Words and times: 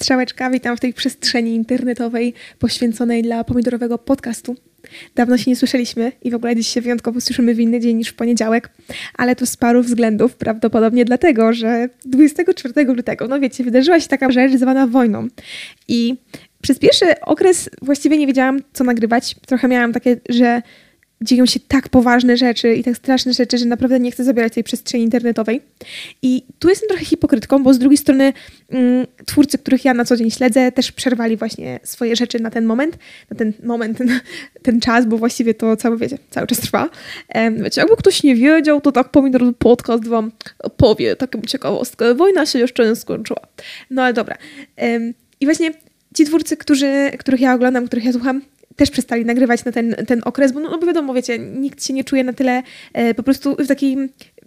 Strzałeczka, 0.00 0.50
witam 0.50 0.76
w 0.76 0.80
tej 0.80 0.94
przestrzeni 0.94 1.54
internetowej 1.54 2.34
poświęconej 2.58 3.22
dla 3.22 3.44
pomidorowego 3.44 3.98
podcastu. 3.98 4.56
Dawno 5.14 5.38
się 5.38 5.50
nie 5.50 5.56
słyszeliśmy 5.56 6.12
i 6.22 6.30
w 6.30 6.34
ogóle 6.34 6.56
dziś 6.56 6.68
się 6.68 6.80
wyjątkowo 6.80 7.20
słyszymy 7.20 7.54
w 7.54 7.60
inny 7.60 7.80
dzień 7.80 7.96
niż 7.96 8.08
w 8.08 8.14
poniedziałek, 8.14 8.70
ale 9.14 9.36
to 9.36 9.46
z 9.46 9.56
paru 9.56 9.82
względów, 9.82 10.36
prawdopodobnie 10.36 11.04
dlatego, 11.04 11.52
że 11.52 11.88
24 12.04 12.84
lutego, 12.84 13.28
no 13.28 13.40
wiecie, 13.40 13.64
wydarzyła 13.64 14.00
się 14.00 14.08
taka 14.08 14.30
rzecz 14.30 14.52
zwana 14.52 14.86
wojną 14.86 15.28
i 15.88 16.16
przez 16.62 16.78
pierwszy 16.78 17.20
okres 17.20 17.70
właściwie 17.82 18.18
nie 18.18 18.26
wiedziałam, 18.26 18.60
co 18.72 18.84
nagrywać. 18.84 19.36
Trochę 19.46 19.68
miałam 19.68 19.92
takie, 19.92 20.16
że 20.28 20.62
dzieją 21.22 21.46
się 21.46 21.60
tak 21.68 21.88
poważne 21.88 22.36
rzeczy 22.36 22.74
i 22.74 22.84
tak 22.84 22.96
straszne 22.96 23.32
rzeczy, 23.32 23.58
że 23.58 23.66
naprawdę 23.66 24.00
nie 24.00 24.10
chcę 24.10 24.24
zabierać 24.24 24.54
tej 24.54 24.64
przestrzeni 24.64 25.04
internetowej. 25.04 25.60
I 26.22 26.42
tu 26.58 26.68
jestem 26.68 26.88
trochę 26.88 27.04
hipokrytką, 27.04 27.62
bo 27.62 27.74
z 27.74 27.78
drugiej 27.78 27.96
strony 27.96 28.32
mm, 28.70 29.06
twórcy, 29.26 29.58
których 29.58 29.84
ja 29.84 29.94
na 29.94 30.04
co 30.04 30.16
dzień 30.16 30.30
śledzę, 30.30 30.72
też 30.72 30.92
przerwali 30.92 31.36
właśnie 31.36 31.80
swoje 31.82 32.16
rzeczy 32.16 32.40
na 32.40 32.50
ten 32.50 32.64
moment, 32.64 32.98
na 33.30 33.36
ten 33.36 33.52
moment, 33.62 34.00
na 34.10 34.20
ten 34.62 34.80
czas, 34.80 35.06
bo 35.06 35.18
właściwie 35.18 35.54
to 35.54 35.76
cały, 35.76 35.96
wiecie, 35.98 36.18
cały 36.30 36.46
czas 36.46 36.58
trwa. 36.60 36.88
Wiecie, 37.56 37.80
jakby 37.80 37.96
ktoś 37.96 38.22
nie 38.22 38.36
wiedział, 38.36 38.80
to 38.80 38.92
tak 38.92 39.08
Pomidor 39.08 39.56
Podcast 39.58 40.08
wam 40.08 40.32
powie 40.76 41.16
taką 41.16 41.40
ciekawostkę. 41.40 42.14
Wojna 42.14 42.46
się 42.46 42.58
jeszcze 42.58 42.88
nie 42.88 42.96
skończyła. 42.96 43.40
No 43.90 44.02
ale 44.02 44.14
dobra. 44.14 44.36
I 45.40 45.44
właśnie 45.44 45.70
ci 46.14 46.24
twórcy, 46.24 46.56
którzy, 46.56 47.10
których 47.18 47.40
ja 47.40 47.54
oglądam, 47.54 47.86
których 47.86 48.04
ja 48.04 48.12
słucham, 48.12 48.42
też 48.80 48.90
przestali 48.90 49.24
nagrywać 49.24 49.64
na 49.64 49.72
ten, 49.72 49.94
ten 50.06 50.20
okres, 50.24 50.52
bo 50.52 50.60
no, 50.60 50.70
no 50.70 50.78
bo 50.78 50.86
wiadomo, 50.86 51.14
wiecie, 51.14 51.38
nikt 51.38 51.84
się 51.84 51.94
nie 51.94 52.04
czuje 52.04 52.24
na 52.24 52.32
tyle 52.32 52.62
e, 52.92 53.14
po 53.14 53.22
prostu 53.22 53.56
w 53.56 53.68
takiej 53.68 53.96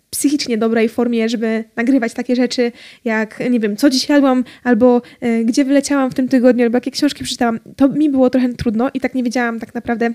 psychicznie 0.09 0.57
dobrej 0.57 0.89
formie, 0.89 1.29
żeby 1.29 1.63
nagrywać 1.75 2.13
takie 2.13 2.35
rzeczy 2.35 2.71
jak, 3.05 3.43
nie 3.49 3.59
wiem, 3.59 3.77
co 3.77 3.89
dziś 3.89 4.09
jadłam, 4.09 4.43
albo 4.63 5.01
e, 5.21 5.43
gdzie 5.43 5.65
wyleciałam 5.65 6.11
w 6.11 6.13
tym 6.13 6.27
tygodniu, 6.27 6.63
albo 6.63 6.77
jakie 6.77 6.91
książki 6.91 7.23
przeczytałam. 7.23 7.59
To 7.75 7.89
mi 7.89 8.09
było 8.09 8.29
trochę 8.29 8.53
trudno 8.53 8.89
i 8.93 8.99
tak 8.99 9.15
nie 9.15 9.23
wiedziałam 9.23 9.59
tak 9.59 9.75
naprawdę, 9.75 10.13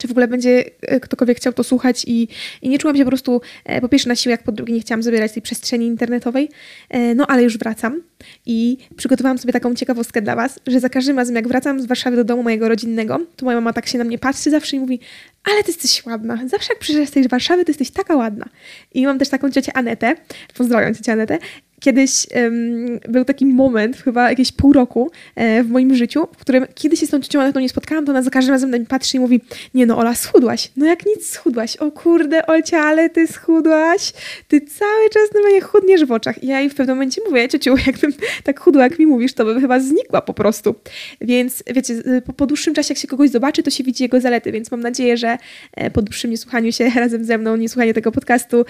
czy 0.00 0.08
w 0.08 0.10
ogóle 0.10 0.28
będzie 0.28 0.64
e, 0.80 1.00
ktokolwiek 1.00 1.36
chciał 1.36 1.52
to 1.52 1.64
słuchać 1.64 2.04
i, 2.06 2.28
i 2.62 2.68
nie 2.68 2.78
czułam 2.78 2.96
się 2.96 3.04
po 3.04 3.10
prostu 3.10 3.40
e, 3.64 3.80
po 3.80 3.88
pierwsze 3.88 4.08
na 4.08 4.14
jak 4.26 4.42
po 4.42 4.52
drugie 4.52 4.74
nie 4.74 4.80
chciałam 4.80 5.02
zabierać 5.02 5.32
tej 5.32 5.42
przestrzeni 5.42 5.86
internetowej. 5.86 6.48
E, 6.88 7.14
no 7.14 7.26
ale 7.26 7.42
już 7.42 7.58
wracam 7.58 8.02
i 8.46 8.76
przygotowałam 8.96 9.38
sobie 9.38 9.52
taką 9.52 9.74
ciekawostkę 9.74 10.22
dla 10.22 10.36
Was, 10.36 10.60
że 10.66 10.80
za 10.80 10.88
każdym 10.88 11.16
razem 11.16 11.36
jak 11.36 11.48
wracam 11.48 11.82
z 11.82 11.86
Warszawy 11.86 12.16
do 12.16 12.24
domu 12.24 12.42
mojego 12.42 12.68
rodzinnego, 12.68 13.20
to 13.36 13.44
moja 13.44 13.56
mama 13.56 13.72
tak 13.72 13.86
się 13.86 13.98
na 13.98 14.04
mnie 14.04 14.18
patrzy 14.18 14.50
zawsze 14.50 14.76
i 14.76 14.80
mówi 14.80 15.00
ale 15.44 15.62
ty 15.62 15.70
jesteś 15.70 16.06
ładna. 16.06 16.38
Zawsze 16.46 16.72
jak 16.72 16.78
przyjeżdżasz 16.78 17.08
z 17.08 17.12
tej 17.12 17.28
Warszawy, 17.28 17.64
to 17.64 17.70
jesteś 17.70 17.90
taka 17.90 18.16
ładna. 18.16 18.46
I 18.94 19.06
mam 19.06 19.18
też 19.18 19.28
taką 19.28 19.50
ciocię 19.50 19.76
Anetę, 19.76 20.14
pozdrawiam 20.54 20.94
ciocię 20.94 21.12
Anetę, 21.12 21.38
kiedyś 21.80 22.26
um, 22.34 23.00
był 23.08 23.24
taki 23.24 23.46
moment, 23.46 23.96
chyba 23.96 24.30
jakieś 24.30 24.52
pół 24.52 24.72
roku 24.72 25.10
e, 25.34 25.62
w 25.62 25.70
moim 25.70 25.94
życiu, 25.94 26.28
w 26.36 26.40
którym 26.40 26.66
kiedy 26.74 26.96
się 26.96 27.06
z 27.06 27.10
tą 27.10 27.20
ciocią 27.20 27.40
Anetą 27.40 27.60
nie 27.60 27.68
spotkałam, 27.68 28.04
to 28.04 28.12
ona 28.12 28.22
za 28.22 28.30
każdym 28.30 28.54
razem 28.54 28.70
na 28.70 28.76
mnie 28.76 28.86
patrzy 28.86 29.16
i 29.16 29.20
mówi, 29.20 29.40
nie 29.74 29.86
no 29.86 29.98
Ola, 29.98 30.14
schudłaś. 30.14 30.70
No 30.76 30.86
jak 30.86 31.06
nic, 31.06 31.26
schudłaś. 31.26 31.76
O 31.76 31.90
kurde, 31.90 32.46
Olcia, 32.46 32.78
ale 32.78 33.10
ty 33.10 33.26
schudłaś. 33.26 34.12
Ty 34.48 34.60
cały 34.60 35.10
czas 35.10 35.22
na 35.34 35.50
mnie 35.50 35.60
chudniesz 35.60 36.04
w 36.04 36.12
oczach. 36.12 36.44
I 36.44 36.46
ja 36.46 36.60
jej 36.60 36.70
w 36.70 36.74
pewnym 36.74 36.96
momencie 36.96 37.20
mówię, 37.28 37.48
ciociu, 37.48 37.74
jakbym 37.86 38.12
tak 38.44 38.60
chudła, 38.60 38.82
jak 38.82 38.98
mi 38.98 39.06
mówisz, 39.06 39.32
to 39.32 39.44
bym 39.44 39.60
chyba 39.60 39.80
znikła 39.80 40.22
po 40.22 40.34
prostu. 40.34 40.74
Więc 41.20 41.62
wiecie, 41.66 42.02
po, 42.26 42.32
po 42.32 42.46
dłuższym 42.46 42.74
czasie, 42.74 42.92
jak 42.92 42.98
się 42.98 43.08
kogoś 43.08 43.30
zobaczy, 43.30 43.62
to 43.62 43.70
się 43.70 43.84
widzi 43.84 44.02
jego 44.02 44.20
zalety, 44.20 44.52
więc 44.52 44.70
mam 44.70 44.80
nadzieję, 44.80 45.16
że 45.16 45.38
e, 45.74 45.90
po 45.90 46.02
dłuższym 46.02 46.30
niesłuchaniu 46.30 46.72
się 46.72 46.90
razem 47.00 47.24
ze 47.24 47.38
mną, 47.38 47.56
niesłuchaniu 47.56 47.92
tego 47.92 48.12
podcastu, 48.12 48.64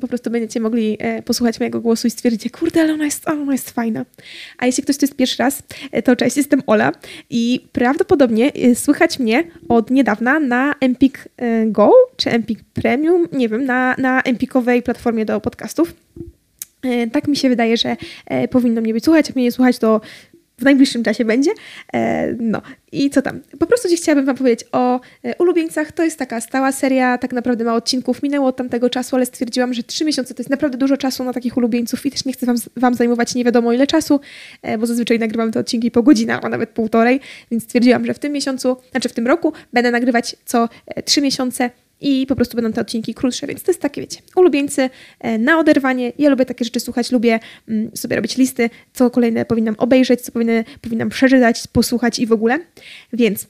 po 0.00 0.08
prostu 0.08 0.30
będziecie 0.30 0.60
mogli 0.60 0.96
e, 1.00 1.22
posłuchać 1.22 1.60
mojego 1.60 1.80
głosu 1.80 2.09
i 2.10 2.12
stwierdzicie, 2.12 2.50
kurde, 2.50 2.82
ale 2.82 2.94
ona 2.94 3.04
jest, 3.04 3.28
ona 3.28 3.52
jest 3.52 3.70
fajna. 3.70 4.04
A 4.58 4.66
jeśli 4.66 4.82
ktoś 4.82 4.96
to 4.96 5.06
jest 5.06 5.16
pierwszy 5.16 5.42
raz, 5.42 5.62
e, 5.92 6.02
to 6.02 6.16
cześć, 6.16 6.36
jestem 6.36 6.62
Ola 6.66 6.92
i 7.30 7.66
prawdopodobnie 7.72 8.52
e, 8.54 8.74
słychać 8.74 9.18
mnie 9.18 9.44
od 9.68 9.90
niedawna 9.90 10.40
na 10.40 10.74
Empik 10.80 11.28
e, 11.36 11.66
Go 11.66 11.92
czy 12.16 12.30
Empik 12.30 12.58
Premium, 12.74 13.28
nie 13.32 13.48
wiem, 13.48 13.64
na, 13.64 13.94
na 13.98 14.22
Empikowej 14.22 14.82
platformie 14.82 15.24
do 15.24 15.40
podcastów. 15.40 15.94
Tak 17.12 17.28
mi 17.28 17.36
się 17.36 17.48
wydaje, 17.48 17.76
że 17.76 17.96
powinno 18.50 18.80
mnie 18.80 18.92
być 18.92 19.04
słuchać. 19.04 19.28
Jak 19.28 19.36
mnie 19.36 19.44
nie 19.44 19.52
słuchać, 19.52 19.78
to 19.78 20.00
w 20.60 20.64
najbliższym 20.64 21.02
czasie 21.02 21.24
będzie. 21.24 21.50
E, 21.92 22.32
no 22.40 22.62
i 22.92 23.10
co 23.10 23.22
tam? 23.22 23.40
Po 23.58 23.66
prostu 23.66 23.88
dziś 23.88 24.00
chciałabym 24.00 24.26
Wam 24.26 24.36
powiedzieć 24.36 24.68
o 24.72 25.00
e, 25.24 25.34
ulubieńcach. 25.38 25.92
To 25.92 26.04
jest 26.04 26.18
taka 26.18 26.40
stała 26.40 26.72
seria, 26.72 27.18
tak 27.18 27.32
naprawdę 27.32 27.64
ma 27.64 27.74
odcinków. 27.74 28.22
Minęło 28.22 28.48
od 28.48 28.56
tamtego 28.56 28.90
czasu, 28.90 29.16
ale 29.16 29.26
stwierdziłam, 29.26 29.74
że 29.74 29.82
trzy 29.82 30.04
miesiące 30.04 30.34
to 30.34 30.40
jest 30.40 30.50
naprawdę 30.50 30.78
dużo 30.78 30.96
czasu 30.96 31.24
na 31.24 31.32
takich 31.32 31.56
ulubieńców 31.56 32.06
i 32.06 32.10
też 32.10 32.24
nie 32.24 32.32
chcę 32.32 32.46
Wam, 32.46 32.56
wam 32.76 32.94
zajmować 32.94 33.34
nie 33.34 33.44
wiadomo 33.44 33.72
ile 33.72 33.86
czasu, 33.86 34.20
e, 34.62 34.78
bo 34.78 34.86
zazwyczaj 34.86 35.18
nagrywam 35.18 35.52
te 35.52 35.60
odcinki 35.60 35.90
po 35.90 36.02
godzinach, 36.02 36.40
a 36.42 36.48
nawet 36.48 36.70
półtorej, 36.70 37.20
więc 37.50 37.64
stwierdziłam, 37.64 38.06
że 38.06 38.14
w 38.14 38.18
tym 38.18 38.32
miesiącu, 38.32 38.76
znaczy 38.90 39.08
w 39.08 39.12
tym 39.12 39.26
roku 39.26 39.52
będę 39.72 39.90
nagrywać 39.90 40.36
co 40.44 40.68
trzy 41.04 41.20
miesiące 41.22 41.70
i 42.00 42.26
po 42.26 42.36
prostu 42.36 42.56
będą 42.56 42.72
te 42.72 42.80
odcinki 42.80 43.14
krótsze, 43.14 43.46
więc 43.46 43.62
to 43.62 43.70
jest 43.70 43.80
takie, 43.80 44.00
wiecie, 44.00 44.20
ulubieńcy 44.36 44.90
e, 45.20 45.38
na 45.38 45.58
oderwanie. 45.58 46.12
Ja 46.18 46.30
lubię 46.30 46.46
takie 46.46 46.64
rzeczy 46.64 46.80
słuchać, 46.80 47.12
lubię 47.12 47.40
mm, 47.68 47.90
sobie 47.96 48.16
robić 48.16 48.36
listy, 48.36 48.70
co 48.92 49.10
kolejne 49.10 49.44
powinnam 49.44 49.74
obejrzeć, 49.78 50.20
co 50.20 50.32
powinny, 50.32 50.64
powinnam 50.80 51.08
przeczytać, 51.08 51.66
posłuchać 51.72 52.18
i 52.18 52.26
w 52.26 52.32
ogóle. 52.32 52.58
Więc 53.12 53.46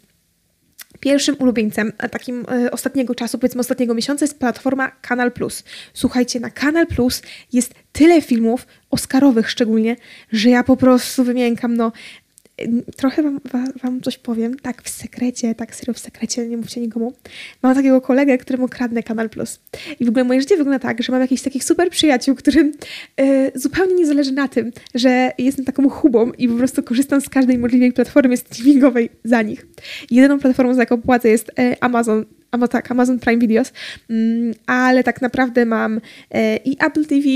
Pierwszym 1.01 1.37
ulubieńcem 1.39 1.93
takim 2.11 2.45
e, 2.67 2.71
ostatniego 2.71 3.15
czasu, 3.15 3.39
powiedzmy 3.39 3.61
ostatniego 3.61 3.95
miesiąca 3.95 4.25
jest 4.25 4.39
platforma 4.39 4.91
Kanal 4.91 5.33
Plus. 5.33 5.65
Słuchajcie, 5.95 6.41
na 6.41 6.51
Kanal 6.51 6.87
Plus 6.87 7.23
jest 7.53 7.75
tyle 7.93 8.23
filmów, 8.23 8.67
Oscarowych 8.91 9.51
szczególnie, 9.51 9.97
że 10.33 10.51
ja 10.51 10.65
po 10.65 10.77
prostu 10.77 11.25
wymiękam, 11.25 11.77
no 11.77 11.93
trochę 12.97 13.23
wam, 13.23 13.41
wam 13.83 14.01
coś 14.01 14.19
powiem, 14.19 14.57
tak 14.59 14.83
w 14.83 14.89
sekrecie, 14.89 15.55
tak 15.55 15.75
serio 15.75 15.95
w 15.95 15.99
sekrecie, 15.99 16.47
nie 16.47 16.57
mówcie 16.57 16.81
nikomu. 16.81 17.13
Mam 17.63 17.75
takiego 17.75 18.01
kolegę, 18.01 18.39
któremu 18.39 18.69
kradnę 18.69 19.03
Kanal 19.03 19.31
Plus. 19.31 19.61
I 20.01 20.05
w 20.05 20.09
ogóle 20.09 20.25
moje 20.25 20.41
życie 20.41 20.57
wygląda 20.57 20.79
tak, 20.79 21.03
że 21.03 21.13
mam 21.13 21.21
jakichś 21.21 21.43
takich 21.43 21.65
super 21.65 21.91
przyjaciół, 21.91 22.35
którym 22.35 22.73
y, 23.21 23.53
zupełnie 23.55 23.95
nie 23.95 24.07
zależy 24.07 24.33
na 24.33 24.49
tym, 24.49 24.73
że 24.95 25.33
jestem 25.39 25.65
taką 25.65 25.89
hubą 25.89 26.33
i 26.33 26.49
po 26.49 26.55
prostu 26.55 26.83
korzystam 26.83 27.21
z 27.21 27.29
każdej 27.29 27.59
możliwej 27.59 27.93
platformy 27.93 28.37
streamingowej 28.37 29.11
za 29.25 29.43
nich. 29.43 29.67
Jedyną 30.11 30.39
platformą, 30.39 30.75
za 30.75 30.83
jaką 30.83 31.03
płacę 31.03 31.29
jest 31.29 31.49
y, 31.49 31.81
Amazon 31.81 32.25
albo 32.51 32.69
tak, 32.69 32.91
Amazon 32.91 33.19
Prime 33.19 33.39
Videos, 33.39 33.73
mm, 34.11 34.55
ale 34.67 35.05
tak 35.05 35.23
naprawdę 35.23 35.67
mam 35.67 36.01
e, 36.31 36.57
i 36.57 36.77
Apple 36.81 37.05
TV, 37.07 37.29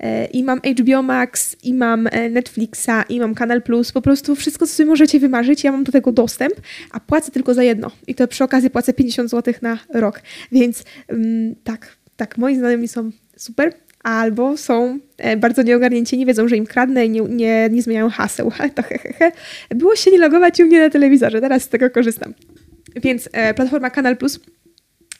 e, 0.00 0.26
i 0.26 0.44
mam 0.44 0.60
HBO 0.60 1.02
Max, 1.02 1.56
i 1.62 1.74
mam 1.74 2.06
e, 2.06 2.28
Netflixa, 2.28 3.04
i 3.08 3.20
mam 3.20 3.34
Kanal 3.34 3.62
Plus, 3.62 3.92
po 3.92 4.02
prostu 4.02 4.36
wszystko, 4.36 4.66
co 4.66 4.72
sobie 4.72 4.88
możecie 4.88 5.20
wymarzyć, 5.20 5.64
ja 5.64 5.72
mam 5.72 5.84
do 5.84 5.92
tego 5.92 6.12
dostęp, 6.12 6.54
a 6.90 7.00
płacę 7.00 7.32
tylko 7.32 7.54
za 7.54 7.62
jedno 7.62 7.90
i 8.06 8.14
to 8.14 8.28
przy 8.28 8.44
okazji 8.44 8.70
płacę 8.70 8.92
50 8.92 9.30
zł 9.30 9.54
na 9.62 9.78
rok, 9.94 10.22
więc 10.52 10.84
mm, 11.08 11.54
tak, 11.64 11.96
tak, 12.16 12.38
moi 12.38 12.56
znajomi 12.56 12.88
są 12.88 13.10
super, 13.36 13.72
albo 14.02 14.56
są 14.56 14.98
bardzo 15.36 15.62
nieogarnięci, 15.62 16.18
nie 16.18 16.26
wiedzą, 16.26 16.48
że 16.48 16.56
im 16.56 16.66
kradnę 16.66 17.06
i 17.06 17.10
nie, 17.10 17.20
nie, 17.20 17.68
nie 17.70 17.82
zmieniają 17.82 18.10
haseł. 18.10 18.52
To 18.74 18.82
hehehe. 18.82 19.32
Było 19.70 19.96
się 19.96 20.10
nie 20.10 20.18
logować 20.18 20.60
u 20.60 20.66
mnie 20.66 20.80
na 20.80 20.90
telewizorze, 20.90 21.40
teraz 21.40 21.62
z 21.62 21.68
tego 21.68 21.90
korzystam. 21.90 22.34
Więc 23.02 23.28
e, 23.32 23.54
platforma 23.54 23.90
Kanal 23.90 24.16
Plus 24.16 24.40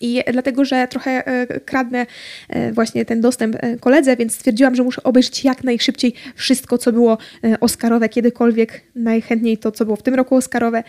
i 0.01 0.23
dlatego, 0.33 0.65
że 0.65 0.89
trochę 0.89 1.27
e, 1.27 1.61
kradnę 1.61 2.07
e, 2.49 2.73
właśnie 2.73 3.05
ten 3.05 3.21
dostęp 3.21 3.57
e, 3.61 3.79
koledze, 3.79 4.17
więc 4.17 4.35
stwierdziłam, 4.35 4.75
że 4.75 4.83
muszę 4.83 5.03
obejrzeć 5.03 5.45
jak 5.45 5.65
najszybciej 5.65 6.15
wszystko, 6.35 6.79
co 6.79 6.93
było 6.93 7.19
Oscarowe 7.61 8.09
kiedykolwiek, 8.09 8.83
najchętniej 8.95 9.59
to, 9.59 9.73
co 9.73 9.85
było 9.85 9.97
w 9.97 10.03
tym 10.03 10.15
roku 10.15 10.37
Oscarowe 10.37 10.85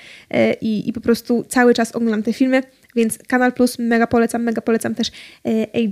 i, 0.61 0.89
i 0.89 0.93
po 0.93 1.01
prostu 1.01 1.45
cały 1.47 1.73
czas 1.73 1.95
oglądam 1.95 2.23
te 2.23 2.33
filmy, 2.33 2.63
więc 2.95 3.17
Kanal 3.27 3.53
Plus 3.53 3.79
mega 3.79 4.07
polecam, 4.07 4.43
mega 4.43 4.61
polecam 4.61 4.95
też 4.95 5.11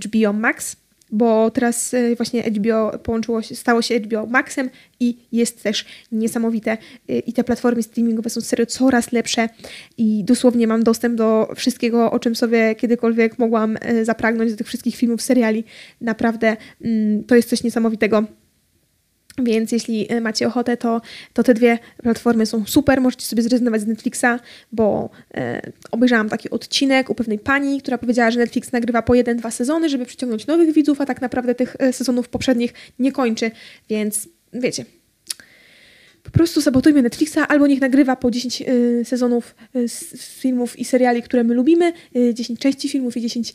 HBO 0.05 0.33
Max 0.33 0.75
bo 1.11 1.51
teraz 1.51 1.93
e, 1.93 2.15
właśnie 2.15 2.43
HBO 2.43 2.99
połączyło 3.03 3.41
się, 3.41 3.55
stało 3.55 3.81
się 3.81 3.99
HBO 3.99 4.25
Maxem 4.25 4.69
i 4.99 5.17
jest 5.31 5.63
też 5.63 5.85
niesamowite 6.11 6.77
e, 7.09 7.19
i 7.19 7.33
te 7.33 7.43
platformy 7.43 7.83
streamingowe 7.83 8.29
są 8.29 8.41
serio 8.41 8.65
coraz 8.65 9.11
lepsze 9.11 9.49
i 9.97 10.23
dosłownie 10.23 10.67
mam 10.67 10.83
dostęp 10.83 11.15
do 11.15 11.53
wszystkiego, 11.55 12.11
o 12.11 12.19
czym 12.19 12.35
sobie 12.35 12.75
kiedykolwiek 12.75 13.39
mogłam 13.39 13.77
e, 13.81 14.05
zapragnąć, 14.05 14.51
do 14.51 14.57
tych 14.57 14.67
wszystkich 14.67 14.95
filmów, 14.95 15.21
seriali. 15.21 15.63
Naprawdę 16.01 16.57
mm, 16.81 17.23
to 17.23 17.35
jest 17.35 17.49
coś 17.49 17.63
niesamowitego. 17.63 18.23
Więc 19.43 19.71
jeśli 19.71 20.11
e, 20.11 20.21
macie 20.21 20.47
ochotę, 20.47 20.77
to, 20.77 21.01
to 21.33 21.43
te 21.43 21.53
dwie 21.53 21.79
platformy 22.03 22.45
są 22.45 22.65
super. 22.65 23.01
Możecie 23.01 23.25
sobie 23.25 23.43
zrezygnować 23.43 23.81
z 23.81 23.87
Netflixa, 23.87 24.39
bo 24.71 25.09
e, 25.33 25.71
obejrzałam 25.91 26.29
taki 26.29 26.49
odcinek 26.49 27.09
u 27.09 27.15
pewnej 27.15 27.39
pani, 27.39 27.81
która 27.81 27.97
powiedziała, 27.97 28.31
że 28.31 28.39
Netflix 28.39 28.71
nagrywa 28.71 29.01
po 29.01 29.15
jeden, 29.15 29.37
dwa 29.37 29.51
sezony, 29.51 29.89
żeby 29.89 30.05
przyciągnąć 30.05 30.47
nowych 30.47 30.73
widzów, 30.73 31.01
a 31.01 31.05
tak 31.05 31.21
naprawdę 31.21 31.55
tych 31.55 31.75
e, 31.79 31.93
sezonów 31.93 32.29
poprzednich 32.29 32.73
nie 32.99 33.11
kończy. 33.11 33.51
Więc 33.89 34.29
wiecie, 34.53 34.85
po 36.27 36.31
prostu 36.31 36.61
sabotujmy 36.61 37.01
Netflixa, 37.01 37.37
albo 37.47 37.67
niech 37.67 37.81
nagrywa 37.81 38.15
po 38.15 38.31
10 38.31 38.61
y, 38.61 39.05
sezonów 39.05 39.55
y, 39.75 39.85
filmów 40.17 40.79
i 40.79 40.85
seriali, 40.85 41.21
które 41.23 41.43
my 41.43 41.53
lubimy, 41.53 41.93
y, 42.15 42.33
10 42.33 42.59
części 42.59 42.89
filmów 42.89 43.17
i 43.17 43.21
10, 43.21 43.53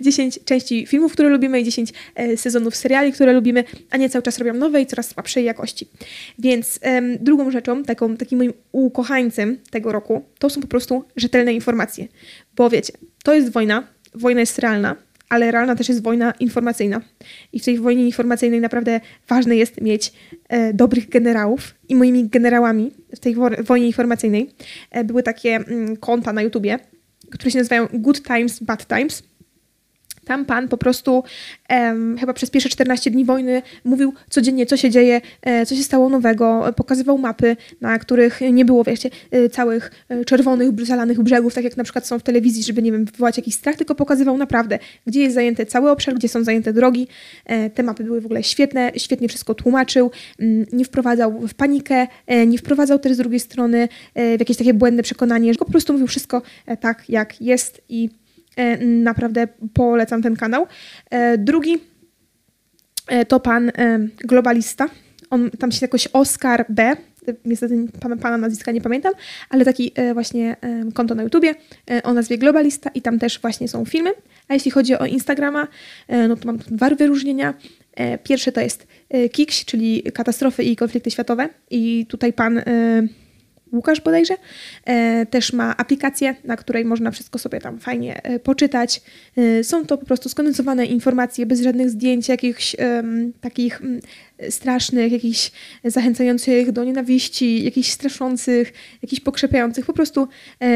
10 0.00 0.38
części 0.44 0.86
filmów, 0.86 1.12
które 1.12 1.28
lubimy 1.28 1.60
i 1.60 1.64
10 1.64 1.92
y, 2.20 2.36
sezonów 2.36 2.76
seriali, 2.76 3.12
które 3.12 3.32
lubimy, 3.32 3.64
a 3.90 3.96
nie 3.96 4.10
cały 4.10 4.22
czas 4.22 4.38
robią 4.38 4.54
nowe 4.54 4.82
i 4.82 4.86
coraz 4.86 5.08
słabszej 5.08 5.44
jakości. 5.44 5.88
Więc 6.38 6.80
drugą 7.20 7.50
rzeczą, 7.50 7.84
taką, 7.84 8.16
takim 8.16 8.38
moim 8.38 8.52
ukochańcem 8.72 9.58
tego 9.70 9.92
roku, 9.92 10.22
to 10.38 10.50
są 10.50 10.60
po 10.60 10.68
prostu 10.68 11.04
rzetelne 11.16 11.54
informacje. 11.54 12.08
Bo 12.56 12.70
wiecie, 12.70 12.92
to 13.24 13.34
jest 13.34 13.52
wojna, 13.52 13.86
wojna 14.14 14.40
jest 14.40 14.58
realna, 14.58 14.96
ale 15.30 15.50
realna 15.50 15.76
też 15.76 15.88
jest 15.88 16.02
wojna 16.02 16.32
informacyjna. 16.40 17.00
I 17.52 17.60
w 17.60 17.64
tej 17.64 17.78
wojnie 17.78 18.04
informacyjnej 18.04 18.60
naprawdę 18.60 19.00
ważne 19.28 19.56
jest 19.56 19.80
mieć 19.80 20.12
e, 20.48 20.74
dobrych 20.74 21.08
generałów. 21.08 21.74
I 21.88 21.96
moimi 21.96 22.28
generałami 22.28 22.90
w 23.16 23.18
tej 23.18 23.34
wo 23.34 23.50
wojnie 23.64 23.86
informacyjnej 23.86 24.50
e, 24.90 25.04
były 25.04 25.22
takie 25.22 25.56
mm, 25.56 25.96
konta 25.96 26.32
na 26.32 26.42
YouTubie, 26.42 26.78
które 27.30 27.50
się 27.50 27.58
nazywają 27.58 27.88
Good 27.92 28.22
Times, 28.22 28.62
Bad 28.62 28.86
Times. 28.86 29.22
Tam 30.24 30.44
pan 30.44 30.68
po 30.68 30.76
prostu 30.76 31.24
um, 31.70 32.18
chyba 32.18 32.32
przez 32.32 32.50
pierwsze 32.50 32.68
14 32.68 33.10
dni 33.10 33.24
wojny 33.24 33.62
mówił 33.84 34.14
codziennie, 34.30 34.66
co 34.66 34.76
się 34.76 34.90
dzieje, 34.90 35.20
e, 35.42 35.66
co 35.66 35.76
się 35.76 35.82
stało 35.82 36.08
nowego, 36.08 36.74
pokazywał 36.76 37.18
mapy, 37.18 37.56
na 37.80 37.98
których 37.98 38.40
nie 38.52 38.64
było, 38.64 38.84
wiecie, 38.84 39.10
e, 39.30 39.48
całych 39.48 39.90
e, 40.08 40.24
czerwonych, 40.24 40.86
zalanych 40.86 41.22
brzegów, 41.22 41.54
tak 41.54 41.64
jak 41.64 41.76
na 41.76 41.84
przykład 41.84 42.06
są 42.06 42.18
w 42.18 42.22
telewizji, 42.22 42.62
żeby, 42.62 42.82
nie 42.82 42.92
wiem, 42.92 43.04
wywołać 43.04 43.36
jakiś 43.36 43.54
strach, 43.54 43.76
tylko 43.76 43.94
pokazywał 43.94 44.36
naprawdę, 44.36 44.78
gdzie 45.06 45.20
jest 45.20 45.34
zajęty 45.34 45.66
cały 45.66 45.90
obszar, 45.90 46.14
gdzie 46.14 46.28
są 46.28 46.44
zajęte 46.44 46.72
drogi. 46.72 47.08
Te 47.74 47.82
mapy 47.82 48.04
były 48.04 48.20
w 48.20 48.24
ogóle 48.24 48.42
świetne, 48.42 48.92
świetnie 48.96 49.28
wszystko 49.28 49.54
tłumaczył, 49.54 50.10
mm, 50.38 50.66
nie 50.72 50.84
wprowadzał 50.84 51.40
w 51.40 51.54
panikę, 51.54 52.06
nie 52.46 52.58
wprowadzał 52.58 52.98
też 52.98 53.12
z 53.12 53.16
drugiej 53.16 53.40
strony 53.40 53.88
w 54.16 54.36
jakieś 54.38 54.56
takie 54.56 54.74
błędne 54.74 55.02
przekonanie, 55.02 55.52
że 55.52 55.58
po 55.58 55.70
prostu 55.70 55.92
mówił 55.92 56.06
wszystko 56.06 56.42
tak, 56.80 57.04
jak 57.08 57.42
jest 57.42 57.82
i 57.88 58.10
E, 58.10 58.19
naprawdę 58.80 59.48
polecam 59.74 60.22
ten 60.22 60.36
kanał. 60.36 60.66
E, 61.10 61.38
drugi 61.38 61.78
e, 63.08 63.24
to 63.24 63.40
pan 63.40 63.72
globalista. 64.24 64.88
On 65.30 65.50
tam 65.50 65.72
się 65.72 65.78
jakoś 65.82 66.06
Oscar 66.06 66.64
B. 66.68 66.96
Niestety 67.44 67.86
pana 68.20 68.38
nazwiska 68.38 68.72
nie 68.72 68.80
pamiętam, 68.80 69.12
ale 69.48 69.64
taki 69.64 69.92
właśnie 70.14 70.56
konto 70.94 71.14
na 71.14 71.22
YouTubie 71.22 71.54
o 72.02 72.14
nazwie 72.14 72.38
Globalista 72.38 72.90
i 72.94 73.02
tam 73.02 73.18
też 73.18 73.40
właśnie 73.40 73.68
są 73.68 73.84
filmy. 73.84 74.10
A 74.48 74.54
jeśli 74.54 74.70
chodzi 74.70 74.94
o 74.94 75.06
Instagrama, 75.06 75.68
no 76.28 76.36
to 76.36 76.46
mam 76.46 76.58
dwa 76.58 76.90
wyróżnienia. 76.90 77.54
Pierwsze 78.24 78.52
to 78.52 78.60
jest 78.60 78.86
KIKS, 79.32 79.64
czyli 79.64 80.02
katastrofy 80.02 80.62
i 80.62 80.76
konflikty 80.76 81.10
światowe. 81.10 81.48
I 81.70 82.06
tutaj 82.08 82.32
pan 82.32 82.62
Łukasz 83.72 84.00
bodajże, 84.00 84.34
e, 84.84 85.26
też 85.26 85.52
ma 85.52 85.76
aplikację, 85.76 86.34
na 86.44 86.56
której 86.56 86.84
można 86.84 87.10
wszystko 87.10 87.38
sobie 87.38 87.60
tam 87.60 87.78
fajnie 87.78 88.22
e, 88.22 88.38
poczytać. 88.38 89.02
E, 89.36 89.64
są 89.64 89.86
to 89.86 89.98
po 89.98 90.06
prostu 90.06 90.28
skondensowane 90.28 90.86
informacje 90.86 91.46
bez 91.46 91.60
żadnych 91.60 91.90
zdjęć, 91.90 92.28
jakichś 92.28 92.76
takich 93.40 93.80
mm, 93.80 94.00
strasznych, 94.50 95.12
jakichś 95.12 95.50
zachęcających 95.84 96.72
do 96.72 96.84
nienawiści, 96.84 97.64
jakichś 97.64 97.90
straszących, 97.90 98.72
jakichś 99.02 99.22
pokrzepiających, 99.22 99.86
po 99.86 99.92
prostu 99.92 100.28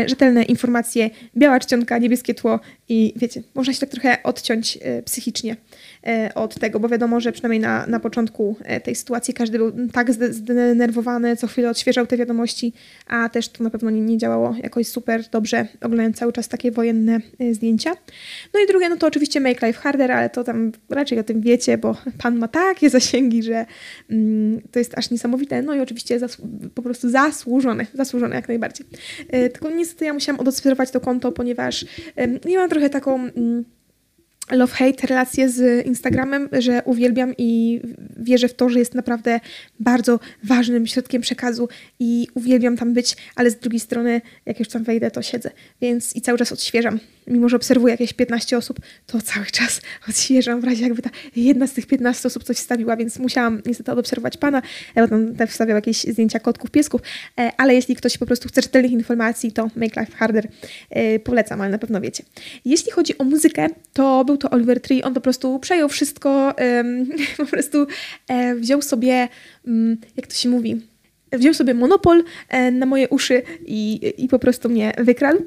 rzetelne 0.07 0.43
informacje, 0.43 1.11
biała 1.37 1.61
czcionka, 1.61 1.99
niebieskie 1.99 2.35
tło 2.35 2.61
i 2.89 3.13
wiecie, 3.17 3.43
można 3.55 3.73
się 3.73 3.81
tak 3.81 3.91
trochę 3.91 4.23
odciąć 4.23 4.79
psychicznie. 5.05 5.57
E, 6.07 6.35
od 6.35 6.55
tego, 6.59 6.81
bo 6.81 6.89
wiadomo, 6.89 7.21
że 7.21 7.33
przynajmniej 7.33 7.61
na, 7.61 7.87
na 7.87 8.01
początku 8.01 8.57
e, 8.65 8.81
tej 8.81 8.95
sytuacji 8.95 9.35
każdy 9.35 9.59
był 9.59 9.73
tak 9.93 10.13
zdenerwowany, 10.13 11.37
co 11.37 11.47
chwilę 11.47 11.71
odświeżał 11.71 12.07
te 12.07 12.17
wiadomości, 12.17 12.73
a 13.07 13.29
też 13.29 13.49
to 13.49 13.65
na 13.65 13.71
pewno 13.71 13.91
nie, 13.91 14.01
nie 14.01 14.19
działało 14.19 14.57
jakoś 14.63 14.87
super 14.87 15.25
dobrze, 15.31 15.67
oglądając 15.77 16.17
cały 16.17 16.33
czas 16.33 16.49
takie 16.49 16.71
wojenne 16.71 17.21
e, 17.39 17.55
zdjęcia. 17.55 17.91
No 18.55 18.61
i 18.61 18.67
drugie, 18.67 18.89
no 18.89 18.97
to 18.97 19.07
oczywiście 19.07 19.41
Make 19.41 19.63
Life 19.63 19.81
Harder, 19.81 20.13
ale 20.13 20.31
to 20.31 20.45
tam 20.45 20.73
raczej 20.91 21.19
o 21.19 21.23
tym 21.23 21.41
wiecie, 21.41 21.79
bo 21.79 21.97
pan 22.19 22.39
ma 22.39 22.49
takie 22.49 22.91
zasięgi, 22.91 23.43
że 23.43 23.67
mm, 24.11 24.61
to 24.71 24.79
jest 24.79 24.99
aż 24.99 25.11
niesamowite. 25.11 25.63
No 25.63 25.75
i 25.75 25.81
oczywiście 25.81 26.19
po 26.75 26.83
prostu 26.83 27.11
zasłużone, 27.11 27.87
zasłużone 27.95 28.37
jak 28.37 28.49
najbardziej. 28.49 28.87
tylko 29.31 29.71
niestety 29.71 30.05
ja 30.05 30.13
musiałam 30.13 30.41
odobserwować 30.41 30.91
to 30.91 31.01
konto, 31.01 31.33
ponieważ 31.33 31.85
nie 32.45 32.59
mam 32.59 32.71
trochę 32.71 32.91
taką... 32.91 33.31
Love-hate 34.51 35.07
relacje 35.07 35.49
z 35.49 35.87
Instagramem, 35.87 36.49
że 36.53 36.83
uwielbiam 36.85 37.35
i 37.39 37.81
wierzę 38.17 38.49
w 38.49 38.55
to, 38.55 38.69
że 38.69 38.79
jest 38.79 38.95
naprawdę 38.95 39.41
bardzo 39.81 40.21
ważnym 40.43 40.87
środkiem 40.87 41.23
przekazu 41.23 41.69
i 41.99 42.29
uwielbiam 42.35 42.77
tam 42.77 42.93
być, 42.93 43.17
ale 43.37 43.51
z 43.51 43.57
drugiej 43.57 43.81
strony, 43.81 44.21
jak 44.47 44.59
już 44.59 44.69
tam 44.69 44.85
wejdę, 44.85 45.11
to 45.11 45.23
siedzę, 45.23 45.51
więc 45.81 46.17
i 46.17 46.21
cały 46.21 46.39
czas 46.39 46.53
odświeżam. 46.53 46.99
Mimo 47.27 47.49
że 47.49 47.57
obserwuję 47.57 47.93
jakieś 47.93 48.13
15 48.13 48.59
osób, 48.59 48.81
to 49.07 49.23
cały 49.23 49.47
czas 49.47 49.81
odświeżam 50.09 50.61
w 50.61 50.65
razie 50.65 50.83
jakby 50.83 51.03
ta 51.03 51.11
jedna 51.37 51.67
z 51.67 51.73
tych 51.73 51.87
15 51.87 52.29
osób 52.29 52.45
coś 52.45 52.57
wstawiła, 52.57 52.97
więc 52.97 53.19
musiałam 53.19 53.63
niestety 53.67 53.93
odobserwować 53.93 54.37
pana, 54.37 54.63
bo 54.97 55.09
tam 55.09 55.47
wstawiał 55.49 55.77
jakieś 55.77 56.03
zdjęcia 56.03 56.39
kotków, 56.39 56.71
piesków, 56.71 57.01
e, 57.39 57.53
ale 57.57 57.75
jeśli 57.75 57.97
ktoś 57.97 58.19
po 58.19 58.27
prostu 58.27 58.49
chce 58.49 58.63
czytelnych 58.63 58.93
informacji, 58.93 59.53
to 59.53 59.71
Make 59.77 59.97
Life 59.97 60.13
Harder 60.17 60.49
e, 60.91 61.19
polecam, 61.19 61.61
ale 61.61 61.71
na 61.71 61.79
pewno 61.79 62.01
wiecie. 62.01 62.25
Jeśli 62.65 62.93
chodzi 62.93 63.19
o 63.19 63.25
muzykę, 63.25 63.67
to 63.93 64.25
był 64.25 64.34
to 64.37 64.51
Oliver 64.51 64.81
Tree, 64.81 65.03
on 65.03 65.15
po 65.15 65.21
prostu 65.21 65.59
przejął 65.59 65.89
wszystko, 65.89 66.55
po 67.37 67.47
prostu 67.47 67.87
e, 68.29 68.55
wziął 68.55 68.83
sobie, 68.83 69.29
mm, 69.67 69.97
jak 70.17 70.27
to 70.27 70.35
się 70.35 70.49
mówi, 70.49 70.81
wziął 71.33 71.55
sobie 71.55 71.75
monopol 71.75 72.25
na 72.73 72.87
moje 72.87 73.09
uszy 73.09 73.43
i, 73.67 74.13
i 74.19 74.29
po 74.29 74.39
prostu 74.39 74.69
mnie 74.69 74.93
wykradł. 74.99 75.45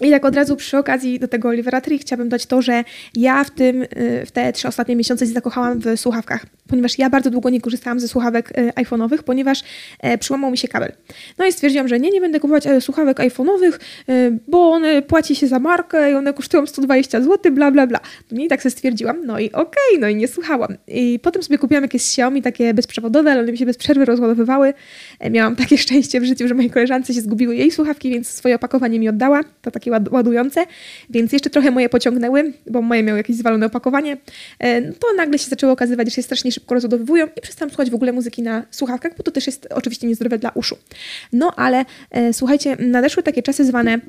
I 0.00 0.10
tak 0.10 0.24
od 0.24 0.36
razu 0.36 0.56
przy 0.56 0.78
okazji 0.78 1.18
do 1.18 1.28
tego 1.28 1.48
Olivera 1.48 1.80
Tree 1.80 1.98
chciałabym 1.98 2.28
dać 2.28 2.46
to, 2.46 2.62
że 2.62 2.84
ja 3.14 3.44
w 3.44 3.50
tym, 3.50 3.82
y, 3.82 3.86
w 4.26 4.30
te 4.30 4.52
trzy 4.52 4.68
ostatnie 4.68 4.96
miesiące 4.96 5.26
się 5.26 5.32
zakochałam 5.32 5.78
w 5.78 6.00
słuchawkach, 6.00 6.46
ponieważ 6.68 6.98
ja 6.98 7.10
bardzo 7.10 7.30
długo 7.30 7.50
nie 7.50 7.60
korzystałam 7.60 8.00
ze 8.00 8.08
słuchawek 8.08 8.58
y, 8.58 8.72
iPhone'owych, 8.72 9.22
ponieważ 9.22 9.62
e, 10.00 10.18
przyłamał 10.18 10.50
mi 10.50 10.58
się 10.58 10.68
kabel. 10.68 10.92
No 11.38 11.46
i 11.46 11.52
stwierdziłam, 11.52 11.88
że 11.88 12.00
nie, 12.00 12.10
nie 12.10 12.20
będę 12.20 12.40
kupować 12.40 12.66
e, 12.66 12.80
słuchawek 12.80 13.18
iPhone'owych, 13.18 13.72
y, 14.08 14.38
bo 14.48 14.70
one 14.70 15.02
płaci 15.02 15.36
się 15.36 15.46
za 15.46 15.58
markę 15.58 16.10
i 16.10 16.14
one 16.14 16.34
kosztują 16.34 16.66
120 16.66 17.20
zł, 17.20 17.52
bla, 17.52 17.70
bla, 17.70 17.86
bla. 17.86 18.00
No 18.32 18.42
i 18.42 18.48
tak 18.48 18.62
sobie 18.62 18.70
stwierdziłam, 18.70 19.26
no 19.26 19.38
i 19.38 19.52
okej, 19.52 19.62
okay, 19.62 20.00
no 20.00 20.08
i 20.08 20.16
nie 20.16 20.28
słuchałam. 20.28 20.76
I 20.88 21.20
potem 21.22 21.42
sobie 21.42 21.58
kupiłam 21.58 21.84
jakieś 21.84 22.02
Xiaomi 22.02 22.42
takie 22.42 22.74
bezprzewodowe, 22.74 23.30
ale 23.30 23.40
one 23.40 23.52
mi 23.52 23.58
się 23.58 23.66
bez 23.66 23.76
przerwy 23.76 24.04
rozładowywały. 24.04 24.74
E, 25.20 25.30
miałam 25.30 25.56
takie 25.56 25.78
szczęście 25.86 26.20
w 26.20 26.24
życiu, 26.24 26.48
że 26.48 26.54
mojej 26.54 26.70
koleżance 26.70 27.14
się 27.14 27.20
zgubiły 27.20 27.56
jej 27.56 27.70
słuchawki, 27.70 28.10
więc 28.10 28.28
swoje 28.28 28.54
opakowanie 28.54 28.98
mi 28.98 29.08
oddała. 29.08 29.40
To 29.62 29.70
takie 29.70 29.85
ładujące, 29.90 30.66
więc 31.10 31.32
jeszcze 31.32 31.50
trochę 31.50 31.70
moje 31.70 31.88
pociągnęły, 31.88 32.52
bo 32.66 32.82
moje 32.82 33.02
miały 33.02 33.18
jakieś 33.18 33.36
zwalone 33.36 33.66
opakowanie. 33.66 34.16
E, 34.58 34.92
to 34.92 35.06
nagle 35.16 35.38
się 35.38 35.48
zaczęło 35.48 35.72
okazywać, 35.72 36.08
że 36.08 36.14
się 36.14 36.22
strasznie 36.22 36.52
szybko 36.52 36.74
rozładowywują 36.74 37.26
i 37.36 37.40
przestałam 37.40 37.70
słuchać 37.70 37.90
w 37.90 37.94
ogóle 37.94 38.12
muzyki 38.12 38.42
na 38.42 38.62
słuchawkach, 38.70 39.16
bo 39.16 39.22
to 39.22 39.30
też 39.30 39.46
jest 39.46 39.68
oczywiście 39.70 40.06
niezdrowe 40.06 40.38
dla 40.38 40.50
uszu. 40.50 40.76
No 41.32 41.52
ale 41.56 41.84
e, 42.10 42.32
słuchajcie, 42.32 42.76
nadeszły 42.78 43.22
takie 43.22 43.42
czasy 43.42 43.64
zwane 43.64 44.00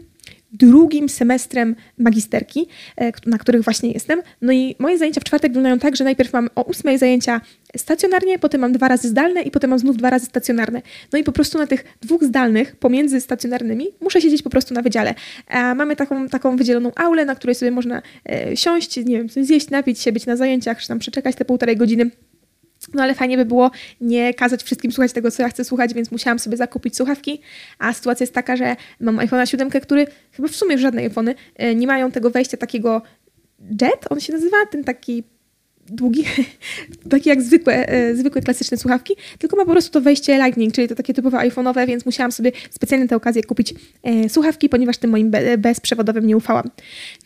drugim 0.51 1.09
semestrem 1.09 1.75
magisterki, 1.97 2.67
e, 2.97 3.11
na 3.25 3.37
których 3.37 3.61
właśnie 3.61 3.91
jestem. 3.91 4.21
No 4.41 4.53
i 4.53 4.75
moje 4.79 4.97
zajęcia 4.97 5.21
w 5.21 5.23
czwartek 5.23 5.51
wyglądają 5.51 5.79
tak, 5.79 5.95
że 5.95 6.03
najpierw 6.03 6.33
mam 6.33 6.49
o 6.55 6.63
ósmej 6.63 6.97
zajęcia 6.97 7.41
stacjonarnie, 7.77 8.39
potem 8.39 8.61
mam 8.61 8.71
dwa 8.71 8.87
razy 8.87 9.07
zdalne 9.07 9.41
i 9.41 9.51
potem 9.51 9.69
mam 9.69 9.79
znów 9.79 9.97
dwa 9.97 10.09
razy 10.09 10.25
stacjonarne. 10.25 10.81
No 11.13 11.19
i 11.19 11.23
po 11.23 11.31
prostu 11.31 11.57
na 11.57 11.67
tych 11.67 11.85
dwóch 12.01 12.23
zdalnych 12.23 12.75
pomiędzy 12.75 13.21
stacjonarnymi 13.21 13.87
muszę 14.01 14.21
siedzieć 14.21 14.41
po 14.41 14.49
prostu 14.49 14.73
na 14.73 14.81
wydziale. 14.81 15.15
A 15.47 15.75
mamy 15.75 15.95
taką, 15.95 16.29
taką 16.29 16.57
wydzieloną 16.57 16.91
aulę, 16.95 17.25
na 17.25 17.35
której 17.35 17.55
sobie 17.55 17.71
można 17.71 18.01
e, 18.29 18.57
siąść, 18.57 18.97
nie 18.97 19.17
wiem, 19.17 19.29
coś 19.29 19.45
zjeść, 19.45 19.69
napić 19.69 19.99
się, 19.99 20.11
być 20.11 20.25
na 20.25 20.35
zajęciach, 20.35 20.81
czy 20.81 20.87
tam 20.87 20.99
przeczekać 20.99 21.35
te 21.35 21.45
półtorej 21.45 21.77
godziny 21.77 22.11
no 22.93 23.03
ale 23.03 23.15
fajnie 23.15 23.37
by 23.37 23.45
było 23.45 23.71
nie 24.01 24.33
kazać 24.33 24.63
wszystkim 24.63 24.91
słuchać 24.91 25.13
tego, 25.13 25.31
co 25.31 25.43
ja 25.43 25.49
chcę 25.49 25.63
słuchać, 25.63 25.93
więc 25.93 26.11
musiałam 26.11 26.39
sobie 26.39 26.57
zakupić 26.57 26.95
słuchawki, 26.97 27.41
a 27.79 27.93
sytuacja 27.93 28.23
jest 28.23 28.33
taka, 28.33 28.57
że 28.57 28.75
mam 28.99 29.17
iPhone'a 29.17 29.45
7, 29.45 29.69
który 29.69 30.07
chyba 30.31 30.47
w 30.47 30.55
sumie 30.55 30.77
żadne 30.77 31.01
iPhony 31.01 31.35
e, 31.55 31.75
nie 31.75 31.87
mają 31.87 32.11
tego 32.11 32.29
wejścia 32.29 32.57
takiego 32.57 33.01
jet, 33.81 34.05
on 34.09 34.19
się 34.19 34.33
nazywa, 34.33 34.57
ten 34.71 34.83
taki 34.83 35.23
długi, 35.89 36.23
taki 37.11 37.29
jak 37.29 37.41
zwykłe, 37.41 37.89
e, 37.89 38.15
zwykłe 38.15 38.41
klasyczne 38.41 38.77
słuchawki, 38.77 39.15
tylko 39.39 39.57
ma 39.57 39.65
po 39.65 39.71
prostu 39.71 39.91
to 39.91 40.01
wejście 40.01 40.37
Lightning, 40.37 40.73
czyli 40.73 40.87
to 40.87 40.95
takie 40.95 41.13
typowe 41.13 41.37
iPhone'owe, 41.37 41.87
więc 41.87 42.05
musiałam 42.05 42.31
sobie 42.31 42.51
specjalnie 42.69 43.07
tę 43.07 43.15
okazję 43.15 43.43
kupić 43.43 43.73
e, 44.03 44.29
słuchawki, 44.29 44.69
ponieważ 44.69 44.97
tym 44.97 45.09
moim 45.09 45.31
bezprzewodowym 45.57 46.27
nie 46.27 46.37
ufałam. 46.37 46.69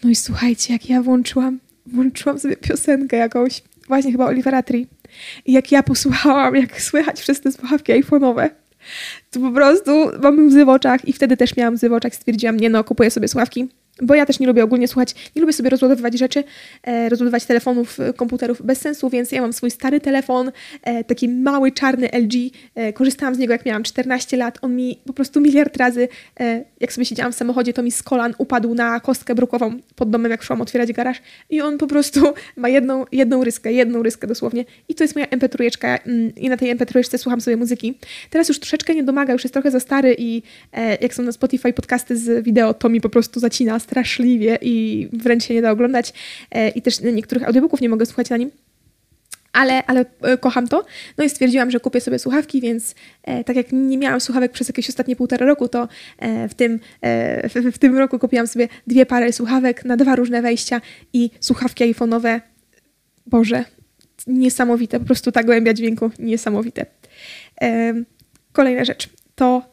No 0.04 0.10
i 0.10 0.16
słuchajcie, 0.16 0.74
jak 0.74 0.90
ja 0.90 1.02
włączyłam, 1.02 1.60
włączyłam 1.86 2.40
sobie 2.40 2.58
piosenkę 2.58 3.18
jakąś, 3.18 3.62
właśnie 3.88 4.12
chyba 4.12 4.26
Olivera 4.26 4.64
Tree, 4.64 4.88
i 5.46 5.54
jak 5.54 5.72
ja 5.72 5.84
posłuchałam, 5.84 6.56
jak 6.56 6.82
słychać 6.82 7.22
przez 7.22 7.42
te 7.42 7.52
słuchawki 7.52 7.94
iPhone'owe, 7.94 8.50
to 9.32 9.40
po 9.40 9.52
prostu 9.52 9.92
mam 10.24 10.48
łzy 10.48 10.66
w 10.66 10.70
oczach 10.70 11.08
i 11.08 11.14
wtedy 11.14 11.38
też 11.38 11.56
miałam 11.56 11.74
łzy 11.74 11.90
w 11.90 11.94
oczach. 11.94 12.16
Stwierdziłam, 12.16 12.58
nie 12.58 12.70
no, 12.70 12.84
kupuję 12.84 13.12
sobie 13.12 13.28
słuchawki. 13.28 13.68
Bo 14.02 14.16
ja 14.16 14.26
też 14.26 14.40
nie 14.40 14.48
lubię 14.48 14.64
ogólnie 14.64 14.88
słuchać, 14.88 15.16
nie 15.36 15.42
lubię 15.42 15.54
sobie 15.54 15.70
rozładowywać 15.70 16.20
rzeczy, 16.20 16.44
e, 16.84 17.10
rozładowywać 17.10 17.46
telefonów, 17.46 18.00
e, 18.00 18.14
komputerów 18.14 18.62
bez 18.66 18.82
sensu, 18.82 19.10
więc 19.10 19.32
ja 19.32 19.42
mam 19.42 19.54
swój 19.54 19.72
stary 19.72 20.00
telefon, 20.00 20.52
e, 20.84 21.04
taki 21.04 21.30
mały, 21.30 21.72
czarny 21.72 22.12
LG, 22.12 22.52
e, 22.76 22.94
korzystałam 22.94 23.36
z 23.36 23.38
niego 23.38 23.54
jak 23.54 23.66
miałam 23.66 23.84
14 23.84 24.38
lat, 24.38 24.58
on 24.62 24.76
mi 24.76 25.00
po 25.06 25.14
prostu 25.14 25.42
miliard 25.42 25.78
razy, 25.78 26.08
e, 26.40 26.64
jak 26.80 26.94
sobie 26.94 27.06
siedziałam 27.06 27.32
w 27.32 27.36
samochodzie, 27.36 27.74
to 27.74 27.84
mi 27.84 27.92
z 27.92 28.04
kolan 28.04 28.34
upadł 28.38 28.74
na 28.74 29.00
kostkę 29.00 29.36
brukową 29.36 29.80
pod 29.96 30.10
domem, 30.10 30.32
jak 30.32 30.44
szłam 30.44 30.62
otwierać 30.62 30.94
garaż. 30.94 31.22
I 31.50 31.62
on 31.62 31.78
po 31.78 31.88
prostu 31.88 32.34
ma 32.56 32.70
jedną, 32.70 33.06
jedną 33.12 33.44
ryskę, 33.44 33.74
jedną 33.74 34.04
ryskę 34.04 34.28
dosłownie. 34.28 34.66
I 34.90 34.96
to 34.96 35.04
jest 35.04 35.16
moja 35.16 35.28
MP3 35.28 35.88
mm, 36.06 36.36
i 36.36 36.50
na 36.50 36.58
tej 36.58 36.76
MP3 36.76 37.18
słucham 37.18 37.42
sobie 37.42 37.58
muzyki. 37.58 37.98
Teraz 38.30 38.50
już 38.50 38.60
troszeczkę 38.60 38.96
nie 38.96 39.04
domaga, 39.04 39.34
już 39.34 39.44
jest 39.44 39.54
trochę 39.54 39.72
za 39.72 39.80
stary 39.80 40.16
i 40.18 40.42
e, 40.74 40.98
jak 41.02 41.14
są 41.14 41.24
na 41.24 41.32
Spotify 41.32 41.74
podcasty 41.74 42.18
z 42.18 42.46
wideo, 42.46 42.74
to 42.74 42.90
mi 42.90 43.02
po 43.02 43.10
prostu 43.10 43.40
zacina 43.40 43.80
straszliwie 43.92 44.58
i 44.62 45.08
wręcz 45.14 45.44
się 45.44 45.54
nie 45.54 45.62
da 45.62 45.72
oglądać 45.72 46.14
e, 46.52 46.70
i 46.70 46.82
też 46.82 47.00
niektórych 47.02 47.48
audiobooków 47.48 47.82
nie 47.82 47.90
mogę 47.90 48.06
słuchać 48.06 48.30
na 48.30 48.38
nim 48.38 48.52
ale, 49.54 49.86
ale 49.86 50.06
e, 50.22 50.38
kocham 50.38 50.68
to. 50.68 50.86
No 51.18 51.24
i 51.24 51.30
stwierdziłam, 51.30 51.72
że 51.72 51.80
kupię 51.80 52.02
sobie 52.02 52.20
słuchawki, 52.20 52.62
więc 52.62 52.96
e, 53.24 53.44
tak 53.44 53.56
jak 53.56 53.72
nie 53.72 53.98
miałam 53.98 54.22
słuchawek 54.22 54.52
przez 54.52 54.68
jakieś 54.68 54.90
ostatnie 54.90 55.16
półtora 55.16 55.46
roku, 55.46 55.68
to 55.68 55.88
w, 56.50 56.54
tym, 56.54 56.80
w, 57.44 57.72
w, 57.74 57.78
tym 57.78 57.98
roku 57.98 58.20
kupiłam 58.20 58.48
sobie 58.48 58.68
dwie 58.88 59.06
pary 59.06 59.34
słuchawek 59.34 59.86
na 59.86 59.98
dwa 59.98 60.16
różne 60.16 60.42
wejścia 60.42 60.82
i 61.14 61.30
słuchawki 61.40 61.94
iPhone'owe. 61.94 62.42
Boże, 63.26 63.66
niesamowite, 64.28 65.00
po 65.00 65.06
prostu 65.06 65.32
ta 65.32 65.44
głębia 65.44 65.74
dźwięku, 65.74 66.12
niesamowite. 66.20 66.86
Kolejna 68.52 68.86
rzecz 68.86 69.10
to 69.36 69.64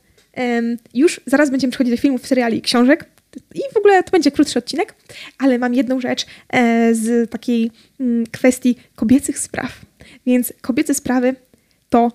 już 0.95 1.21
zaraz 1.27 1.51
będziemy 1.51 1.71
przechodzić 1.71 1.95
do 1.95 2.03
filmów, 2.03 2.27
seriali, 2.27 2.63
książek. 2.63 3.18
I 3.55 3.61
w 3.75 3.77
ogóle 3.77 4.03
to 4.03 4.11
będzie 4.11 4.31
krótszy 4.31 4.59
odcinek, 4.59 4.95
ale 5.39 5.59
mam 5.59 5.75
jedną 5.75 6.01
rzecz 6.01 6.27
e, 6.53 6.95
z 6.95 7.31
takiej 7.31 7.71
mm, 8.01 8.27
kwestii 8.27 8.77
kobiecych 8.97 9.39
spraw. 9.39 9.81
Więc 10.27 10.53
kobiece 10.61 10.95
sprawy 10.95 11.35
to 11.89 12.13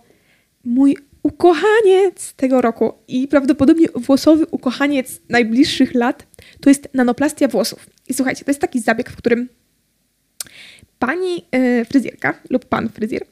mój 0.64 0.98
ukochaniec 1.24 2.34
tego 2.34 2.62
roku 2.62 2.94
i 3.08 3.28
prawdopodobnie 3.28 3.88
włosowy 3.96 4.46
ukochaniec 4.52 5.22
najbliższych 5.30 5.96
lat 5.96 6.28
to 6.62 6.70
jest 6.70 6.90
nanoplastia 6.94 7.48
włosów. 7.48 7.90
I 8.08 8.14
słuchajcie, 8.14 8.46
to 8.46 8.52
jest 8.52 8.62
taki 8.62 8.80
zabieg, 8.80 9.10
w 9.10 9.16
którym 9.16 9.50
pani 11.00 11.46
e, 11.52 11.86
fryzjerka 11.86 12.40
lub 12.50 12.66
pan 12.66 12.90
fryzjer 12.90 13.26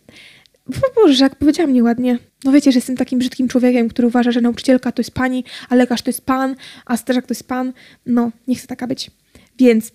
Boże, 0.95 1.23
jak 1.23 1.35
powiedziałam 1.35 1.73
nieładnie. 1.73 2.17
No 2.43 2.51
wiecie, 2.51 2.71
że 2.71 2.77
jestem 2.77 2.97
takim 2.97 3.19
brzydkim 3.19 3.47
człowiekiem, 3.47 3.89
który 3.89 4.07
uważa, 4.07 4.31
że 4.31 4.41
nauczycielka 4.41 4.91
to 4.91 4.99
jest 4.99 5.11
pani, 5.11 5.43
a 5.69 5.75
lekarz 5.75 6.01
to 6.01 6.09
jest 6.09 6.25
pan, 6.25 6.55
a 6.85 6.97
strażak 6.97 7.27
to 7.27 7.31
jest 7.31 7.47
pan. 7.47 7.73
No, 8.05 8.31
nie 8.47 8.55
chcę 8.55 8.67
taka 8.67 8.87
być. 8.87 9.11
Więc 9.57 9.91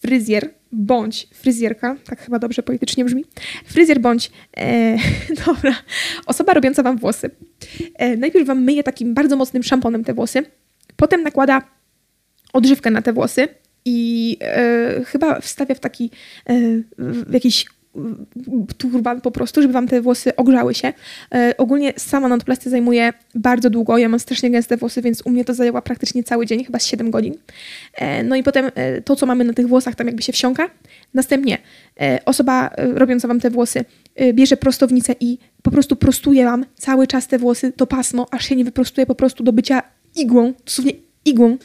fryzjer 0.00 0.54
bądź 0.72 1.28
fryzjerka, 1.34 1.96
tak 2.04 2.20
chyba 2.20 2.38
dobrze 2.38 2.62
politycznie 2.62 3.04
brzmi, 3.04 3.24
fryzjer 3.64 4.00
bądź, 4.00 4.30
e, 4.56 4.96
dobra, 5.46 5.74
osoba 6.26 6.54
robiąca 6.54 6.82
wam 6.82 6.98
włosy. 6.98 7.30
E, 7.94 8.16
najpierw 8.16 8.46
wam 8.46 8.64
myje 8.64 8.82
takim 8.82 9.14
bardzo 9.14 9.36
mocnym 9.36 9.62
szamponem 9.62 10.04
te 10.04 10.14
włosy, 10.14 10.42
potem 10.96 11.22
nakłada 11.22 11.62
odżywkę 12.52 12.90
na 12.90 13.02
te 13.02 13.12
włosy 13.12 13.48
i 13.84 14.36
e, 14.40 15.04
chyba 15.04 15.40
wstawia 15.40 15.74
w 15.74 15.80
taki 15.80 16.10
e, 16.46 16.54
w 16.98 17.32
jakiś 17.32 17.66
turban 18.76 19.20
po 19.20 19.30
prostu, 19.30 19.62
żeby 19.62 19.74
wam 19.74 19.88
te 19.88 20.00
włosy 20.00 20.36
ogrzały 20.36 20.74
się. 20.74 20.92
E, 21.34 21.54
ogólnie 21.58 21.92
sama 21.96 22.28
notoplastia 22.28 22.70
zajmuje 22.70 23.12
bardzo 23.34 23.70
długo. 23.70 23.98
Ja 23.98 24.08
mam 24.08 24.20
strasznie 24.20 24.50
gęste 24.50 24.76
włosy, 24.76 25.02
więc 25.02 25.22
u 25.24 25.30
mnie 25.30 25.44
to 25.44 25.54
zajęła 25.54 25.82
praktycznie 25.82 26.22
cały 26.24 26.46
dzień, 26.46 26.64
chyba 26.64 26.78
z 26.78 26.86
7 26.86 27.10
godzin. 27.10 27.34
E, 27.94 28.22
no 28.22 28.36
i 28.36 28.42
potem 28.42 28.70
e, 28.74 29.02
to, 29.02 29.16
co 29.16 29.26
mamy 29.26 29.44
na 29.44 29.52
tych 29.52 29.68
włosach, 29.68 29.94
tam 29.94 30.06
jakby 30.06 30.22
się 30.22 30.32
wsiąka. 30.32 30.70
Następnie 31.14 31.58
e, 32.00 32.18
osoba 32.24 32.68
e, 32.68 32.86
robiąca 32.86 33.28
wam 33.28 33.40
te 33.40 33.50
włosy 33.50 33.84
e, 34.14 34.32
bierze 34.32 34.56
prostownicę 34.56 35.14
i 35.20 35.38
po 35.62 35.70
prostu 35.70 35.96
prostuje 35.96 36.44
wam 36.44 36.64
cały 36.74 37.06
czas 37.06 37.28
te 37.28 37.38
włosy, 37.38 37.72
to 37.72 37.86
pasmo, 37.86 38.26
aż 38.30 38.44
się 38.44 38.56
nie 38.56 38.64
wyprostuje 38.64 39.06
po 39.06 39.14
prostu 39.14 39.44
do 39.44 39.52
bycia 39.52 39.82
igłą, 40.16 40.52
dosłownie 40.64 40.92
igłą. 41.24 41.56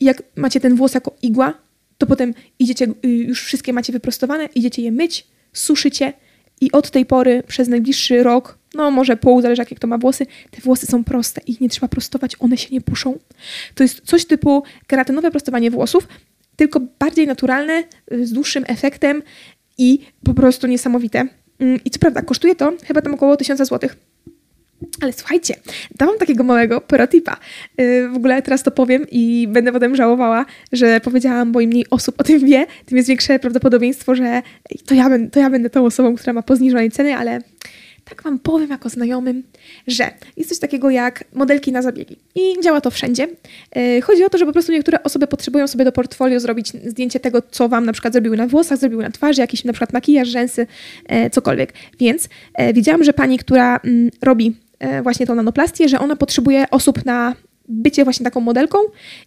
I 0.00 0.04
jak 0.04 0.22
macie 0.36 0.60
ten 0.60 0.76
włos 0.76 0.94
jako 0.94 1.16
igła, 1.22 1.54
to 1.98 2.06
potem 2.06 2.34
idziecie, 2.58 2.86
y, 3.04 3.08
już 3.08 3.44
wszystkie 3.44 3.72
macie 3.72 3.92
wyprostowane, 3.92 4.48
idziecie 4.54 4.82
je 4.82 4.92
myć, 4.92 5.26
suszycie 5.52 6.12
i 6.60 6.72
od 6.72 6.90
tej 6.90 7.06
pory 7.06 7.42
przez 7.46 7.68
najbliższy 7.68 8.22
rok, 8.22 8.58
no 8.74 8.90
może 8.90 9.16
pół, 9.16 9.42
zależy 9.42 9.62
jakie 9.62 9.76
kto 9.76 9.86
ma 9.86 9.98
włosy, 9.98 10.26
te 10.50 10.60
włosy 10.60 10.86
są 10.86 11.04
proste, 11.04 11.40
ich 11.46 11.60
nie 11.60 11.68
trzeba 11.68 11.88
prostować, 11.88 12.36
one 12.38 12.56
się 12.56 12.68
nie 12.72 12.80
puszą. 12.80 13.18
To 13.74 13.82
jest 13.82 14.00
coś 14.00 14.24
typu 14.24 14.62
keratynowe 14.86 15.30
prostowanie 15.30 15.70
włosów, 15.70 16.08
tylko 16.56 16.80
bardziej 16.98 17.26
naturalne, 17.26 17.84
z 18.10 18.32
dłuższym 18.32 18.64
efektem 18.66 19.22
i 19.78 19.98
po 20.24 20.34
prostu 20.34 20.66
niesamowite. 20.66 21.26
Mm, 21.58 21.80
I 21.84 21.90
co 21.90 21.98
prawda, 21.98 22.22
kosztuje 22.22 22.54
to 22.54 22.72
chyba 22.84 23.02
tam 23.02 23.14
około 23.14 23.36
1000 23.36 23.68
złotych. 23.68 23.96
Ale 25.00 25.12
słuchajcie, 25.12 25.54
dałam 25.98 26.18
takiego 26.18 26.44
małego 26.44 26.80
protipa. 26.80 27.36
Yy, 27.78 28.08
w 28.08 28.16
ogóle 28.16 28.42
teraz 28.42 28.62
to 28.62 28.70
powiem 28.70 29.06
i 29.10 29.48
będę 29.50 29.72
potem 29.72 29.96
żałowała, 29.96 30.46
że 30.72 31.00
powiedziałam, 31.00 31.52
bo 31.52 31.60
im 31.60 31.70
mniej 31.70 31.86
osób 31.90 32.20
o 32.20 32.24
tym 32.24 32.46
wie, 32.46 32.66
tym 32.86 32.96
jest 32.96 33.08
większe 33.08 33.38
prawdopodobieństwo, 33.38 34.14
że 34.14 34.42
to 34.86 34.94
ja, 34.94 35.10
to 35.32 35.40
ja 35.40 35.50
będę 35.50 35.70
tą 35.70 35.86
osobą, 35.86 36.16
która 36.16 36.32
ma 36.32 36.42
pozniżonej 36.42 36.90
ceny, 36.90 37.16
ale 37.16 37.40
tak 38.04 38.22
Wam 38.22 38.38
powiem 38.38 38.70
jako 38.70 38.88
znajomym, 38.88 39.42
że 39.86 40.10
jest 40.36 40.50
coś 40.50 40.58
takiego 40.58 40.90
jak 40.90 41.24
modelki 41.32 41.72
na 41.72 41.82
zabiegi 41.82 42.16
i 42.34 42.62
działa 42.62 42.80
to 42.80 42.90
wszędzie. 42.90 43.28
Yy, 43.76 44.02
chodzi 44.02 44.24
o 44.24 44.28
to, 44.28 44.38
że 44.38 44.46
po 44.46 44.52
prostu 44.52 44.72
niektóre 44.72 45.02
osoby 45.02 45.26
potrzebują 45.26 45.66
sobie 45.66 45.84
do 45.84 45.92
portfolio 45.92 46.40
zrobić 46.40 46.68
zdjęcie 46.68 47.20
tego, 47.20 47.42
co 47.50 47.68
Wam 47.68 47.84
na 47.84 47.92
przykład 47.92 48.12
zrobiły 48.12 48.36
na 48.36 48.46
włosach, 48.46 48.78
zrobiły 48.78 49.02
na 49.02 49.10
twarzy, 49.10 49.40
jakiś 49.40 49.64
na 49.64 49.72
przykład 49.72 49.92
makijaż, 49.92 50.28
rzęsy, 50.28 50.66
yy, 51.08 51.30
cokolwiek. 51.30 51.72
Więc 52.00 52.28
yy, 52.58 52.72
widziałam, 52.72 53.04
że 53.04 53.12
pani, 53.12 53.38
która 53.38 53.80
mm, 53.84 54.10
robi 54.22 54.54
E, 54.71 54.71
właśnie 55.02 55.26
tą 55.26 55.34
nanoplastię, 55.34 55.88
że 55.88 56.00
ona 56.00 56.16
potrzebuje 56.16 56.70
osób 56.70 57.04
na 57.04 57.34
bycie 57.68 58.04
właśnie 58.04 58.24
taką 58.24 58.40
modelką. 58.40 58.78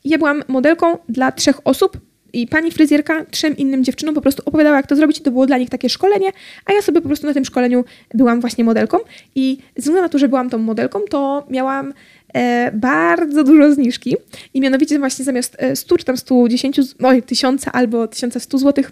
I 0.03 0.09
ja 0.09 0.17
byłam 0.17 0.43
modelką 0.47 0.97
dla 1.09 1.31
trzech 1.31 1.67
osób, 1.67 1.97
i 2.35 2.47
pani 2.47 2.71
fryzjerka 2.71 3.25
trzem 3.31 3.57
innym 3.57 3.83
dziewczynom 3.83 4.15
po 4.15 4.21
prostu 4.21 4.43
opowiadała, 4.45 4.77
jak 4.77 4.88
to 4.88 4.95
zrobić, 4.95 5.19
to 5.21 5.31
było 5.31 5.45
dla 5.47 5.57
nich 5.57 5.69
takie 5.69 5.89
szkolenie, 5.89 6.31
a 6.65 6.74
ja 6.74 6.81
sobie 6.81 7.01
po 7.01 7.07
prostu 7.07 7.27
na 7.27 7.33
tym 7.33 7.45
szkoleniu 7.45 7.85
byłam 8.13 8.41
właśnie 8.41 8.63
modelką. 8.63 8.97
I 9.35 9.57
ze 9.75 9.81
względu 9.81 10.01
na 10.01 10.09
to, 10.09 10.17
że 10.17 10.27
byłam 10.27 10.50
tą 10.50 10.57
modelką, 10.57 11.00
to 11.09 11.45
miałam 11.50 11.93
e, 12.33 12.71
bardzo 12.71 13.43
dużo 13.43 13.74
zniżki. 13.74 14.15
I 14.53 14.62
mianowicie 14.62 15.00
właśnie 15.00 15.25
zamiast 15.25 15.57
100 15.75 15.95
e, 15.95 15.97
czy 15.97 16.05
tam 16.05 16.17
110, 16.17 16.79
oj, 17.03 17.24
1000 17.24 17.65
albo 17.74 18.07
1100 18.07 18.57
zł, 18.57 18.83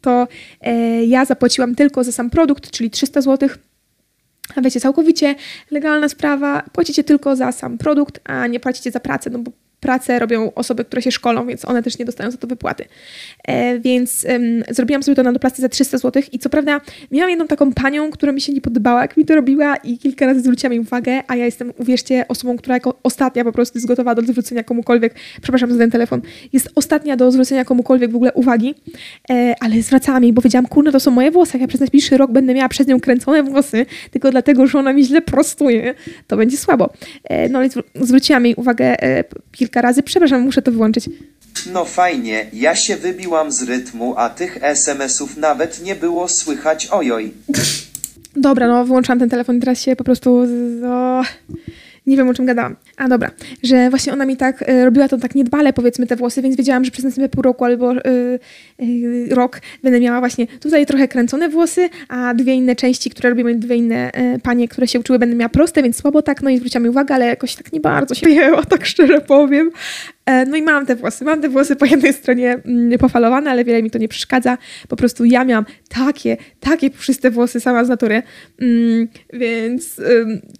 to 0.00 0.28
e, 0.60 1.04
ja 1.04 1.24
zapłaciłam 1.24 1.74
tylko 1.74 2.04
za 2.04 2.12
sam 2.12 2.30
produkt, 2.30 2.70
czyli 2.70 2.90
300 2.90 3.20
zł 3.20 3.48
a 3.48 3.69
wiecie, 4.62 4.80
całkowicie 4.80 5.34
legalna 5.70 6.08
sprawa, 6.08 6.62
płacicie 6.72 7.04
tylko 7.04 7.36
za 7.36 7.52
sam 7.52 7.78
produkt, 7.78 8.20
a 8.24 8.46
nie 8.46 8.60
płacicie 8.60 8.90
za 8.90 9.00
pracę, 9.00 9.30
no 9.30 9.38
bo 9.38 9.50
pracę 9.80 10.18
robią 10.18 10.54
osoby, 10.54 10.84
które 10.84 11.02
się 11.02 11.12
szkolą, 11.12 11.46
więc 11.46 11.64
one 11.64 11.82
też 11.82 11.98
nie 11.98 12.04
dostają 12.04 12.30
za 12.30 12.36
to 12.36 12.46
wypłaty. 12.46 12.84
E, 13.44 13.78
więc 13.78 14.26
zrobiłam 14.70 15.02
sobie 15.02 15.14
to 15.14 15.22
na 15.22 15.32
doplasty 15.32 15.62
za 15.62 15.68
300 15.68 15.98
zł 15.98 16.22
i 16.32 16.38
co 16.38 16.50
prawda 16.50 16.80
miałam 17.10 17.30
jedną 17.30 17.46
taką 17.46 17.72
panią, 17.72 18.10
która 18.10 18.32
mi 18.32 18.40
się 18.40 18.52
nie 18.52 18.60
podobała, 18.60 19.02
jak 19.02 19.16
mi 19.16 19.24
to 19.24 19.34
robiła 19.34 19.76
i 19.76 19.98
kilka 19.98 20.26
razy 20.26 20.40
zwróciłam 20.40 20.72
jej 20.72 20.80
uwagę, 20.80 21.22
a 21.28 21.36
ja 21.36 21.44
jestem, 21.44 21.72
uwierzcie, 21.78 22.24
osobą, 22.28 22.56
która 22.56 22.74
jako 22.76 22.98
ostatnia 23.02 23.44
po 23.44 23.52
prostu 23.52 23.78
jest 23.78 23.88
gotowa 23.88 24.14
do 24.14 24.22
zwrócenia 24.22 24.64
komukolwiek, 24.64 25.14
przepraszam 25.42 25.72
za 25.72 25.78
ten 25.78 25.90
telefon, 25.90 26.20
jest 26.52 26.68
ostatnia 26.74 27.16
do 27.16 27.32
zwrócenia 27.32 27.64
komukolwiek 27.64 28.12
w 28.12 28.16
ogóle 28.16 28.32
uwagi, 28.32 28.74
e, 29.30 29.54
ale 29.60 29.82
zwracałam 29.82 30.22
jej, 30.22 30.32
bo 30.32 30.42
wiedziałam, 30.42 30.66
kurna, 30.66 30.92
to 30.92 31.00
są 31.00 31.10
moje 31.10 31.30
włosy, 31.30 31.50
jak 31.52 31.60
ja 31.60 31.68
przez 31.68 31.80
najbliższy 31.80 32.16
rok 32.16 32.32
będę 32.32 32.54
miała 32.54 32.68
przez 32.68 32.86
nią 32.86 33.00
kręcone 33.00 33.42
włosy, 33.42 33.86
tylko 34.10 34.30
dlatego, 34.30 34.66
że 34.66 34.78
ona 34.78 34.92
mi 34.92 35.04
źle 35.04 35.22
prostuje, 35.22 35.94
to 36.26 36.36
będzie 36.36 36.56
słabo. 36.56 36.92
E, 37.24 37.48
no 37.48 37.58
ale 37.58 37.68
zwróciłam 37.94 38.46
jej 38.46 38.54
uwagę 38.54 39.02
e, 39.02 39.24
kilka 39.70 39.80
razy. 39.82 40.02
Przepraszam, 40.02 40.40
muszę 40.42 40.62
to 40.62 40.72
wyłączyć. 40.72 41.08
No 41.72 41.84
fajnie, 41.84 42.46
ja 42.52 42.76
się 42.76 42.96
wybiłam 42.96 43.52
z 43.52 43.62
rytmu, 43.62 44.14
a 44.16 44.30
tych 44.30 44.58
SMS-ów 44.60 45.36
nawet 45.36 45.82
nie 45.82 45.94
było 45.94 46.28
słychać 46.28 46.86
ojoj. 46.86 47.32
Dobra, 48.36 48.68
no 48.68 48.84
wyłączyłam 48.84 49.18
ten 49.18 49.28
telefon 49.30 49.56
i 49.56 49.60
teraz 49.60 49.80
się 49.80 49.96
po 49.96 50.04
prostu... 50.04 50.46
O, 50.86 51.22
nie 52.06 52.16
wiem 52.16 52.28
o 52.28 52.34
czym 52.34 52.46
gadałam. 52.46 52.76
A 53.00 53.08
dobra, 53.08 53.30
że 53.62 53.90
właśnie 53.90 54.12
ona 54.12 54.26
mi 54.26 54.36
tak 54.36 54.68
y, 54.68 54.84
robiła 54.84 55.08
to 55.08 55.18
tak 55.18 55.34
niedbale, 55.34 55.72
powiedzmy, 55.72 56.06
te 56.06 56.16
włosy, 56.16 56.42
więc 56.42 56.56
wiedziałam, 56.56 56.84
że 56.84 56.90
przez 56.90 57.04
następne 57.04 57.28
pół 57.28 57.42
roku 57.42 57.64
albo 57.64 57.92
y, 57.92 57.98
y, 58.82 59.28
rok 59.30 59.60
będę 59.82 60.00
miała 60.00 60.18
właśnie 60.18 60.46
tutaj 60.46 60.86
trochę 60.86 61.08
kręcone 61.08 61.48
włosy, 61.48 61.88
a 62.08 62.34
dwie 62.34 62.54
inne 62.54 62.76
części, 62.76 63.10
które 63.10 63.30
robiły 63.30 63.54
dwie 63.54 63.76
inne 63.76 64.10
panie, 64.42 64.68
które 64.68 64.88
się 64.88 65.00
uczyły, 65.00 65.18
będę 65.18 65.36
miała 65.36 65.48
proste, 65.48 65.82
więc 65.82 65.96
słabo 65.96 66.22
tak, 66.22 66.42
no 66.42 66.50
i 66.50 66.58
zwróciłam 66.58 66.82
mi 66.82 66.88
uwagę, 66.88 67.14
ale 67.14 67.26
jakoś 67.26 67.54
tak 67.54 67.72
nie 67.72 67.80
bardzo 67.80 68.14
się 68.14 68.30
jęła, 68.40 68.64
tak 68.64 68.86
szczerze 68.86 69.20
powiem. 69.20 69.70
No 70.46 70.56
i 70.56 70.62
mam 70.62 70.86
te 70.86 70.96
włosy. 70.96 71.24
Mam 71.24 71.42
te 71.42 71.48
włosy 71.48 71.76
po 71.76 71.84
jednej 71.84 72.12
stronie 72.12 72.58
mm, 72.64 72.98
pofalowane, 72.98 73.50
ale 73.50 73.64
wiele 73.64 73.82
mi 73.82 73.90
to 73.90 73.98
nie 73.98 74.08
przeszkadza. 74.08 74.58
Po 74.88 74.96
prostu 74.96 75.24
ja 75.24 75.44
miałam 75.44 75.64
takie, 75.88 76.36
takie 76.60 76.90
puszyste 76.90 77.30
włosy 77.30 77.60
sama 77.60 77.84
z 77.84 77.88
natury, 77.88 78.22
mm, 78.60 79.08
więc 79.32 80.00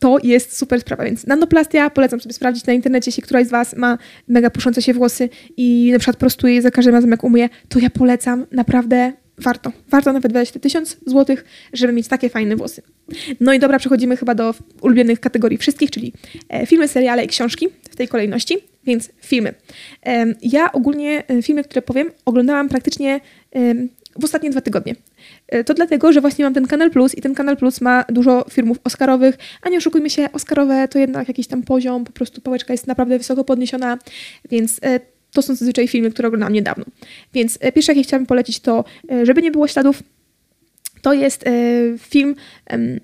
to 0.00 0.18
jest 0.23 0.56
super 0.56 0.80
sprawa. 0.80 1.04
Więc 1.04 1.26
nanoplastia, 1.26 1.90
polecam 1.90 2.20
sobie 2.20 2.29
sobie 2.30 2.37
sprawdzić 2.37 2.66
na 2.66 2.72
internecie, 2.72 3.08
jeśli 3.08 3.22
któraś 3.22 3.46
z 3.46 3.50
Was 3.50 3.76
ma 3.76 3.99
mega 4.28 4.50
puszące 4.50 4.82
się 4.82 4.94
włosy 4.94 5.28
i 5.56 5.90
na 5.92 5.99
przykład 5.99 6.16
prostuje 6.16 6.54
je 6.54 6.62
za 6.62 6.70
każdym 6.70 6.94
razem, 6.94 7.10
jak 7.10 7.25
umyje, 7.25 7.49
to 7.68 7.78
ja 7.78 7.90
polecam, 7.90 8.46
naprawdę 8.52 9.12
warto. 9.38 9.72
Warto 9.88 10.12
nawet 10.12 10.32
wydać 10.32 10.50
te 10.50 10.60
1000 10.60 10.96
złotych, 11.06 11.44
żeby 11.72 11.92
mieć 11.92 12.08
takie 12.08 12.28
fajne 12.28 12.56
włosy. 12.56 12.82
No 13.40 13.52
i 13.52 13.58
dobra, 13.58 13.78
przechodzimy 13.78 14.16
chyba 14.16 14.34
do 14.34 14.54
ulubionych 14.80 15.20
kategorii 15.20 15.58
wszystkich, 15.58 15.90
czyli 15.90 16.12
e, 16.49 16.66
filmy, 16.66 16.88
seriale 16.88 17.25
i 17.25 17.28
książki 17.28 17.68
w 17.90 17.96
tej 17.96 18.08
kolejności, 18.08 18.58
więc 18.84 19.10
filmy. 19.22 19.54
Ja 20.42 20.72
ogólnie 20.72 21.26
e, 21.28 21.42
filmy, 21.42 21.64
które 21.64 21.82
powiem, 21.82 22.10
oglądałam 22.25 22.68
praktycznie 22.68 23.20
w 24.19 24.25
ostatnie 24.25 24.50
dwa 24.50 24.61
tygodnie. 24.61 24.95
To 25.67 25.75
dlatego, 25.75 26.12
że 26.12 26.21
właśnie 26.21 26.45
mam 26.45 26.55
ten 26.55 26.67
Kanal 26.67 26.90
Plus 26.90 27.14
i 27.14 27.21
ten 27.21 27.35
Kanal 27.35 27.57
Plus 27.57 27.81
ma 27.81 28.05
dużo 28.09 28.45
filmów 28.50 28.79
oscarowych, 28.85 29.38
a 29.62 29.69
nie 29.69 29.79
oszukujmy 29.79 30.11
się, 30.11 30.29
oscarowe 30.33 30.88
to 30.88 30.99
jednak 30.99 31.29
jakiś 31.29 31.47
tam 31.47 31.62
poziom, 31.62 32.05
po 32.05 32.12
prostu 32.12 32.40
pałeczka 32.40 32.73
jest 32.73 32.87
naprawdę 32.87 33.19
wysoko 33.19 33.45
podniesiona, 33.45 33.99
więc 34.50 34.81
to 35.33 35.43
są 35.43 35.55
zazwyczaj 35.55 35.88
filmy, 35.88 36.11
które 36.11 36.29
oglądałam 36.29 36.52
niedawno. 36.52 36.85
Więc 37.35 37.59
pierwszy, 37.59 37.93
jaki 37.93 38.02
chciałabym 38.02 38.26
polecić, 38.26 38.61
to 38.61 38.85
Żeby 39.25 39.43
nie 39.43 39.50
było 39.50 39.69
śladów, 39.69 40.02
to 41.02 41.12
jest 41.12 41.47
e, 41.47 41.50
film 41.99 42.35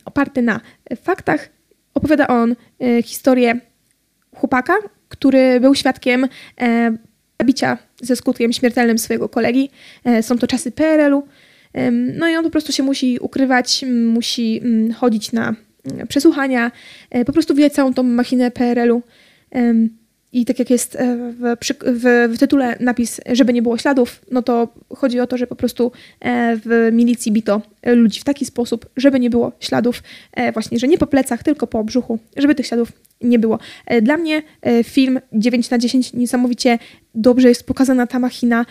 oparty 0.05 0.43
na 0.43 0.61
faktach. 1.03 1.49
Opowiada 1.95 2.27
on 2.27 2.57
e, 2.81 3.03
historię 3.03 3.61
chłopaka, 4.35 4.75
który 5.09 5.61
był 5.61 5.75
świadkiem 5.75 6.29
e, 6.61 6.97
zabicia 7.41 7.79
ze 8.01 8.17
skutkiem 8.17 8.53
śmiertelnym 8.53 8.99
swojego 8.99 9.29
kolegi. 9.29 9.71
Są 10.21 10.39
to 10.39 10.47
czasy 10.47 10.73
PRL-u. 10.73 11.27
No 12.19 12.29
i 12.29 12.37
on 12.37 12.45
po 12.45 12.51
prostu 12.51 12.73
się 12.73 12.83
musi 12.83 13.19
ukrywać, 13.21 13.85
musi 14.07 14.63
chodzić 14.97 15.33
na 15.33 15.55
przesłuchania, 16.09 16.73
po 17.27 17.33
prostu 17.33 17.55
wiedzieć 17.55 17.73
całą 17.73 17.95
tą 17.95 18.03
machinę 18.03 18.51
PRL-u. 18.51 19.03
I 20.37 20.45
tak 20.45 20.59
jak 20.59 20.71
jest 20.71 20.97
e, 20.97 21.17
w, 21.17 21.57
w, 21.83 22.29
w, 22.35 22.39
tytule 22.39 22.77
napis, 22.81 23.21
żeby 23.33 23.53
nie 23.53 23.63
było 23.63 23.79
śladów, 23.79 24.21
no 24.31 24.43
to 24.43 24.69
chodzi 24.97 25.21
o 25.21 25.27
to, 25.27 25.37
że 25.37 25.47
po 25.47 25.57
prostu 25.57 25.93
e, 26.21 26.57
w 26.65 26.89
milicji 26.93 27.33
bito 27.33 27.63
ludzi 27.87 28.21
w 28.21 28.25
taki 28.25 28.45
sposób, 28.45 28.87
żeby 28.97 29.21
nie 29.21 29.31
było 29.31 29.53
śladów, 29.61 30.03
e, 30.33 30.53
właśnie, 30.53 30.79
że 30.79 30.89
nie 30.89 30.99
po 30.99 31.07
plecach, 31.07 31.43
tylko 31.43 31.67
po 31.67 31.85
brzuchu, 31.85 32.19
żeby 32.37 32.55
tych 32.55 32.67
śladów 32.67 32.93
nie 33.21 33.39
było. 33.39 33.59
Dla 34.03 34.17
mnie 34.17 34.43
film 34.85 35.21
9 35.33 35.71
na 35.71 35.79
10 35.79 36.13
niesamowicie 36.13 36.79
dobrze 37.15 37.49
jest 37.49 37.67
pokazana 37.67 38.07
ta 38.07 38.19
machina. 38.19 38.67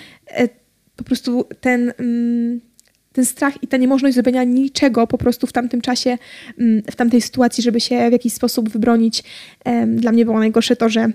Po 0.95 1.03
prostu 1.03 1.45
ten 1.61 1.93
mm, 1.99 2.61
ten 3.13 3.25
strach 3.25 3.63
i 3.63 3.67
ta 3.67 3.77
niemożność 3.77 4.13
zrobienia 4.13 4.43
niczego 4.43 5.07
po 5.07 5.17
prostu 5.17 5.47
w 5.47 5.53
tamtym 5.53 5.81
czasie, 5.81 6.17
mm, 6.59 6.83
w 6.91 6.95
tamtej 6.95 7.21
sytuacji, 7.21 7.63
żeby 7.63 7.79
się 7.79 8.09
w 8.09 8.11
jakiś 8.11 8.33
sposób 8.33 8.69
wybronić. 8.69 9.23
Dla 9.87 10.11
mnie 10.11 10.25
było 10.25 10.39
najgorsze 10.39 10.75
to, 10.75 10.89
że 10.89 11.11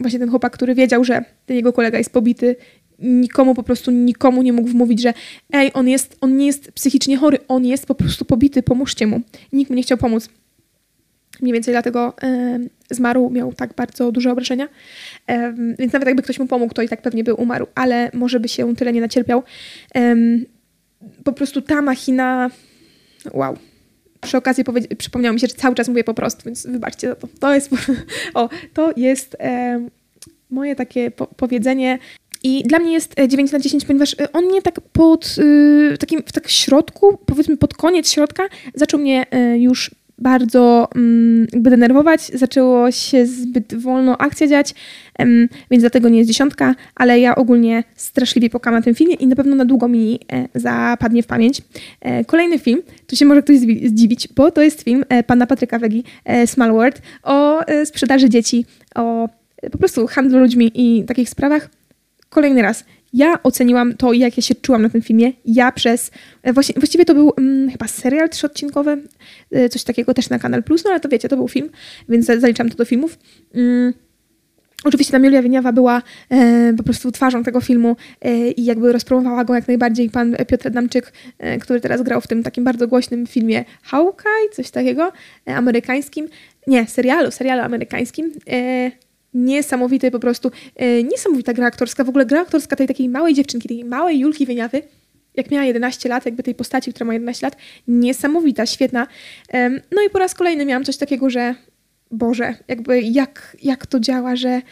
właśnie 0.00 0.18
ten 0.18 0.30
chłopak, 0.30 0.52
który 0.52 0.74
wiedział, 0.74 1.04
że 1.04 1.24
ten 1.46 1.56
jego 1.56 1.72
kolega 1.72 1.98
jest 1.98 2.12
pobity, 2.12 2.56
nikomu 2.98 3.54
po 3.54 3.62
prostu 3.62 3.90
nikomu 3.90 4.42
nie 4.42 4.52
mógł 4.52 4.68
wmówić, 4.68 5.02
że 5.02 5.14
ej, 5.52 5.70
on 5.74 5.88
jest, 5.88 6.16
on 6.20 6.36
nie 6.36 6.46
jest 6.46 6.72
psychicznie 6.72 7.16
chory, 7.16 7.38
on 7.48 7.64
jest 7.64 7.86
po 7.86 7.94
prostu 7.94 8.24
pobity, 8.24 8.62
pomóżcie 8.62 9.06
mu. 9.06 9.20
Nikt 9.52 9.70
mu 9.70 9.76
nie 9.76 9.82
chciał 9.82 9.98
pomóc. 9.98 10.28
Mniej 11.40 11.52
więcej 11.52 11.74
dlatego 11.74 12.14
zmarł, 12.90 13.30
miał 13.30 13.52
tak 13.52 13.74
bardzo 13.74 14.12
duże 14.12 14.32
obrażenia. 14.32 14.68
Więc 15.78 15.92
nawet 15.92 16.06
jakby 16.06 16.22
ktoś 16.22 16.38
mu 16.38 16.46
pomógł, 16.46 16.74
to 16.74 16.82
i 16.82 16.88
tak 16.88 17.02
pewnie 17.02 17.24
by 17.24 17.34
umarł, 17.34 17.66
ale 17.74 18.10
może 18.14 18.40
by 18.40 18.48
się 18.48 18.76
tyle 18.76 18.92
nie 18.92 19.00
nacierpiał. 19.00 19.42
Po 21.24 21.32
prostu 21.32 21.62
ta 21.62 21.82
machina, 21.82 22.50
wow, 23.32 23.56
przy 24.22 24.36
okazji 24.36 24.64
przypomniało 24.98 25.34
mi 25.34 25.40
się, 25.40 25.46
że 25.46 25.54
cały 25.54 25.74
czas 25.74 25.88
mówię 25.88 26.04
po 26.04 26.14
prostu, 26.14 26.42
więc 26.44 26.66
wybaczcie 26.66 27.08
za 27.08 27.14
to. 27.14 27.28
To 27.40 27.54
jest, 27.54 27.70
o, 28.34 28.48
to 28.74 28.92
jest 28.96 29.36
e, 29.40 29.88
moje 30.50 30.76
takie 30.76 31.10
po 31.10 31.26
powiedzenie. 31.26 31.98
I 32.44 32.62
dla 32.62 32.78
mnie 32.78 32.92
jest 32.92 33.14
9 33.28 33.50
e, 33.50 33.52
na 33.52 33.60
10, 33.60 33.84
ponieważ 33.84 34.16
e, 34.20 34.32
on 34.32 34.44
mnie 34.44 34.62
tak 34.62 34.80
pod 34.80 35.36
y, 35.38 35.96
takim, 35.98 36.22
w 36.26 36.32
tak 36.32 36.48
środku, 36.48 37.18
powiedzmy 37.26 37.56
pod 37.56 37.74
koniec 37.74 38.10
środka, 38.10 38.42
zaczął 38.74 39.00
mnie 39.00 39.26
y, 39.34 39.58
już 39.58 39.90
bardzo 40.22 40.88
um, 40.94 41.46
jakby 41.52 41.70
denerwować, 41.70 42.26
zaczęło 42.34 42.90
się 42.90 43.26
zbyt 43.26 43.74
wolno 43.74 44.18
akcja 44.18 44.46
dziać, 44.46 44.74
um, 45.18 45.48
więc 45.70 45.82
dlatego 45.82 46.08
nie 46.08 46.18
jest 46.18 46.28
dziesiątka, 46.28 46.74
ale 46.94 47.20
ja 47.20 47.34
ogólnie 47.34 47.84
straszliwie 47.96 48.50
pokam 48.50 48.74
na 48.74 48.82
tym 48.82 48.94
filmie 48.94 49.14
i 49.14 49.26
na 49.26 49.36
pewno 49.36 49.56
na 49.56 49.64
długo 49.64 49.88
mi 49.88 50.20
e, 50.32 50.48
zapadnie 50.54 51.22
w 51.22 51.26
pamięć. 51.26 51.62
E, 52.00 52.24
kolejny 52.24 52.58
film, 52.58 52.82
tu 53.06 53.16
się 53.16 53.24
może 53.24 53.42
ktoś 53.42 53.58
zdziwić, 53.84 54.28
bo 54.28 54.50
to 54.50 54.62
jest 54.62 54.82
film 54.82 55.04
e, 55.08 55.22
pana 55.22 55.46
Patryka 55.46 55.78
Wegi, 55.78 56.04
Small 56.46 56.72
World, 56.72 57.02
o 57.22 57.60
sprzedaży 57.84 58.28
dzieci, 58.28 58.66
o 58.94 59.28
po 59.72 59.78
prostu 59.78 60.06
handlu 60.06 60.38
ludźmi 60.38 60.72
i 60.74 61.04
takich 61.04 61.28
sprawach. 61.28 61.68
Kolejny 62.28 62.62
raz 62.62 62.84
ja 63.12 63.42
oceniłam 63.42 63.94
to, 63.94 64.12
jak 64.12 64.36
ja 64.36 64.42
się 64.42 64.54
czułam 64.54 64.82
na 64.82 64.88
tym 64.88 65.02
filmie. 65.02 65.32
Ja 65.44 65.72
przez. 65.72 66.10
E, 66.42 66.52
właśnie, 66.52 66.74
właściwie 66.78 67.04
to 67.04 67.14
był 67.14 67.32
hmm, 67.36 67.70
chyba 67.70 67.88
serial 67.88 68.30
trzyodcinkowy, 68.30 69.02
e, 69.50 69.68
coś 69.68 69.84
takiego 69.84 70.14
też 70.14 70.30
na 70.30 70.38
Kanal 70.38 70.62
Plus, 70.62 70.84
no 70.84 70.90
ale 70.90 71.00
to 71.00 71.08
wiecie, 71.08 71.28
to 71.28 71.36
był 71.36 71.48
film, 71.48 71.68
więc 72.08 72.26
zaliczam 72.26 72.70
to 72.70 72.76
do 72.76 72.84
filmów. 72.84 73.18
Hmm. 73.52 73.92
Oczywiście 74.84 75.12
tam 75.12 75.24
Julia 75.24 75.42
Wieniawa 75.42 75.72
była 75.72 76.02
e, 76.30 76.74
po 76.76 76.82
prostu 76.82 77.12
twarzą 77.12 77.42
tego 77.42 77.60
filmu 77.60 77.96
e, 78.20 78.50
i 78.50 78.64
jakby 78.64 78.92
rozpromowała 78.92 79.44
go 79.44 79.54
jak 79.54 79.68
najbardziej 79.68 80.10
pan 80.10 80.36
Piotr 80.48 80.68
Adamczyk, 80.68 81.12
e, 81.38 81.58
który 81.58 81.80
teraz 81.80 82.02
grał 82.02 82.20
w 82.20 82.26
tym 82.26 82.42
takim 82.42 82.64
bardzo 82.64 82.88
głośnym 82.88 83.26
filmie 83.26 83.64
Hawkeye, 83.82 84.48
coś 84.52 84.70
takiego, 84.70 85.12
e, 85.48 85.56
amerykańskim. 85.56 86.28
Nie, 86.66 86.86
serialu, 86.86 87.30
serialu 87.30 87.62
amerykańskim 87.62 88.32
niesamowity 89.34 90.10
po 90.10 90.18
prostu, 90.18 90.50
e, 90.76 91.02
niesamowita 91.02 91.52
gra 91.52 91.66
aktorska. 91.66 92.04
W 92.04 92.08
ogóle 92.08 92.26
gra 92.26 92.40
aktorska 92.40 92.76
tej 92.76 92.88
takiej 92.88 93.08
małej 93.08 93.34
dziewczynki, 93.34 93.68
tej 93.68 93.84
małej 93.84 94.18
Julki 94.18 94.46
Wieniawy, 94.46 94.82
jak 95.34 95.50
miała 95.50 95.64
11 95.64 96.08
lat, 96.08 96.26
jakby 96.26 96.42
tej 96.42 96.54
postaci, 96.54 96.90
która 96.90 97.06
ma 97.06 97.12
11 97.12 97.46
lat, 97.46 97.56
niesamowita, 97.88 98.66
świetna. 98.66 99.06
No 99.92 100.02
i 100.06 100.10
po 100.10 100.18
raz 100.18 100.34
kolejny 100.34 100.66
miałam 100.66 100.84
coś 100.84 100.96
takiego, 100.96 101.30
że 101.30 101.54
Boże, 102.10 102.54
jakby 102.68 103.02
jak, 103.02 103.56
jak 103.62 103.86
to 103.86 104.00
działa, 104.00 104.36
że 104.36 104.62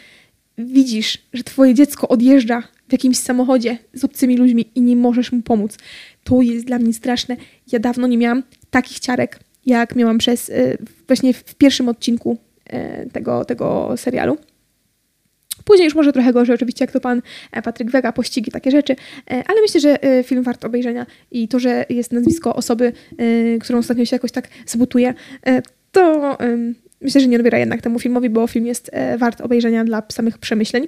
widzisz, 0.59 1.19
że 1.33 1.45
twoje 1.45 1.75
dziecko 1.75 2.09
odjeżdża 2.09 2.63
w 2.89 2.93
jakimś 2.93 3.19
samochodzie 3.19 3.79
z 3.95 4.05
obcymi 4.05 4.37
ludźmi 4.37 4.71
i 4.75 4.81
nie 4.81 4.97
możesz 4.97 5.33
mu 5.33 5.43
pomóc. 5.43 5.79
To 6.25 6.43
jest 6.43 6.67
dla 6.67 6.79
mnie 6.79 6.93
straszne. 6.93 7.37
Ja 7.73 7.79
dawno 7.79 8.07
nie 8.07 8.19
miałam 8.19 8.43
takich 8.71 8.99
ciarek, 8.99 9.41
jak 9.67 9.97
miałam 9.97 10.19
przez 10.19 10.51
e, 10.51 10.77
właśnie 11.07 11.35
w 11.35 11.55
pierwszym 11.55 11.89
odcinku 11.89 12.39
e, 12.67 13.07
tego, 13.07 13.45
tego 13.45 13.95
serialu. 13.97 14.39
Później 15.71 15.85
już 15.85 15.95
może 15.95 16.13
trochę 16.13 16.33
gorzej, 16.33 16.55
oczywiście, 16.55 16.85
jak 16.85 16.93
to 16.93 17.01
pan 17.01 17.23
e, 17.53 17.63
Patryk 17.63 17.91
Wega, 17.91 18.13
pościgi, 18.13 18.51
takie 18.51 18.71
rzeczy, 18.71 18.93
e, 19.31 19.45
ale 19.47 19.61
myślę, 19.61 19.81
że 19.81 20.03
e, 20.03 20.23
film 20.23 20.43
wart 20.43 20.65
obejrzenia 20.65 21.07
i 21.31 21.49
to, 21.49 21.59
że 21.59 21.85
jest 21.89 22.13
nazwisko 22.13 22.57
osoby, 22.57 22.93
którą 23.61 23.79
ostatnio 23.79 24.05
się 24.05 24.17
jakoś 24.17 24.33
tak 24.33 24.49
zbutuje, 24.67 25.15
to 25.93 26.39
myślę, 27.01 27.21
że 27.21 27.27
nie 27.27 27.37
odbiera 27.37 27.59
jednak 27.59 27.83
temu 27.83 27.99
filmowi, 27.99 28.31
bo 28.31 28.47
film 28.47 28.67
jest 28.67 28.91
wart 29.19 29.41
obejrzenia 29.41 29.85
dla 29.85 30.03
samych 30.13 30.39
przemyśleń. 30.39 30.87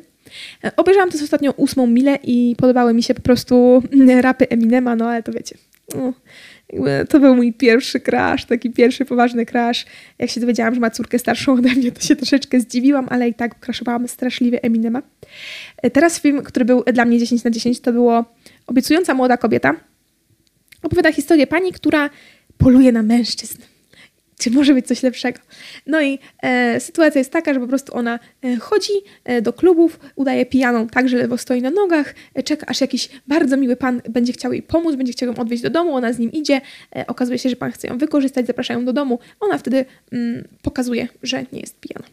Obejrzałam 0.76 1.10
też 1.10 1.22
ostatnio 1.22 1.52
ósmą 1.52 1.86
milę 1.86 2.18
i 2.22 2.56
podobały 2.58 2.94
mi 2.94 3.02
się 3.02 3.14
po 3.14 3.22
prostu 3.22 3.82
rapy 4.20 4.48
Eminema, 4.48 4.96
no 4.96 5.08
ale 5.08 5.22
to 5.22 5.32
wiecie. 5.32 5.56
No, 5.94 6.12
to 7.08 7.20
był 7.20 7.36
mój 7.36 7.52
pierwszy 7.52 8.00
crash, 8.00 8.44
taki 8.44 8.70
pierwszy 8.70 9.04
poważny 9.04 9.46
crash. 9.46 9.86
Jak 10.18 10.30
się 10.30 10.40
dowiedziałam, 10.40 10.74
że 10.74 10.80
ma 10.80 10.90
córkę 10.90 11.18
starszą 11.18 11.52
ode 11.52 11.74
mnie, 11.74 11.92
to 11.92 12.00
się 12.00 12.16
troszeczkę 12.16 12.60
zdziwiłam, 12.60 13.06
ale 13.10 13.28
i 13.28 13.34
tak 13.34 13.60
crashowałam 13.60 14.08
straszliwie 14.08 14.62
Eminema. 14.62 15.02
E, 15.82 15.90
teraz 15.90 16.20
film, 16.20 16.42
który 16.42 16.64
był 16.64 16.82
dla 16.92 17.04
mnie 17.04 17.18
10 17.18 17.44
na 17.44 17.50
10, 17.50 17.80
to 17.80 17.92
było 17.92 18.24
Obiecująca 18.66 19.14
młoda 19.14 19.36
kobieta. 19.36 19.74
Opowiada 20.82 21.12
historię 21.12 21.46
pani, 21.46 21.72
która 21.72 22.10
poluje 22.58 22.92
na 22.92 23.02
mężczyzn. 23.02 23.58
Czy 24.42 24.50
może 24.50 24.74
być 24.74 24.86
coś 24.86 25.02
lepszego? 25.02 25.40
No 25.86 26.00
i 26.00 26.18
e, 26.42 26.80
sytuacja 26.80 27.18
jest 27.18 27.30
taka, 27.30 27.54
że 27.54 27.60
po 27.60 27.66
prostu 27.66 27.94
ona 27.96 28.18
e, 28.44 28.56
chodzi 28.56 28.92
e, 29.24 29.42
do 29.42 29.52
klubów, 29.52 30.00
udaje 30.16 30.46
pijaną 30.46 30.86
tak, 30.86 31.08
że 31.08 31.16
lewo 31.16 31.38
stoi 31.38 31.62
na 31.62 31.70
nogach, 31.70 32.14
e, 32.34 32.42
czeka 32.42 32.66
aż 32.66 32.80
jakiś 32.80 33.08
bardzo 33.26 33.56
miły 33.56 33.76
pan 33.76 34.02
będzie 34.08 34.32
chciał 34.32 34.52
jej 34.52 34.62
pomóc, 34.62 34.96
będzie 34.96 35.12
chciał 35.12 35.28
ją 35.28 35.34
odwieźć 35.34 35.62
do 35.62 35.70
domu, 35.70 35.94
ona 35.94 36.12
z 36.12 36.18
nim 36.18 36.32
idzie, 36.32 36.60
e, 36.96 37.06
okazuje 37.06 37.38
się, 37.38 37.48
że 37.48 37.56
pan 37.56 37.72
chce 37.72 37.88
ją 37.88 37.98
wykorzystać, 37.98 38.46
zaprasza 38.46 38.74
ją 38.74 38.84
do 38.84 38.92
domu, 38.92 39.18
ona 39.40 39.58
wtedy 39.58 39.84
mm, 40.12 40.48
pokazuje, 40.62 41.08
że 41.22 41.44
nie 41.52 41.60
jest 41.60 41.80
pijana. 41.80 42.06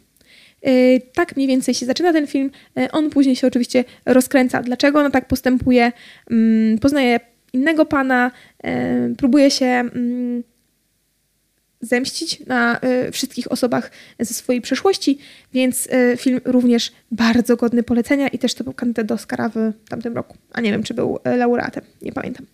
Tak 1.14 1.36
mniej 1.36 1.48
więcej 1.48 1.74
się 1.74 1.86
zaczyna 1.86 2.14
ten 2.14 2.28
film. 2.28 2.52
On 2.92 3.10
później 3.10 3.36
się 3.36 3.48
oczywiście 3.48 3.84
rozkręca. 4.06 4.64
Dlaczego 4.64 5.00
ona 5.00 5.10
tak 5.10 5.28
postępuje? 5.28 5.92
Mm, 6.32 6.80
poznaje 6.80 7.20
innego 7.54 7.86
pana, 7.86 8.32
próbuje 9.18 9.52
się 9.52 9.66
mm, 9.66 10.44
zemścić 11.82 12.46
na 12.46 12.80
y, 13.08 13.12
wszystkich 13.12 13.52
osobach 13.52 13.92
ze 14.20 14.34
swojej 14.34 14.62
przeszłości, 14.62 15.18
więc 15.54 15.88
y, 15.88 16.18
film 16.18 16.42
również 16.46 16.92
bardzo 17.12 17.58
godny 17.58 17.84
polecenia 17.84 18.28
i 18.28 18.40
też 18.40 18.54
to 18.54 18.64
był 18.64 18.74
kandydat 18.74 19.06
do 19.06 19.16
Oscara 19.16 19.50
w 19.50 19.74
tamtym 19.90 20.16
roku. 20.16 20.38
A 20.54 20.62
nie 20.62 20.72
wiem, 20.72 20.84
czy 20.84 20.94
był 20.94 21.20
y, 21.34 21.38
laureatem, 21.38 21.84
nie 22.02 22.12
pamiętam. 22.12 22.46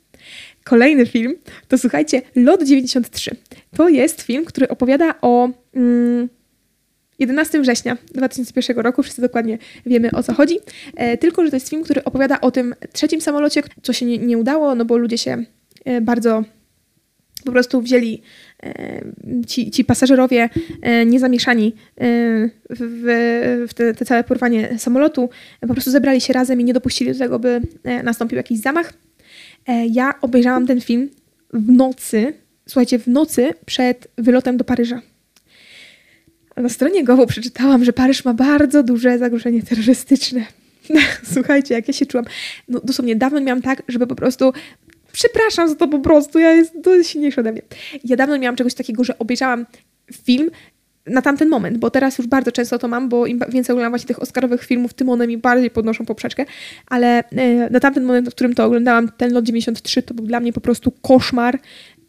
Kolejny 0.63 1.05
film 1.05 1.35
to 1.67 1.77
słuchajcie, 1.77 2.21
Lot 2.35 2.63
93. 2.63 3.35
To 3.75 3.89
jest 3.89 4.21
film, 4.21 4.45
który 4.45 4.67
opowiada 4.67 5.15
o 5.21 5.49
mm, 5.73 6.29
11 7.19 7.61
września 7.61 7.97
2001 8.13 8.77
roku, 8.77 9.03
wszyscy 9.03 9.21
dokładnie 9.21 9.57
wiemy 9.85 10.11
o 10.11 10.23
co 10.23 10.33
chodzi. 10.33 10.59
E, 10.95 11.17
tylko, 11.17 11.43
że 11.45 11.49
to 11.49 11.55
jest 11.55 11.69
film, 11.69 11.83
który 11.83 12.03
opowiada 12.03 12.41
o 12.41 12.51
tym 12.51 12.75
trzecim 12.93 13.21
samolocie, 13.21 13.63
co 13.83 13.93
się 13.93 14.05
nie, 14.05 14.17
nie 14.17 14.38
udało, 14.38 14.75
no 14.75 14.85
bo 14.85 14.97
ludzie 14.97 15.17
się 15.17 15.43
e, 15.85 16.01
bardzo 16.01 16.43
po 17.45 17.51
prostu 17.51 17.81
wzięli 17.81 18.21
e, 18.63 19.01
ci, 19.47 19.71
ci 19.71 19.86
pasażerowie 19.86 20.49
e, 20.81 21.05
niezamieszani 21.05 21.67
e, 21.67 21.73
w, 22.69 23.65
w 23.69 23.73
te, 23.73 23.93
te, 23.93 24.05
całe 24.05 24.23
porwanie 24.23 24.79
samolotu, 24.79 25.29
po 25.62 25.73
prostu 25.73 25.91
zebrali 25.91 26.21
się 26.21 26.34
razem 26.34 26.62
i 26.62 26.63
nie 26.63 26.73
dopuścili 26.73 27.13
do 27.13 27.19
tego, 27.19 27.39
by 27.39 27.62
nastąpił 28.03 28.38
jakiś 28.38 28.60
zamach. 28.60 28.93
Ja 29.89 30.13
obejrzałam 30.21 30.67
ten 30.67 30.81
film 30.81 31.10
w 31.53 31.71
nocy, 31.71 32.34
słuchajcie, 32.67 32.99
w 32.99 33.08
nocy 33.08 33.49
przed 33.65 34.08
wylotem 34.17 34.58
do 34.58 34.63
Paryża. 34.63 35.01
Na 36.58 36.69
stronie 36.69 37.03
Gowo 37.03 37.25
przeczytałam, 37.25 37.86
że 37.86 37.93
Paryż 37.93 38.25
ma 38.25 38.34
bardzo 38.34 38.84
duże 38.84 39.17
zagrożenie 39.17 39.63
terrorystyczne. 39.63 40.45
Słuchajcie, 41.34 41.73
jak 41.73 41.88
ja 41.88 41.93
się 41.93 42.05
czułam. 42.05 42.25
No, 42.67 42.79
dosłownie 42.84 43.15
dawno 43.15 43.41
miałam 43.41 43.62
tak, 43.62 43.84
żeby 43.88 44.08
po 44.08 44.15
prostu 44.15 44.53
przepraszam 45.15 45.69
za 45.69 45.75
to 45.75 45.88
po 45.88 45.99
prostu, 45.99 46.39
ja 46.39 46.51
jest 46.51 46.73
to 46.84 47.04
silniejsze 47.04 47.41
ode 47.41 47.51
mnie. 47.51 47.62
Ja 48.04 48.15
dawno 48.15 48.39
miałam 48.39 48.56
czegoś 48.56 48.73
takiego, 48.73 49.04
że 49.04 49.17
obejrzałam 49.19 49.65
film 50.13 50.51
na 51.08 51.21
tamten 51.21 51.49
moment, 51.49 51.78
bo 51.78 51.89
teraz 51.89 52.17
już 52.17 52.28
bardzo 52.28 52.51
często 52.51 52.80
to 52.80 52.88
mam, 52.88 53.10
bo 53.10 53.25
im 53.25 53.39
więcej 53.49 53.73
oglądam 53.73 53.91
właśnie 53.91 54.08
tych 54.08 54.21
oscarowych 54.21 54.63
filmów, 54.63 54.93
tym 54.93 55.10
one 55.10 55.28
mi 55.28 55.38
bardziej 55.38 55.71
podnoszą 55.71 56.06
poprzeczkę, 56.06 56.45
ale 56.88 57.30
e, 57.30 57.69
na 57.69 57.80
tamten 57.80 58.04
moment, 58.04 58.30
w 58.30 58.32
którym 58.32 58.56
to 58.56 58.65
oglądałam, 58.65 59.12
ten 59.17 59.34
lot 59.34 59.45
93, 59.45 60.04
to 60.04 60.13
był 60.13 60.25
dla 60.25 60.39
mnie 60.39 60.54
po 60.54 60.62
prostu 60.62 60.91
koszmar 60.91 61.60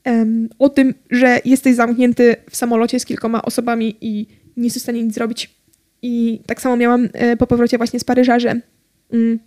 um, 0.07 0.49
o 0.59 0.69
tym, 0.69 0.95
że 1.11 1.41
jesteś 1.45 1.75
zamknięty 1.75 2.37
w 2.51 2.57
samolocie 2.57 3.01
z 3.01 3.05
kilkoma 3.05 3.43
osobami 3.43 3.97
i 4.01 4.27
nie 4.57 4.65
jesteś 4.65 4.83
w 4.83 4.85
stanie 4.85 5.05
nic 5.05 5.15
zrobić. 5.15 5.51
I 6.03 6.41
tak 6.47 6.61
samo 6.61 6.77
miałam 6.77 7.09
e, 7.13 7.37
po 7.37 7.47
powrocie 7.47 7.77
właśnie 7.79 8.01
z 8.01 8.05
Paryża, 8.05 8.39
że 8.39 8.61
mm, 9.13 9.39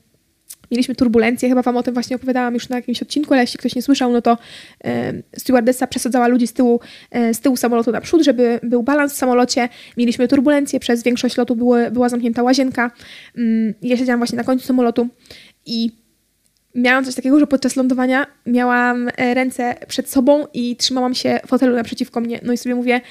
mieliśmy 0.72 0.96
turbulencję, 0.96 1.50
chyba 1.50 1.62
wam 1.62 1.78
o 1.78 1.84
tym 1.84 1.94
właśnie 1.94 2.16
opowiadałam 2.16 2.54
już 2.54 2.70
na 2.70 2.76
jakimś 2.76 3.02
odcinku, 3.02 3.34
ale 3.34 3.44
jeśli 3.44 3.60
ktoś 3.60 3.76
nie 3.76 3.82
słyszał, 3.82 4.12
no 4.12 4.22
to 4.22 4.38
e, 4.84 5.14
stewardessa 5.38 5.88
przesadzała 5.88 6.28
ludzi 6.28 6.48
z 6.48 6.54
tyłu, 6.54 6.80
e, 7.12 7.34
z 7.34 7.40
tyłu 7.40 7.58
samolotu 7.58 7.92
naprzód, 7.92 8.24
żeby 8.24 8.60
był 8.64 8.84
balans 8.84 9.14
w 9.14 9.18
samolocie. 9.18 9.70
Mieliśmy 9.98 10.28
turbulencję, 10.28 10.80
przez 10.80 11.04
większość 11.04 11.38
lotu 11.38 11.56
były, 11.56 11.92
była 11.92 12.10
zamknięta 12.10 12.44
łazienka. 12.44 12.92
Mm, 13.38 13.74
ja 13.82 13.98
siedziałam 13.98 14.20
właśnie 14.20 14.38
na 14.38 14.44
końcu 14.44 14.68
samolotu 14.68 15.08
i 15.66 15.92
miałam 16.76 17.06
coś 17.06 17.16
takiego, 17.16 17.40
że 17.40 17.48
podczas 17.48 17.76
lądowania 17.76 18.26
miałam 18.46 19.10
e, 19.18 19.34
ręce 19.34 19.76
przed 19.88 20.10
sobą 20.10 20.46
i 20.54 20.76
trzymałam 20.76 21.16
się 21.16 21.40
fotelu 21.48 21.76
naprzeciwko 21.76 22.22
mnie. 22.22 22.40
No 22.44 22.54
i 22.54 22.58
sobie 22.58 22.76
mówię, 22.76 23.02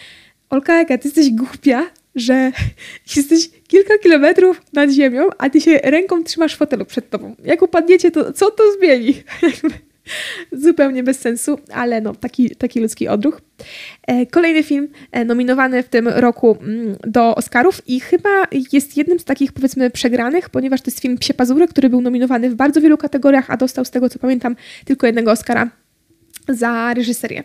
Olka, 0.50 0.78
jaka 0.78 0.98
ty 0.98 1.08
jesteś 1.08 1.30
głupia, 1.30 1.86
że 2.20 2.52
jesteś 3.16 3.50
kilka 3.68 3.98
kilometrów 3.98 4.62
nad 4.72 4.90
ziemią, 4.90 5.28
a 5.38 5.50
ty 5.50 5.60
się 5.60 5.80
ręką 5.84 6.24
trzymasz 6.24 6.56
fotelu 6.56 6.84
przed 6.84 7.10
tobą. 7.10 7.36
Jak 7.44 7.62
upadniecie, 7.62 8.10
to 8.10 8.32
co 8.32 8.50
to 8.50 8.72
zmieni? 8.78 9.14
Zupełnie 10.52 11.02
bez 11.02 11.20
sensu, 11.20 11.58
ale 11.72 12.00
no, 12.00 12.14
taki, 12.14 12.56
taki 12.56 12.80
ludzki 12.80 13.08
odruch. 13.08 13.40
E, 14.06 14.26
kolejny 14.26 14.62
film 14.62 14.88
e, 15.12 15.24
nominowany 15.24 15.82
w 15.82 15.88
tym 15.88 16.08
roku 16.08 16.56
mm, 16.60 16.96
do 17.06 17.34
Oscarów 17.34 17.82
i 17.88 18.00
chyba 18.00 18.46
jest 18.72 18.96
jednym 18.96 19.18
z 19.18 19.24
takich 19.24 19.52
powiedzmy 19.52 19.90
przegranych, 19.90 20.50
ponieważ 20.50 20.82
to 20.82 20.90
jest 20.90 21.00
film 21.00 21.18
Psie 21.18 21.34
Pazury, 21.34 21.68
który 21.68 21.88
był 21.88 22.00
nominowany 22.00 22.50
w 22.50 22.54
bardzo 22.54 22.80
wielu 22.80 22.98
kategoriach, 22.98 23.50
a 23.50 23.56
dostał 23.56 23.84
z 23.84 23.90
tego 23.90 24.08
co 24.08 24.18
pamiętam 24.18 24.56
tylko 24.84 25.06
jednego 25.06 25.32
Oscara 25.32 25.70
za 26.48 26.94
reżyserię. 26.94 27.42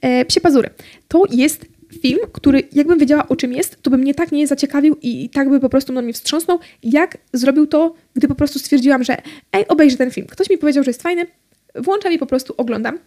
E, 0.00 0.24
Psie 0.24 0.40
Pazury. 0.40 0.70
To 1.08 1.24
jest 1.30 1.66
film, 2.00 2.18
który 2.32 2.62
jakbym 2.72 2.98
wiedziała 2.98 3.28
o 3.28 3.36
czym 3.36 3.52
jest, 3.52 3.82
to 3.82 3.90
by 3.90 3.98
mnie 3.98 4.14
tak 4.14 4.32
nie 4.32 4.46
zaciekawił 4.46 4.96
i, 5.02 5.30
tak 5.30 5.50
by 5.50 5.60
po 5.60 5.68
prostu 5.68 5.92
mnie 5.92 6.12
wstrząsnął, 6.12 6.58
jak 6.82 7.18
zrobił 7.32 7.66
to, 7.66 7.94
gdy 8.14 8.28
po 8.28 8.34
prostu 8.34 8.58
stwierdziłam, 8.58 9.04
że 9.04 9.16
ej, 9.52 9.68
obejrzę 9.68 9.96
ten 9.96 10.10
film. 10.10 10.26
Ktoś 10.26 10.50
mi 10.50 10.58
powiedział, 10.58 10.84
że 10.84 10.90
jest 10.90 11.02
fajny, 11.02 11.26
włączam 11.74 12.12
i 12.12 12.18
po 12.18 12.26
prostu 12.26 12.54
oglądam. 12.56 12.98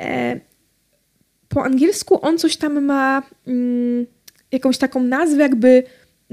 E, 0.00 0.40
po 1.48 1.64
angielsku 1.64 2.18
on 2.22 2.38
coś 2.38 2.56
tam 2.56 2.84
ma 2.84 3.22
mm, 3.46 4.06
jakąś 4.52 4.78
taką 4.78 5.02
nazwę 5.02 5.42
jakby 5.42 5.82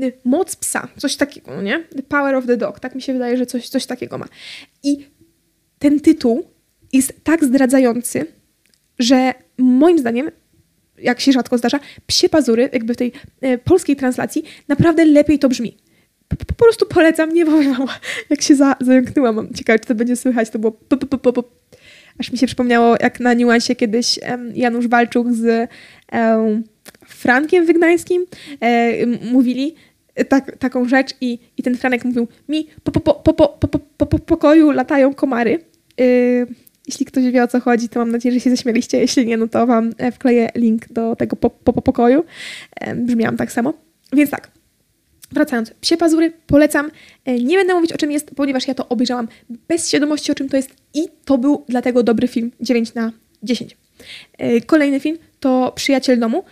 y, 0.04 0.14
moc 0.26 0.56
psa, 0.56 0.88
coś 0.98 1.16
takiego, 1.16 1.62
nie? 1.62 1.80
The 1.80 2.04
Power 2.04 2.36
of 2.36 2.46
the 2.46 2.58
Dog, 2.58 2.80
tak 2.80 2.96
mi 2.96 3.02
się 3.02 3.14
wydaje, 3.14 3.38
że 3.38 3.46
coś, 3.46 3.70
coś 3.70 3.86
takiego 3.86 4.18
ma. 4.18 4.26
I 4.84 5.08
ten 5.80 6.00
tytuł 6.00 6.44
jest 6.94 7.14
tak 7.24 7.44
zdradzający, 7.44 8.26
że 9.00 9.34
moim 9.58 10.00
zdaniem 10.00 10.32
jak 11.04 11.20
się 11.20 11.32
rzadko 11.32 11.58
zdarza, 11.58 11.80
psie 12.08 12.30
pazury, 12.30 12.70
jakby 12.74 12.94
w 12.94 12.98
tej 12.98 13.12
e, 13.42 13.58
polskiej 13.58 13.96
translacji, 13.96 14.44
naprawdę 14.68 15.06
lepiej 15.06 15.40
to 15.40 15.50
brzmi. 15.50 15.78
Po, 16.28 16.54
prostu 16.54 16.86
polecam, 16.86 17.34
nie 17.34 17.46
powiem 17.46 17.74
wam, 17.74 17.88
jak 18.30 18.42
się 18.42 18.56
za, 18.56 18.76
zająknęłam. 18.82 19.54
Ciekawe, 19.54 19.80
czy 19.80 19.88
to 19.88 19.96
będzie 19.96 20.16
słychać, 20.16 20.50
to 20.50 20.60
było 20.60 20.72
po, 20.72 20.98
po, 20.98 21.34
po. 21.34 21.44
Aż 22.20 22.32
mi 22.32 22.38
się 22.38 22.48
przypomniało, 22.48 22.96
jak 23.00 23.20
na 23.20 23.34
niuansie 23.34 23.76
kiedyś 23.76 24.20
um, 24.30 24.56
Janusz 24.56 24.88
Walczuk 24.88 25.34
z 25.34 25.70
um, 26.12 26.64
Frankiem 27.06 27.66
Wygnańskim 27.66 28.26
e, 28.62 29.06
mówili 29.06 29.76
tak, 30.30 30.58
taką 30.58 30.88
rzecz 30.88 31.14
i, 31.22 31.40
i 31.58 31.64
ten 31.64 31.78
Franek 31.78 32.06
mówił 32.06 32.28
mi 32.50 32.68
po, 32.84 32.92
po, 32.92 33.00
po, 33.00 33.14
po, 33.14 33.34
po, 33.34 33.68
po, 33.68 33.80
po, 33.80 34.06
po 34.06 34.20
pokoju 34.20 34.72
latają 34.72 35.14
komary. 35.14 35.60
Y, 36.02 36.48
jeśli 36.92 37.06
ktoś 37.06 37.24
wie 37.24 37.44
o 37.44 37.48
co 37.48 37.60
chodzi, 37.60 37.90
to 37.90 38.00
mam 38.00 38.12
nadzieję, 38.12 38.34
że 38.34 38.40
się 38.40 38.50
zaśmieliście. 38.50 38.98
Jeśli 38.98 39.26
nie, 39.26 39.38
no 39.38 39.48
to 39.48 39.68
Wam 39.68 39.94
e, 39.98 40.12
wkleję 40.12 40.50
link 40.56 40.88
do 40.90 41.16
tego 41.16 41.36
po, 41.36 41.50
po, 41.50 41.74
po 41.74 41.82
pokoju. 41.82 42.24
E, 42.76 42.96
brzmiałam 42.96 43.38
tak 43.38 43.52
samo. 43.52 43.74
Więc 44.14 44.30
tak, 44.30 44.52
wracając. 45.32 45.72
Psie 45.72 45.98
pazury 45.98 46.34
polecam. 46.48 46.92
E, 47.26 47.40
nie 47.40 47.58
będę 47.58 47.74
mówić 47.74 47.94
o 47.94 47.98
czym 47.98 48.12
jest, 48.12 48.32
ponieważ 48.36 48.68
ja 48.68 48.74
to 48.74 48.90
obejrzałam 48.90 49.28
bez 49.68 49.90
świadomości 49.90 50.32
o 50.32 50.36
czym 50.36 50.50
to 50.50 50.58
jest 50.58 50.70
i 50.94 51.08
to 51.26 51.38
był 51.38 51.66
dlatego 51.70 52.04
dobry 52.04 52.28
film 52.28 52.52
9 52.62 52.94
na 52.94 53.12
10. 53.44 53.78
Kolejny 54.66 55.00
film 55.00 55.18
to 55.40 55.74
Przyjaciel 55.76 56.20
domu, 56.20 56.44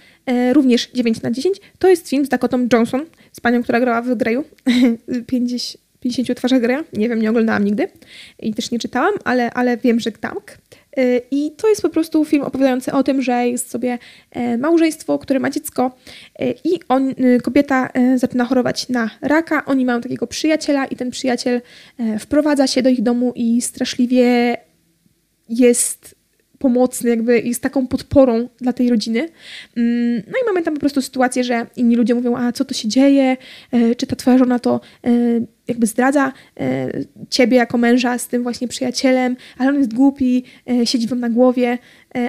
również 0.53 0.89
9 0.93 1.21
na 1.21 1.31
10. 1.31 1.57
To 1.79 1.87
jest 1.89 2.09
film 2.09 2.25
z 2.25 2.29
Dakotą 2.29 2.67
Johnson, 2.73 3.05
z 3.31 3.39
panią, 3.39 3.63
która 3.63 3.79
grała 3.79 4.01
w 4.01 4.15
Greju. 4.15 4.43
50 5.27 5.88
50 5.99 6.37
twarzach 6.37 6.61
Greya. 6.61 6.83
Nie 6.93 7.09
wiem, 7.09 7.21
nie 7.21 7.29
oglądałam 7.29 7.65
nigdy 7.65 7.87
i 8.39 8.53
też 8.53 8.71
nie 8.71 8.79
czytałam, 8.79 9.13
ale, 9.23 9.51
ale 9.51 9.77
wiem, 9.77 9.99
że 9.99 10.11
tak. 10.11 10.57
Y, 10.99 11.21
I 11.31 11.51
to 11.57 11.69
jest 11.69 11.81
po 11.81 11.89
prostu 11.89 12.25
film 12.25 12.43
opowiadający 12.43 12.91
o 12.91 13.03
tym, 13.03 13.21
że 13.21 13.47
jest 13.47 13.69
sobie 13.69 13.97
e, 14.31 14.57
małżeństwo, 14.57 15.19
które 15.19 15.39
ma 15.39 15.49
dziecko 15.49 15.91
y, 16.41 16.55
i 16.63 16.79
on, 16.89 17.09
y, 17.09 17.39
kobieta 17.43 17.89
e, 17.93 18.17
zaczyna 18.17 18.45
chorować 18.45 18.89
na 18.89 19.09
raka. 19.21 19.65
Oni 19.65 19.85
mają 19.85 20.01
takiego 20.01 20.27
przyjaciela 20.27 20.85
i 20.85 20.95
ten 20.95 21.11
przyjaciel 21.11 21.61
e, 21.99 22.19
wprowadza 22.19 22.67
się 22.67 22.81
do 22.81 22.89
ich 22.89 23.01
domu 23.01 23.33
i 23.35 23.61
straszliwie 23.61 24.57
jest 25.49 26.18
pomocny, 26.59 27.09
jakby 27.09 27.39
jest 27.39 27.61
taką 27.61 27.87
podporą 27.87 28.49
dla 28.57 28.73
tej 28.73 28.89
rodziny. 28.89 29.19
Mm, 29.77 30.15
no 30.15 30.33
i 30.43 30.45
mamy 30.45 30.63
tam 30.63 30.73
po 30.73 30.79
prostu 30.79 31.01
sytuację, 31.01 31.43
że 31.43 31.67
inni 31.75 31.95
ludzie 31.95 32.15
mówią, 32.15 32.37
a 32.37 32.51
co 32.51 32.65
to 32.65 32.73
się 32.73 32.87
dzieje, 32.87 33.37
e, 33.71 33.95
czy 33.95 34.07
ta 34.07 34.15
twoja 34.15 34.37
żona 34.37 34.59
to 34.59 34.81
e, 35.03 35.09
jakby 35.67 35.87
zdradza 35.87 36.33
e, 36.59 36.89
ciebie 37.29 37.57
jako 37.57 37.77
męża 37.77 38.17
z 38.17 38.27
tym 38.27 38.43
właśnie 38.43 38.67
przyjacielem, 38.67 39.35
ale 39.57 39.69
on 39.69 39.77
jest 39.77 39.93
głupi, 39.93 40.43
siedzi 40.83 41.07
wam 41.07 41.19
na 41.19 41.29
głowie, 41.29 41.77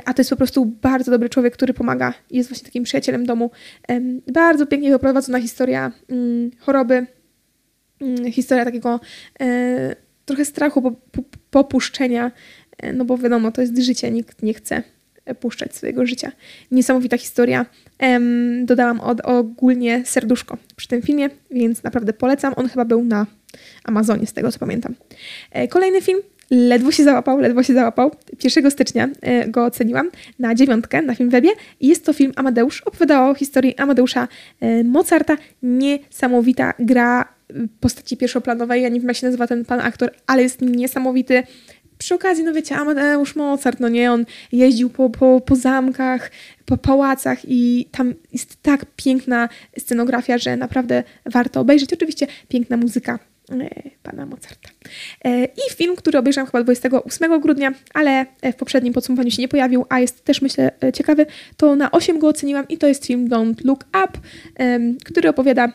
a 0.04 0.14
to 0.14 0.20
jest 0.20 0.30
po 0.30 0.36
prostu 0.36 0.66
bardzo 0.66 1.10
dobry 1.10 1.28
człowiek, 1.28 1.54
który 1.54 1.74
pomaga 1.74 2.14
i 2.30 2.36
jest 2.36 2.48
właśnie 2.48 2.64
takim 2.64 2.84
przyjacielem 2.84 3.26
domu. 3.26 3.50
Bardzo 4.32 4.66
pięknie 4.66 4.90
wyprowadzona 4.90 5.40
historia 5.40 5.92
mm, 6.08 6.50
choroby, 6.58 7.06
mm, 8.00 8.32
historia 8.32 8.64
takiego 8.64 9.00
trochę 10.30 10.44
strachu, 10.44 10.96
popuszczenia 11.50 12.32
no 12.92 13.04
bo 13.04 13.18
wiadomo, 13.18 13.52
to 13.52 13.60
jest 13.60 13.78
życie, 13.78 14.10
nikt 14.10 14.42
nie 14.42 14.54
chce 14.54 14.82
puszczać 15.40 15.76
swojego 15.76 16.06
życia. 16.06 16.32
Niesamowita 16.70 17.18
historia. 17.18 17.66
dodałam 18.62 19.00
od, 19.00 19.20
ogólnie 19.20 20.02
serduszko 20.04 20.56
przy 20.76 20.88
tym 20.88 21.02
filmie, 21.02 21.30
więc 21.50 21.82
naprawdę 21.82 22.12
polecam. 22.12 22.52
On 22.56 22.68
chyba 22.68 22.84
był 22.84 23.04
na 23.04 23.26
Amazonie, 23.84 24.26
z 24.26 24.32
tego 24.32 24.52
co 24.52 24.58
pamiętam. 24.58 24.94
E, 25.50 25.68
kolejny 25.68 26.00
film. 26.00 26.18
Ledwo 26.50 26.92
się 26.92 27.04
załapał, 27.04 27.38
ledwo 27.38 27.62
się 27.62 27.74
załapał. 27.74 28.10
1 28.44 28.70
stycznia 28.70 29.08
e, 29.20 29.48
go 29.48 29.64
oceniłam 29.64 30.10
na 30.38 30.54
dziewiątkę 30.54 31.02
na 31.02 31.14
Filmwebie. 31.14 31.50
Jest 31.80 32.04
to 32.04 32.12
film 32.12 32.32
Amadeusz. 32.36 32.80
Opowiadała 32.80 33.30
o 33.30 33.34
historii 33.34 33.76
Amadeusza 33.76 34.28
Mozarta. 34.84 35.36
Niesamowita 35.62 36.74
gra 36.78 37.28
postaci 37.80 38.16
pierwszoplanowej. 38.16 38.82
Ja 38.82 38.88
nie 38.88 39.00
wiem, 39.00 39.08
jak 39.08 39.16
się 39.16 39.26
nazywa 39.26 39.46
ten 39.46 39.64
pan 39.64 39.80
aktor, 39.80 40.10
ale 40.26 40.42
jest 40.42 40.60
niesamowity 40.60 41.42
przy 42.00 42.14
okazji, 42.14 42.44
no 42.44 42.52
wiecie, 42.52 42.76
Amadeusz 42.76 43.36
Mozart, 43.36 43.80
no 43.80 43.88
nie, 43.88 44.12
on 44.12 44.24
jeździł 44.52 44.90
po, 44.90 45.10
po, 45.10 45.40
po 45.40 45.56
zamkach, 45.56 46.30
po 46.64 46.76
pałacach 46.76 47.38
i 47.44 47.88
tam 47.90 48.14
jest 48.32 48.62
tak 48.62 48.86
piękna 48.96 49.48
scenografia, 49.78 50.38
że 50.38 50.56
naprawdę 50.56 51.02
warto 51.26 51.60
obejrzeć. 51.60 51.92
Oczywiście 51.92 52.26
piękna 52.48 52.76
muzyka 52.76 53.18
pana 54.02 54.26
Mozarta. 54.26 54.68
I 55.56 55.74
film, 55.74 55.96
który 55.96 56.18
obejrzałam 56.18 56.46
chyba 56.46 56.62
28 56.62 57.40
grudnia, 57.40 57.72
ale 57.94 58.26
w 58.52 58.54
poprzednim 58.54 58.92
podsumowaniu 58.92 59.30
się 59.30 59.42
nie 59.42 59.48
pojawił, 59.48 59.86
a 59.88 60.00
jest 60.00 60.24
też 60.24 60.42
myślę 60.42 60.70
ciekawy, 60.94 61.26
to 61.56 61.76
na 61.76 61.90
8 61.90 62.18
go 62.18 62.28
oceniłam 62.28 62.68
i 62.68 62.78
to 62.78 62.88
jest 62.88 63.06
film 63.06 63.28
Don't 63.28 63.64
Look 63.64 63.84
Up, 64.04 64.18
który 65.04 65.28
opowiada 65.28 65.72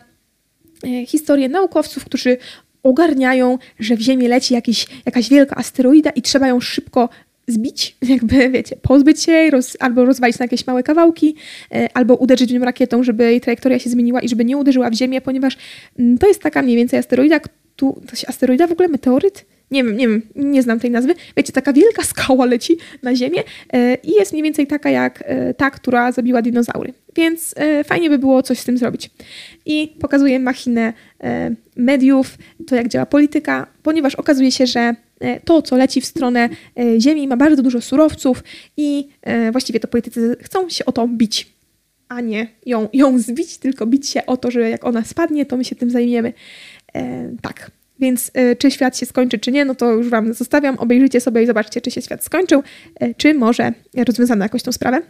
historię 1.06 1.48
naukowców, 1.48 2.04
którzy 2.04 2.36
ogarniają, 2.88 3.58
że 3.80 3.96
w 3.96 4.00
Ziemię 4.00 4.28
leci 4.28 4.54
jakiś, 4.54 4.86
jakaś 5.06 5.28
wielka 5.28 5.56
asteroida 5.56 6.10
i 6.10 6.22
trzeba 6.22 6.48
ją 6.48 6.60
szybko 6.60 7.08
zbić, 7.46 7.96
jakby 8.14 8.50
wiecie, 8.50 8.76
pozbyć 8.82 9.22
się 9.22 9.32
jej, 9.32 9.50
roz, 9.50 9.76
albo 9.80 10.04
rozwalić 10.04 10.38
na 10.38 10.44
jakieś 10.44 10.66
małe 10.66 10.82
kawałki, 10.82 11.34
e, 11.74 11.88
albo 11.94 12.14
uderzyć 12.14 12.50
w 12.50 12.54
nią 12.54 12.60
rakietą, 12.60 13.02
żeby 13.02 13.24
jej 13.24 13.40
trajektoria 13.40 13.78
się 13.78 13.90
zmieniła 13.90 14.20
i 14.20 14.28
żeby 14.28 14.44
nie 14.44 14.56
uderzyła 14.56 14.90
w 14.90 14.94
Ziemię, 14.94 15.20
ponieważ 15.20 15.56
mm, 15.98 16.18
to 16.18 16.28
jest 16.28 16.42
taka 16.42 16.62
mniej 16.62 16.76
więcej 16.76 16.98
asteroida, 16.98 17.40
tu, 17.76 18.02
to 18.10 18.16
się 18.16 18.28
asteroida 18.28 18.66
w 18.66 18.72
ogóle, 18.72 18.88
meteoryt? 18.88 19.44
Nie 19.70 19.84
wiem, 19.84 19.96
nie 19.96 20.08
wiem, 20.08 20.22
nie 20.36 20.62
znam 20.62 20.80
tej 20.80 20.90
nazwy. 20.90 21.14
Wiecie, 21.36 21.52
taka 21.52 21.72
wielka 21.72 22.02
skała 22.02 22.46
leci 22.46 22.76
na 23.02 23.14
Ziemię 23.14 23.42
e, 23.72 23.94
i 23.94 24.10
jest 24.10 24.32
mniej 24.32 24.42
więcej 24.42 24.66
taka 24.66 24.90
jak 24.90 25.22
e, 25.26 25.54
ta, 25.54 25.70
która 25.70 26.12
zabiła 26.12 26.42
dinozaury. 26.42 26.92
Więc 27.16 27.54
e, 27.56 27.84
fajnie 27.84 28.10
by 28.10 28.18
było 28.18 28.42
coś 28.42 28.58
z 28.58 28.64
tym 28.64 28.78
zrobić. 28.78 29.10
I 29.66 29.96
pokazuje 30.00 30.40
machinę 30.40 30.92
mediów, 31.76 32.38
to 32.66 32.76
jak 32.76 32.88
działa 32.88 33.06
polityka, 33.06 33.66
ponieważ 33.82 34.14
okazuje 34.14 34.52
się, 34.52 34.66
że 34.66 34.94
to, 35.44 35.62
co 35.62 35.76
leci 35.76 36.00
w 36.00 36.06
stronę 36.06 36.48
Ziemi, 36.98 37.28
ma 37.28 37.36
bardzo 37.36 37.62
dużo 37.62 37.80
surowców 37.80 38.44
i 38.76 39.08
właściwie 39.52 39.80
to 39.80 39.88
politycy 39.88 40.36
chcą 40.42 40.68
się 40.68 40.84
o 40.84 40.92
to 40.92 41.08
bić, 41.08 41.52
a 42.08 42.20
nie 42.20 42.48
ją, 42.66 42.88
ją 42.92 43.18
zbić, 43.18 43.58
tylko 43.58 43.86
bić 43.86 44.08
się 44.08 44.26
o 44.26 44.36
to, 44.36 44.50
że 44.50 44.70
jak 44.70 44.84
ona 44.84 45.04
spadnie, 45.04 45.46
to 45.46 45.56
my 45.56 45.64
się 45.64 45.76
tym 45.76 45.90
zajmiemy. 45.90 46.32
tak. 47.42 47.70
Więc 48.00 48.30
czy 48.58 48.70
świat 48.70 48.98
się 48.98 49.06
skończy, 49.06 49.38
czy 49.38 49.52
nie, 49.52 49.64
no 49.64 49.74
to 49.74 49.92
już 49.92 50.08
Wam 50.08 50.34
zostawiam. 50.34 50.78
Obejrzyjcie 50.78 51.20
sobie 51.20 51.42
i 51.42 51.46
zobaczcie, 51.46 51.80
czy 51.80 51.90
się 51.90 52.02
świat 52.02 52.24
skończył, 52.24 52.62
czy 53.16 53.34
może 53.34 53.72
rozwiązano 54.06 54.44
jakoś 54.44 54.62
tą 54.62 54.72
sprawę. 54.72 55.02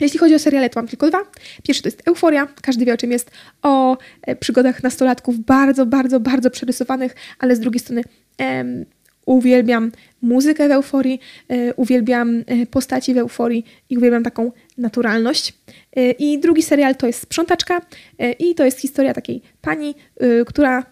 Jeśli 0.00 0.18
chodzi 0.18 0.34
o 0.34 0.38
seriale, 0.38 0.70
to 0.70 0.80
mam 0.80 0.88
tylko 0.88 1.08
dwa. 1.08 1.18
Pierwszy 1.62 1.82
to 1.82 1.88
jest 1.88 2.08
Euforia. 2.08 2.48
Każdy 2.62 2.84
wie 2.84 2.94
o 2.94 2.96
czym 2.96 3.12
jest. 3.12 3.30
O 3.62 3.96
e, 4.22 4.36
przygodach 4.36 4.82
nastolatków, 4.82 5.38
bardzo, 5.38 5.86
bardzo, 5.86 6.20
bardzo 6.20 6.50
przerysowanych, 6.50 7.14
ale 7.38 7.56
z 7.56 7.60
drugiej 7.60 7.80
strony 7.80 8.02
em, 8.38 8.84
uwielbiam 9.26 9.92
muzykę 10.22 10.68
w 10.68 10.70
Euforii, 10.70 11.20
e, 11.48 11.74
uwielbiam 11.74 12.44
e, 12.46 12.66
postaci 12.66 13.14
w 13.14 13.18
Euforii 13.18 13.64
i 13.90 13.98
uwielbiam 13.98 14.22
taką 14.22 14.52
naturalność. 14.78 15.54
E, 15.96 16.10
I 16.10 16.38
drugi 16.38 16.62
serial 16.62 16.96
to 16.96 17.06
jest 17.06 17.22
Sprzątaczka 17.22 17.80
e, 18.18 18.32
i 18.32 18.54
to 18.54 18.64
jest 18.64 18.80
historia 18.80 19.14
takiej 19.14 19.42
pani, 19.60 19.94
e, 20.20 20.44
która 20.44 20.91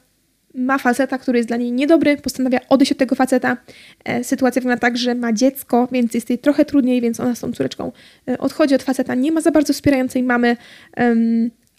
ma 0.54 0.78
faceta, 0.78 1.18
który 1.18 1.38
jest 1.38 1.48
dla 1.48 1.56
niej 1.56 1.72
niedobry, 1.72 2.16
postanawia 2.16 2.60
odejść 2.68 2.92
od 2.92 2.98
tego 2.98 3.14
faceta. 3.14 3.56
E, 4.04 4.24
sytuacja 4.24 4.60
wygląda 4.60 4.80
tak, 4.80 4.98
że 4.98 5.14
ma 5.14 5.32
dziecko, 5.32 5.88
więc 5.92 6.14
jest 6.14 6.30
jej 6.30 6.38
trochę 6.38 6.64
trudniej, 6.64 7.00
więc 7.00 7.20
ona 7.20 7.34
z 7.34 7.40
tą 7.40 7.52
córeczką 7.52 7.92
e, 8.28 8.38
odchodzi 8.38 8.74
od 8.74 8.82
faceta. 8.82 9.14
Nie 9.14 9.32
ma 9.32 9.40
za 9.40 9.50
bardzo 9.50 9.72
wspierającej 9.72 10.22
mamy. 10.22 10.56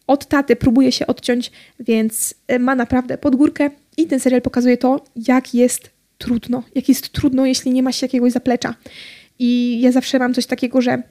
Od 0.07 0.25
taty 0.25 0.55
próbuje 0.55 0.91
się 0.91 1.07
odciąć, 1.07 1.51
więc 1.79 2.33
e, 2.47 2.59
ma 2.59 2.75
naprawdę 2.75 3.17
podgórkę 3.17 3.69
i 3.97 4.07
ten 4.07 4.19
serial 4.19 4.41
pokazuje 4.41 4.77
to, 4.77 5.05
jak 5.15 5.53
jest 5.53 5.89
trudno. 6.17 6.63
Jak 6.75 6.89
jest 6.89 7.09
trudno, 7.09 7.45
jeśli 7.45 7.71
nie 7.71 7.83
ma 7.83 7.91
się 7.91 8.05
jakiegoś 8.05 8.31
zaplecza. 8.31 8.75
I 9.39 9.81
ja 9.81 9.91
zawsze 9.91 10.19
mam 10.19 10.33
coś 10.33 10.45
takiego, 10.45 10.81
że 10.81 11.03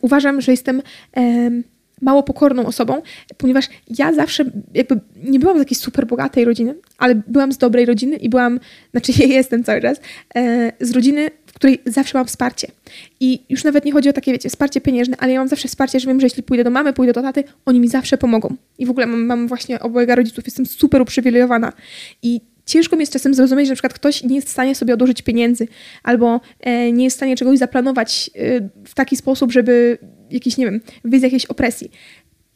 uważam, 0.00 0.40
że 0.40 0.52
jestem 0.52 0.82
mało 2.00 2.22
pokorną 2.22 2.66
osobą, 2.66 3.02
ponieważ 3.36 3.68
ja 3.98 4.12
zawsze 4.12 4.44
jakby 4.74 5.00
nie 5.24 5.38
byłam 5.38 5.56
z 5.56 5.58
jakiejś 5.58 5.80
super 5.80 6.06
bogatej 6.06 6.44
rodziny, 6.44 6.74
ale 6.98 7.14
byłam 7.14 7.52
z 7.52 7.58
dobrej 7.58 7.86
rodziny 7.86 8.16
i 8.16 8.28
byłam, 8.28 8.60
znaczy 8.90 9.12
ja 9.22 9.26
jestem 9.26 9.64
cały 9.64 9.80
czas, 9.80 10.00
e, 10.36 10.72
z 10.80 10.90
rodziny, 10.90 11.30
w 11.46 11.52
której 11.52 11.78
zawsze 11.86 12.18
mam 12.18 12.26
wsparcie. 12.26 12.68
I 13.20 13.42
już 13.48 13.64
nawet 13.64 13.84
nie 13.84 13.92
chodzi 13.92 14.08
o 14.08 14.12
takie, 14.12 14.32
wiecie, 14.32 14.48
wsparcie 14.48 14.80
pieniężne, 14.80 15.16
ale 15.18 15.32
ja 15.32 15.38
mam 15.38 15.48
zawsze 15.48 15.68
wsparcie, 15.68 16.00
że 16.00 16.06
wiem, 16.06 16.20
że 16.20 16.26
jeśli 16.26 16.42
pójdę 16.42 16.64
do 16.64 16.70
mamy, 16.70 16.92
pójdę 16.92 17.12
do 17.12 17.22
taty, 17.22 17.44
oni 17.66 17.80
mi 17.80 17.88
zawsze 17.88 18.18
pomogą. 18.18 18.56
I 18.78 18.86
w 18.86 18.90
ogóle 18.90 19.06
mam, 19.06 19.26
mam 19.26 19.48
właśnie 19.48 19.80
obojga 19.80 20.14
rodziców, 20.14 20.44
jestem 20.44 20.66
super 20.66 21.02
uprzywilejowana. 21.02 21.72
I 22.22 22.40
ciężko 22.66 22.96
mi 22.96 23.02
jest 23.02 23.12
czasem 23.12 23.34
zrozumieć, 23.34 23.66
że 23.66 23.72
na 23.72 23.74
przykład 23.74 23.94
ktoś 23.94 24.24
nie 24.24 24.36
jest 24.36 24.48
w 24.48 24.50
stanie 24.50 24.74
sobie 24.74 24.94
odłożyć 24.94 25.22
pieniędzy 25.22 25.68
albo 26.02 26.40
e, 26.60 26.92
nie 26.92 27.04
jest 27.04 27.16
w 27.16 27.18
stanie 27.18 27.36
czegoś 27.36 27.58
zaplanować 27.58 28.30
e, 28.34 28.60
w 28.84 28.94
taki 28.94 29.16
sposób, 29.16 29.52
żeby 29.52 29.98
jakiś, 30.30 30.56
nie 30.56 30.64
wiem, 30.64 30.80
wyjść 31.04 31.20
z 31.20 31.24
jakiejś 31.24 31.46
opresji. 31.46 31.90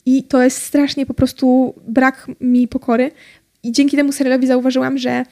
I 0.06 0.22
to 0.22 0.42
jest 0.42 0.62
strasznie 0.62 1.06
po 1.06 1.14
prostu 1.14 1.74
brak 1.88 2.30
mi 2.40 2.68
pokory. 2.68 3.10
I 3.62 3.72
dzięki 3.72 3.96
temu 3.96 4.12
serialowi 4.12 4.46
zauważyłam, 4.46 4.98
że 4.98 5.24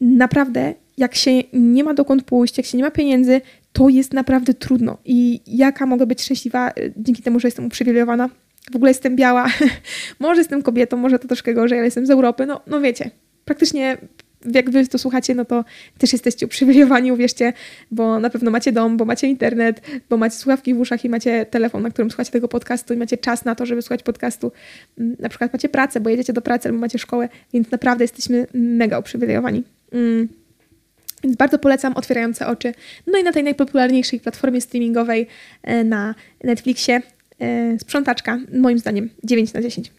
naprawdę 0.00 0.74
jak 0.96 1.14
się 1.14 1.30
nie 1.52 1.84
ma 1.84 1.94
dokąd 1.94 2.22
pójść, 2.22 2.56
jak 2.56 2.66
się 2.66 2.78
nie 2.78 2.84
ma 2.84 2.90
pieniędzy, 2.90 3.40
to 3.72 3.88
jest 3.88 4.12
naprawdę 4.12 4.54
trudno. 4.54 4.98
I 5.04 5.40
jaka 5.46 5.86
mogę 5.86 6.06
być 6.06 6.22
szczęśliwa 6.22 6.68
e, 6.70 6.72
dzięki 6.96 7.22
temu, 7.22 7.40
że 7.40 7.48
jestem 7.48 7.66
uprzywilejowana. 7.66 8.28
W 8.72 8.76
ogóle 8.76 8.90
jestem 8.90 9.16
biała, 9.16 9.46
może 10.20 10.40
jestem 10.40 10.62
kobietą, 10.62 10.96
może 10.96 11.18
to 11.18 11.28
troszkę 11.28 11.54
gorzej, 11.54 11.78
ale 11.78 11.86
jestem 11.86 12.06
z 12.06 12.10
Europy. 12.10 12.46
No, 12.46 12.60
no 12.66 12.80
wiecie, 12.80 13.10
praktycznie 13.44 13.98
jak 14.54 14.70
wy 14.70 14.86
to 14.86 14.98
słuchacie, 14.98 15.34
no 15.34 15.44
to 15.44 15.64
też 15.98 16.12
jesteście 16.12 16.46
uprzywilejowani, 16.46 17.12
uwierzcie, 17.12 17.52
bo 17.90 18.20
na 18.20 18.30
pewno 18.30 18.50
macie 18.50 18.72
dom, 18.72 18.96
bo 18.96 19.04
macie 19.04 19.28
internet, 19.28 19.80
bo 20.10 20.16
macie 20.16 20.36
słuchawki 20.36 20.74
w 20.74 20.80
uszach 20.80 21.04
i 21.04 21.08
macie 21.08 21.46
telefon, 21.46 21.82
na 21.82 21.90
którym 21.90 22.10
słuchacie 22.10 22.30
tego 22.30 22.48
podcastu 22.48 22.94
i 22.94 22.96
macie 22.96 23.18
czas 23.18 23.44
na 23.44 23.54
to, 23.54 23.66
żeby 23.66 23.82
słuchać 23.82 24.02
podcastu. 24.02 24.52
Mm, 24.98 25.16
na 25.18 25.28
przykład 25.28 25.52
macie 25.52 25.68
pracę, 25.68 26.00
bo 26.00 26.10
jedziecie 26.10 26.32
do 26.32 26.42
pracy 26.42 26.68
albo 26.68 26.80
macie 26.80 26.98
szkołę, 26.98 27.28
więc 27.52 27.70
naprawdę 27.70 28.04
jesteśmy 28.04 28.46
mega 28.54 28.98
uprzywilejowani. 28.98 29.62
Mm. 29.92 30.28
Więc 31.24 31.36
bardzo 31.36 31.58
polecam 31.58 31.94
Otwierające 31.94 32.46
Oczy. 32.46 32.74
No 33.06 33.18
i 33.18 33.22
na 33.22 33.32
tej 33.32 33.44
najpopularniejszej 33.44 34.20
platformie 34.20 34.60
streamingowej 34.60 35.26
e, 35.62 35.84
na 35.84 36.14
Netflixie 36.44 37.02
e, 37.40 37.78
Sprzątaczka, 37.78 38.38
moim 38.52 38.78
zdaniem 38.78 39.10
9 39.24 39.52
na 39.52 39.62
10. 39.62 39.92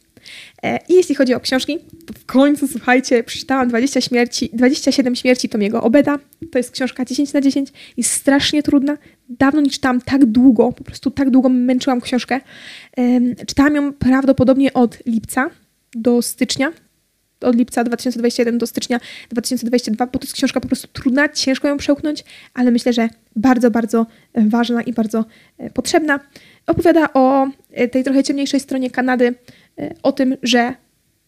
E, 0.63 0.79
I 0.89 0.93
jeśli 0.93 1.15
chodzi 1.15 1.33
o 1.33 1.39
książki, 1.39 1.79
to 2.05 2.13
w 2.13 2.25
końcu, 2.25 2.67
słuchajcie, 2.67 3.23
przeczytałam 3.23 3.67
20 3.67 4.01
śmierci, 4.01 4.49
27 4.53 5.15
śmierci 5.15 5.49
Tomiego 5.49 5.83
Obeda. 5.83 6.19
To 6.51 6.59
jest 6.59 6.71
książka 6.71 7.05
10 7.05 7.33
na 7.33 7.41
10. 7.41 7.69
Jest 7.97 8.11
strasznie 8.11 8.63
trudna. 8.63 8.97
Dawno 9.29 9.61
nie 9.61 9.69
czytałam 9.69 10.01
tak 10.01 10.25
długo, 10.25 10.71
po 10.71 10.83
prostu 10.83 11.11
tak 11.11 11.29
długo 11.29 11.49
męczyłam 11.49 12.01
książkę. 12.01 12.41
Czytałam 13.47 13.75
ją 13.75 13.93
prawdopodobnie 13.93 14.73
od 14.73 15.05
lipca 15.05 15.49
do 15.95 16.21
stycznia, 16.21 16.71
od 17.41 17.55
lipca 17.55 17.83
2021 17.83 18.57
do 18.57 18.67
stycznia 18.67 18.99
2022, 19.29 20.05
bo 20.05 20.19
to 20.19 20.25
jest 20.25 20.33
książka 20.33 20.59
po 20.59 20.67
prostu 20.67 20.87
trudna, 20.87 21.29
ciężko 21.29 21.67
ją 21.67 21.77
przełknąć, 21.77 22.23
ale 22.53 22.71
myślę, 22.71 22.93
że 22.93 23.09
bardzo, 23.35 23.71
bardzo 23.71 24.05
ważna 24.35 24.81
i 24.81 24.93
bardzo 24.93 25.25
e, 25.57 25.69
potrzebna. 25.69 26.19
Opowiada 26.67 27.13
o 27.13 27.47
e, 27.71 27.87
tej 27.87 28.03
trochę 28.03 28.23
ciemniejszej 28.23 28.59
stronie 28.59 28.89
Kanady, 28.89 29.35
E, 29.35 29.62
o 30.03 30.11
tym, 30.11 30.37
że 30.43 30.73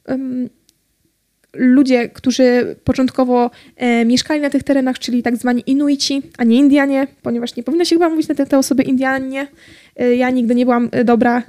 um, 0.08 0.49
ludzie, 1.53 2.10
którzy 2.10 2.75
początkowo 2.84 3.51
e, 3.75 4.05
mieszkali 4.05 4.41
na 4.41 4.49
tych 4.49 4.63
terenach, 4.63 4.99
czyli 4.99 5.23
tak 5.23 5.38
zwani 5.38 5.63
Inuici, 5.65 6.21
a 6.38 6.43
nie 6.43 6.58
Indianie, 6.58 7.08
ponieważ 7.21 7.55
nie 7.55 7.63
powinno 7.63 7.86
się 7.86 7.95
chyba 7.95 8.10
mówić 8.10 8.27
na 8.27 8.36
te, 8.36 8.45
te 8.45 8.58
osoby 8.58 8.84
Indianie. 8.84 9.47
E, 9.95 10.15
ja 10.15 10.29
nigdy 10.29 10.55
nie 10.55 10.65
byłam 10.65 10.89
dobra 11.05 11.43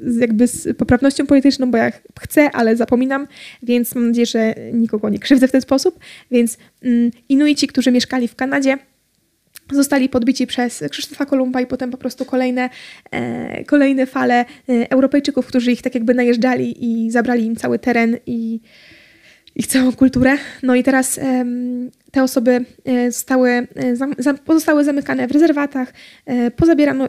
z, 0.00 0.20
jakby 0.20 0.46
z 0.46 0.76
poprawnością 0.76 1.26
polityczną, 1.26 1.70
bo 1.70 1.78
ja 1.78 1.92
chcę, 2.20 2.50
ale 2.50 2.76
zapominam, 2.76 3.26
więc 3.62 3.94
mam 3.94 4.06
nadzieję, 4.06 4.26
że 4.26 4.54
nikogo 4.72 5.08
nie 5.08 5.18
krzywdzę 5.18 5.48
w 5.48 5.52
ten 5.52 5.60
sposób. 5.60 5.98
Więc 6.30 6.58
mm, 6.82 7.10
Inuici, 7.28 7.66
którzy 7.66 7.92
mieszkali 7.92 8.28
w 8.28 8.36
Kanadzie, 8.36 8.78
zostali 9.72 10.08
podbici 10.08 10.46
przez 10.46 10.84
Krzysztofa 10.90 11.26
Kolumba 11.26 11.60
i 11.60 11.66
potem 11.66 11.90
po 11.90 11.96
prostu 11.96 12.24
kolejne, 12.24 12.70
e, 13.10 13.64
kolejne 13.64 14.06
fale 14.06 14.40
e, 14.40 14.44
Europejczyków, 14.90 15.46
którzy 15.46 15.72
ich 15.72 15.82
tak 15.82 15.94
jakby 15.94 16.14
najeżdżali 16.14 16.84
i 16.84 17.10
zabrali 17.10 17.44
im 17.44 17.56
cały 17.56 17.78
teren 17.78 18.16
i 18.26 18.60
ich 19.54 19.66
całą 19.66 19.92
kulturę. 19.92 20.36
No 20.62 20.74
i 20.74 20.82
teraz 20.82 21.18
e, 21.18 21.44
te 22.10 22.22
osoby 22.22 22.64
zostały, 23.08 23.50
e, 23.50 23.96
zam, 23.96 24.38
pozostały 24.44 24.84
zamykane 24.84 25.28
w 25.28 25.30
rezerwatach, 25.30 25.92
pozabierano... 26.56 27.08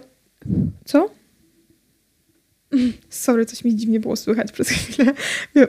Co? 0.86 1.22
Sorry, 3.09 3.45
coś 3.45 3.63
mi 3.63 3.75
dziwnie 3.75 3.99
było 3.99 4.15
słychać 4.15 4.51
przez 4.51 4.69
chwilę, 4.69 5.13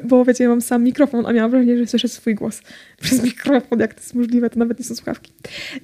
bo 0.04 0.24
wiecie, 0.24 0.44
ja 0.44 0.50
mam 0.50 0.60
sam 0.60 0.84
mikrofon, 0.84 1.26
a 1.26 1.32
miałam 1.32 1.50
wrażenie, 1.50 1.78
że 1.78 1.86
słyszę 1.86 2.08
swój 2.08 2.34
głos 2.34 2.60
przez 3.02 3.22
mikrofon, 3.22 3.80
jak 3.80 3.94
to 3.94 4.00
jest 4.00 4.14
możliwe, 4.14 4.50
to 4.50 4.58
nawet 4.58 4.78
nie 4.78 4.84
są 4.84 4.94
słuchawki. 4.94 5.32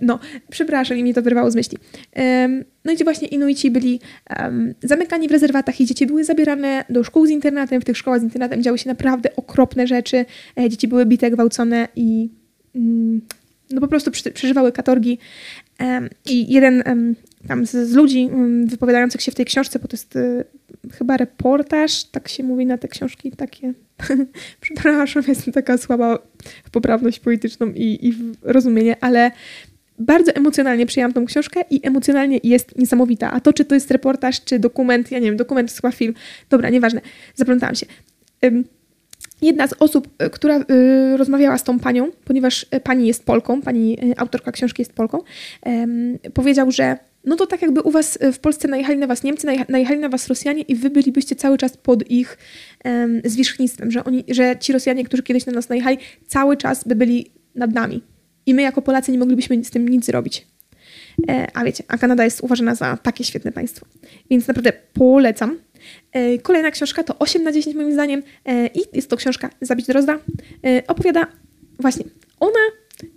No, 0.01 0.19
przepraszam, 0.51 0.99
i 0.99 1.03
mi 1.03 1.15
to 1.15 1.23
wyrwało 1.23 1.51
z 1.51 1.57
myśli. 1.57 1.79
Um, 2.17 2.65
no 2.85 2.93
i 2.93 2.95
gdzie 2.95 3.05
właśnie 3.05 3.29
Inuici 3.29 3.71
byli 3.71 4.01
um, 4.39 4.75
zamykani 4.83 5.29
w 5.29 5.33
rezerwatach 5.33 5.81
i 5.81 5.87
dzieci 5.87 6.07
były 6.07 6.25
zabierane 6.25 6.85
do 6.91 7.05
szkół 7.05 7.27
z 7.27 7.31
internatem. 7.31 7.81
W 7.81 7.85
tych 7.85 7.97
szkołach 7.97 8.21
z 8.21 8.23
internatem 8.23 8.63
działy 8.63 8.79
się 8.79 8.89
naprawdę 8.89 9.37
okropne 9.37 9.87
rzeczy. 9.87 10.25
E, 10.59 10.69
dzieci 10.69 10.89
były 10.89 11.07
bite, 11.07 11.31
gwałcone 11.31 11.89
i 11.97 12.31
mm, 12.75 13.21
no 13.71 13.81
po 13.81 13.89
prostu 13.89 14.11
przeżywały 14.35 14.73
katorgi. 14.73 15.19
Um, 15.81 16.09
I 16.27 16.53
jeden 16.53 16.83
tam 17.49 17.67
z, 17.67 17.71
z 17.71 17.93
ludzi 17.93 18.31
wypowiadających 18.65 19.23
się 19.23 19.33
w 19.33 19.35
tej 19.35 19.47
książce, 19.47 19.79
bo 19.79 19.89
to 19.89 19.97
jest 19.97 20.17
y, 20.17 20.45
chyba 20.93 21.17
reportaż, 21.17 22.05
tak 22.05 22.29
się 22.29 22.43
mówi 22.43 22.67
na 22.67 22.79
te 22.79 22.89
książki 22.89 23.31
takie 23.31 23.75
Przepraszam, 24.61 25.23
jestem 25.29 25.53
taka 25.53 25.79
słaba 25.79 26.19
w 26.65 26.71
poprawność 26.71 27.21
polityczną 27.21 27.67
i, 27.67 28.07
i 28.07 28.13
w 28.13 28.37
rozumienie, 28.43 28.97
ale 29.01 29.31
bardzo 29.99 30.33
emocjonalnie 30.33 30.87
przyjęłam 30.87 31.13
tą 31.13 31.27
książkę 31.27 31.61
i 31.71 31.87
emocjonalnie 31.87 32.41
jest 32.43 32.79
niesamowita. 32.79 33.31
A 33.31 33.41
to, 33.41 33.53
czy 33.53 33.65
to 33.65 33.75
jest 33.75 33.91
reportaż, 33.91 34.45
czy 34.45 34.59
dokument, 34.59 35.11
ja 35.11 35.19
nie 35.19 35.27
wiem, 35.27 35.37
dokument, 35.37 35.73
chyba 35.73 35.93
film, 35.93 36.15
dobra, 36.51 36.71
nieważne, 36.71 37.01
zaplątałam 37.35 37.75
się. 37.75 37.87
Jedna 39.43 39.69
z 39.69 39.73
osób, 39.79 40.09
e, 40.19 40.31
która 40.31 40.59
y, 40.59 41.17
rozmawiała 41.17 41.59
z 41.59 41.65
tą 41.65 41.79
panią, 41.79 42.11
ponieważ 42.25 42.67
e, 42.71 42.81
pani 42.81 43.07
jest 43.07 43.25
Polką, 43.25 43.63
pani 43.63 43.99
autorka 44.17 44.53
książki 44.53 44.83
jest 44.83 44.93
Polką, 44.93 45.19
powiedział, 46.35 46.71
że 46.71 46.99
no 47.25 47.37
to 47.37 47.47
tak 47.47 47.63
jakby 47.63 47.81
u 47.81 47.91
was 47.91 48.19
w 48.33 48.39
Polsce 48.39 48.69
najechali 48.69 48.99
na 48.99 49.07
was 49.07 49.23
Niemcy, 49.23 49.47
najechali 49.69 50.01
na 50.01 50.09
was 50.09 50.29
Rosjanie 50.29 50.63
i 50.63 50.75
wy 50.75 50.91
bylibyście 50.91 51.37
cały 51.37 51.59
czas 51.59 51.77
pod 51.77 52.11
ich 52.11 52.39
um, 52.85 53.23
zwierzchnictwem, 53.25 53.91
że, 53.91 54.05
oni, 54.05 54.25
że 54.29 54.57
ci 54.61 54.73
Rosjanie, 54.73 55.05
którzy 55.05 55.23
kiedyś 55.23 55.47
na 55.47 55.53
nas 55.53 55.69
najechali, 55.69 55.99
cały 56.27 56.57
czas 56.57 56.85
by 56.85 56.95
byli 56.95 57.31
nad 57.55 57.75
nami. 57.75 58.03
I 58.47 58.55
my 58.55 58.63
jako 58.63 58.83
Polacy 58.83 59.13
nie 59.13 59.19
moglibyśmy 59.19 59.65
z 59.65 59.71
tym 59.71 59.89
nic 59.89 60.07
zrobić. 60.07 60.47
E, 61.29 61.47
a 61.55 61.65
wiecie, 61.65 61.85
a 61.89 61.99
Kanada 61.99 62.25
jest 62.25 62.41
uważana 62.41 62.75
za 62.75 62.97
takie 62.97 63.25
świetne 63.25 63.53
państwo. 63.53 63.87
Więc 64.31 64.49
naprawdę 64.49 64.73
polecam. 64.93 65.59
E, 66.13 66.39
kolejna 66.39 66.71
książka 66.71 67.05
to 67.05 67.19
8 67.19 67.43
na 67.43 67.53
10 67.53 67.77
moim 67.77 67.93
zdaniem 67.93 68.23
e, 68.45 68.67
i 68.67 68.81
jest 68.93 69.11
to 69.11 69.17
książka 69.17 69.51
Zabić 69.61 69.87
Drozda. 69.87 70.19
E, 70.65 70.83
opowiada 70.87 71.27
właśnie, 71.79 72.05
ona 72.41 72.61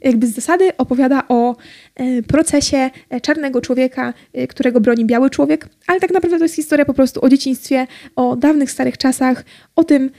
jakby 0.02 0.28
z 0.28 0.34
zasady 0.34 0.78
opowiada 0.78 1.24
o 1.28 1.56
e, 1.96 2.24
procesie 2.24 2.90
e, 3.10 3.22
czarnego 3.22 3.62
człowieka, 3.62 4.14
e, 4.34 4.48
którego 4.48 4.82
broni 4.82 5.06
biały 5.06 5.30
człowiek, 5.30 5.70
ale 5.88 6.00
tak 6.00 6.12
naprawdę 6.12 6.38
to 6.38 6.44
jest 6.46 6.56
historia 6.56 6.86
po 6.86 6.94
prostu 6.94 7.26
o 7.26 7.30
dzieciństwie, 7.30 7.88
o 8.16 8.36
dawnych, 8.36 8.72
starych 8.72 8.98
czasach, 8.98 9.46
o 9.76 9.84
tym, 9.84 10.10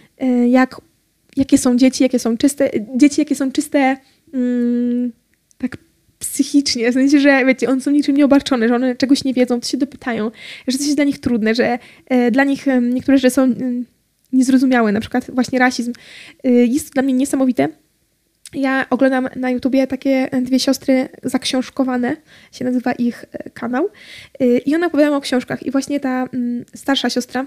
jak, 0.48 0.80
jakie 1.36 1.58
są 1.58 1.76
dzieci, 1.76 2.02
jakie 2.02 2.18
są 2.18 2.36
czyste, 2.36 2.70
dzieci, 2.96 3.20
jakie 3.20 3.34
są 3.34 3.52
czyste 3.52 3.96
mm, 4.34 5.12
tak 5.58 5.76
psychicznie, 6.18 6.90
w 6.90 6.94
sensie, 6.94 7.20
że 7.20 7.44
wiecie, 7.44 7.68
one 7.68 7.80
są 7.80 7.90
niczym 7.90 8.16
nieobarczone, 8.16 8.68
że 8.68 8.74
one 8.74 8.96
czegoś 8.96 9.24
nie 9.24 9.34
wiedzą, 9.34 9.60
to 9.60 9.68
się 9.68 9.76
dopytają, 9.76 10.30
że 10.68 10.78
coś 10.78 10.86
jest 10.86 10.98
dla 10.98 11.04
nich 11.04 11.18
trudne, 11.18 11.54
że 11.54 11.78
dla 12.32 12.44
nich 12.44 12.66
niektóre 12.82 13.18
rzeczy 13.18 13.34
są 13.34 13.42
mm, 13.42 13.84
niezrozumiałe, 14.32 14.92
na 14.92 15.00
przykład 15.00 15.30
właśnie 15.30 15.58
rasizm. 15.58 15.92
Jest 16.44 16.88
to 16.88 16.92
dla 16.92 17.02
mnie 17.02 17.12
niesamowite, 17.12 17.68
ja 18.54 18.86
oglądam 18.90 19.28
na 19.36 19.50
YouTubie 19.50 19.86
takie 19.86 20.28
dwie 20.42 20.58
siostry 20.58 21.08
zaksiążkowane, 21.22 22.16
się 22.52 22.64
nazywa 22.64 22.92
ich 22.92 23.24
e, 23.32 23.50
kanał. 23.50 23.88
Y, 24.42 24.58
I 24.66 24.74
one 24.74 24.86
opowiadają 24.86 25.16
o 25.16 25.20
książkach. 25.20 25.62
I 25.62 25.70
właśnie 25.70 26.00
ta 26.00 26.28
mm, 26.34 26.64
starsza 26.74 27.10
siostra 27.10 27.46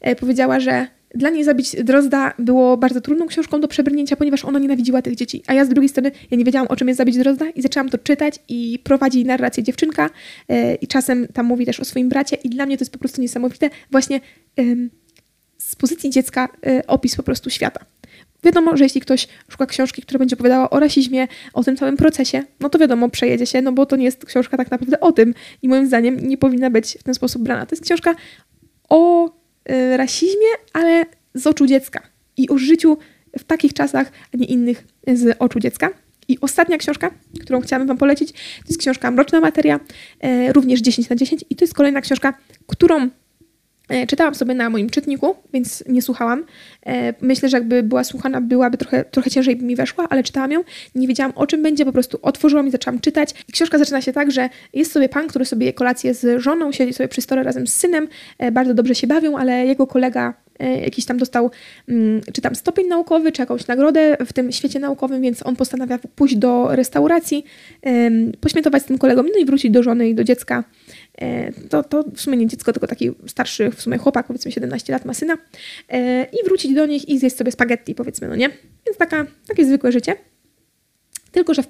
e, 0.00 0.16
powiedziała, 0.16 0.60
że 0.60 0.86
dla 1.14 1.30
niej 1.30 1.44
zabić 1.44 1.76
Drozda 1.84 2.34
było 2.38 2.76
bardzo 2.76 3.00
trudną 3.00 3.26
książką 3.26 3.60
do 3.60 3.68
przebrnięcia, 3.68 4.16
ponieważ 4.16 4.44
ona 4.44 4.58
nienawidziła 4.58 5.02
tych 5.02 5.14
dzieci. 5.14 5.42
A 5.46 5.54
ja 5.54 5.64
z 5.64 5.68
drugiej 5.68 5.88
strony, 5.88 6.10
ja 6.30 6.36
nie 6.36 6.44
wiedziałam, 6.44 6.68
o 6.68 6.76
czym 6.76 6.88
jest 6.88 6.98
zabić 6.98 7.18
Drozda 7.18 7.50
i 7.50 7.62
zaczęłam 7.62 7.88
to 7.88 7.98
czytać 7.98 8.38
i 8.48 8.78
prowadzi 8.84 9.24
narrację 9.24 9.62
dziewczynka 9.62 10.10
e, 10.48 10.74
i 10.74 10.86
czasem 10.86 11.26
tam 11.26 11.46
mówi 11.46 11.66
też 11.66 11.80
o 11.80 11.84
swoim 11.84 12.08
bracie 12.08 12.36
i 12.36 12.50
dla 12.50 12.66
mnie 12.66 12.76
to 12.76 12.82
jest 12.82 12.92
po 12.92 12.98
prostu 12.98 13.20
niesamowite. 13.20 13.70
Właśnie 13.90 14.20
z 15.58 15.76
pozycji 15.76 16.10
dziecka 16.10 16.48
opis 16.86 17.16
po 17.16 17.22
prostu 17.22 17.50
świata. 17.50 17.84
Wiadomo, 18.44 18.76
że 18.76 18.84
jeśli 18.84 19.00
ktoś 19.00 19.28
szuka 19.48 19.66
książki, 19.66 20.02
która 20.02 20.18
będzie 20.18 20.36
opowiadała 20.36 20.70
o 20.70 20.80
rasizmie, 20.80 21.28
o 21.52 21.64
tym 21.64 21.76
całym 21.76 21.96
procesie, 21.96 22.42
no 22.60 22.68
to 22.68 22.78
wiadomo, 22.78 23.08
przejedzie 23.08 23.46
się, 23.46 23.62
no 23.62 23.72
bo 23.72 23.86
to 23.86 23.96
nie 23.96 24.04
jest 24.04 24.24
książka 24.24 24.56
tak 24.56 24.70
naprawdę 24.70 25.00
o 25.00 25.12
tym 25.12 25.34
i 25.62 25.68
moim 25.68 25.86
zdaniem 25.86 26.28
nie 26.28 26.38
powinna 26.38 26.70
być 26.70 26.96
w 27.00 27.02
ten 27.02 27.14
sposób 27.14 27.42
brana. 27.42 27.66
To 27.66 27.74
jest 27.74 27.84
książka 27.84 28.14
o 28.88 29.28
y, 29.70 29.96
rasizmie, 29.96 30.48
ale 30.72 31.04
z 31.34 31.46
oczu 31.46 31.66
dziecka 31.66 32.02
i 32.36 32.48
o 32.48 32.58
życiu 32.58 32.98
w 33.38 33.44
takich 33.44 33.72
czasach, 33.72 34.12
a 34.34 34.36
nie 34.36 34.46
innych 34.46 34.86
z 35.14 35.36
oczu 35.38 35.60
dziecka. 35.60 35.90
I 36.28 36.38
ostatnia 36.40 36.78
książka, 36.78 37.10
którą 37.40 37.60
chciałabym 37.60 37.88
Wam 37.88 37.98
polecić, 37.98 38.32
to 38.32 38.68
jest 38.68 38.80
książka 38.80 39.10
Mroczna 39.10 39.40
Materia, 39.40 39.80
y, 40.24 40.52
również 40.52 40.80
10 40.80 41.08
na 41.08 41.16
10 41.16 41.44
i 41.50 41.56
to 41.56 41.64
jest 41.64 41.74
kolejna 41.74 42.00
książka, 42.00 42.34
którą 42.66 43.10
E, 43.10 43.21
czytałam 44.08 44.34
sobie 44.34 44.54
na 44.54 44.70
moim 44.70 44.90
czytniku, 44.90 45.36
więc 45.52 45.84
nie 45.88 46.02
słuchałam. 46.02 46.44
E, 46.86 47.14
myślę, 47.20 47.48
że 47.48 47.56
jakby 47.56 47.82
była 47.82 48.04
słuchana, 48.04 48.40
byłaby 48.40 48.78
trochę, 48.78 49.04
trochę 49.04 49.30
ciężej 49.30 49.56
by 49.56 49.64
mi 49.64 49.76
weszła, 49.76 50.06
ale 50.10 50.22
czytałam 50.22 50.52
ją. 50.52 50.64
Nie 50.94 51.08
wiedziałam 51.08 51.32
o 51.36 51.46
czym 51.46 51.62
będzie, 51.62 51.84
po 51.84 51.92
prostu 51.92 52.18
otworzyłam 52.22 52.68
i 52.68 52.70
zaczęłam 52.70 53.00
czytać. 53.00 53.30
I 53.48 53.52
książka 53.52 53.78
zaczyna 53.78 54.00
się 54.00 54.12
tak, 54.12 54.30
że 54.30 54.48
jest 54.72 54.92
sobie 54.92 55.08
pan, 55.08 55.28
który 55.28 55.44
sobie 55.44 55.66
je 55.66 55.72
kolację 55.72 56.14
z 56.14 56.42
żoną, 56.42 56.72
siedzi 56.72 56.92
sobie 56.92 57.08
przy 57.08 57.20
stole 57.20 57.42
razem 57.42 57.66
z 57.66 57.74
synem, 57.74 58.08
e, 58.38 58.52
bardzo 58.52 58.74
dobrze 58.74 58.94
się 58.94 59.06
bawią, 59.06 59.38
ale 59.38 59.66
jego 59.66 59.86
kolega 59.86 60.34
jakiś 60.82 61.04
tam 61.04 61.18
dostał, 61.18 61.50
mm, 61.88 62.20
czy 62.32 62.40
tam 62.40 62.54
stopień 62.54 62.86
naukowy, 62.86 63.32
czy 63.32 63.42
jakąś 63.42 63.66
nagrodę 63.66 64.16
w 64.26 64.32
tym 64.32 64.52
świecie 64.52 64.78
naukowym, 64.78 65.22
więc 65.22 65.46
on 65.46 65.56
postanawia 65.56 65.98
pójść 66.16 66.36
do 66.36 66.76
restauracji, 66.76 67.44
pośmietować 68.40 68.82
z 68.82 68.84
tym 68.84 68.98
kolegą, 68.98 69.22
no 69.22 69.40
i 69.40 69.44
wrócić 69.44 69.70
do 69.70 69.82
żony 69.82 70.08
i 70.08 70.14
do 70.14 70.24
dziecka 70.24 70.64
E, 70.81 70.81
to, 71.68 71.82
to 71.82 72.04
w 72.14 72.20
sumie 72.20 72.36
nie 72.36 72.46
dziecko, 72.46 72.72
tylko 72.72 72.86
taki 72.86 73.10
starszy 73.26 73.70
w 73.70 73.82
sumie 73.82 73.98
chłopak, 73.98 74.26
powiedzmy 74.26 74.52
17 74.52 74.92
lat 74.92 75.04
ma 75.04 75.14
syna 75.14 75.38
e, 75.88 76.24
i 76.24 76.44
wrócić 76.44 76.74
do 76.74 76.86
nich 76.86 77.08
i 77.08 77.18
zjeść 77.18 77.36
sobie 77.36 77.52
spaghetti, 77.52 77.94
powiedzmy, 77.94 78.28
no 78.28 78.36
nie? 78.36 78.48
Więc 78.86 78.98
taka, 78.98 79.26
takie 79.48 79.64
zwykłe 79.64 79.92
życie. 79.92 80.14
Tylko, 81.32 81.54
że 81.54 81.62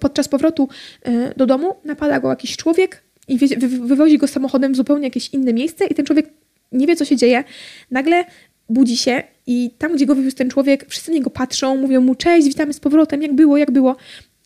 podczas 0.00 0.28
powrotu 0.28 0.68
e, 1.02 1.34
do 1.36 1.46
domu 1.46 1.74
napada 1.84 2.20
go 2.20 2.30
jakiś 2.30 2.56
człowiek 2.56 3.02
i 3.28 3.38
wywozi 3.66 4.18
go 4.18 4.28
samochodem 4.28 4.72
w 4.72 4.76
zupełnie 4.76 5.04
jakieś 5.04 5.28
inne 5.28 5.52
miejsce 5.52 5.86
i 5.86 5.94
ten 5.94 6.06
człowiek 6.06 6.30
nie 6.72 6.86
wie, 6.86 6.96
co 6.96 7.04
się 7.04 7.16
dzieje. 7.16 7.44
Nagle 7.90 8.24
budzi 8.68 8.96
się 8.96 9.22
i 9.46 9.70
tam, 9.78 9.94
gdzie 9.94 10.06
go 10.06 10.14
wywiózł 10.14 10.36
ten 10.36 10.50
człowiek, 10.50 10.86
wszyscy 10.88 11.10
na 11.10 11.14
niego 11.14 11.30
patrzą, 11.30 11.76
mówią 11.76 12.00
mu 12.00 12.14
cześć, 12.14 12.46
witamy 12.48 12.72
z 12.72 12.80
powrotem, 12.80 13.22
jak 13.22 13.32
było, 13.32 13.56
jak 13.56 13.70
było. 13.70 13.96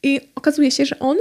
I 0.03 0.21
okazuje 0.35 0.71
się, 0.71 0.87
że 0.87 0.99
on 0.99 1.17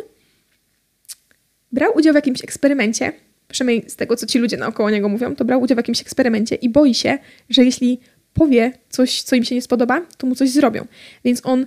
brał 1.71 1.97
udział 1.97 2.13
w 2.13 2.15
jakimś 2.15 2.43
eksperymencie, 2.43 3.13
przynajmniej 3.47 3.89
z 3.89 3.95
tego, 3.95 4.15
co 4.15 4.25
ci 4.25 4.39
ludzie 4.39 4.57
naokoło 4.57 4.89
niego 4.89 5.09
mówią, 5.09 5.35
to 5.35 5.45
brał 5.45 5.61
udział 5.61 5.75
w 5.75 5.79
jakimś 5.79 6.01
eksperymencie 6.01 6.55
i 6.55 6.69
boi 6.69 6.93
się, 6.93 7.17
że 7.49 7.65
jeśli 7.65 7.99
powie 8.33 8.71
coś, 8.89 9.21
co 9.21 9.35
im 9.35 9.43
się 9.43 9.55
nie 9.55 9.61
spodoba, 9.61 10.01
to 10.17 10.27
mu 10.27 10.35
coś 10.35 10.49
zrobią. 10.49 10.85
Więc 11.23 11.41
on 11.43 11.65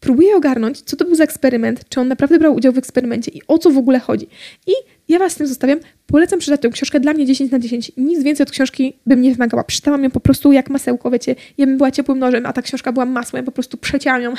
próbuje 0.00 0.36
ogarnąć, 0.36 0.80
co 0.80 0.96
to 0.96 1.04
był 1.04 1.14
za 1.14 1.24
eksperyment, 1.24 1.88
czy 1.88 2.00
on 2.00 2.08
naprawdę 2.08 2.38
brał 2.38 2.54
udział 2.54 2.72
w 2.72 2.78
eksperymencie 2.78 3.30
i 3.30 3.42
o 3.48 3.58
co 3.58 3.70
w 3.70 3.78
ogóle 3.78 3.98
chodzi. 3.98 4.28
I 4.66 4.72
ja 5.08 5.18
Was 5.18 5.32
z 5.32 5.36
tym 5.36 5.46
zostawiam. 5.46 5.78
Polecam 6.10 6.38
przeczytać 6.38 6.60
tę 6.60 6.68
książkę. 6.68 7.00
Dla 7.00 7.12
mnie 7.12 7.26
10 7.26 7.50
na 7.50 7.58
10. 7.58 7.92
Nic 7.96 8.22
więcej 8.22 8.44
od 8.44 8.50
książki 8.50 8.98
bym 9.06 9.22
nie 9.22 9.32
wymagała. 9.32 9.64
Przeczytałam 9.64 10.04
ją 10.04 10.10
po 10.10 10.20
prostu 10.20 10.52
jak 10.52 10.70
masełko, 10.70 11.10
wiecie. 11.10 11.34
Ja 11.58 11.66
bym 11.66 11.76
była 11.76 11.90
ciepłym 11.90 12.18
nożem, 12.18 12.46
a 12.46 12.52
ta 12.52 12.62
książka 12.62 12.92
była 12.92 13.04
masłem. 13.04 13.44
Po 13.44 13.52
prostu 13.52 13.76
przecięłam 13.76 14.22
ją. 14.22 14.34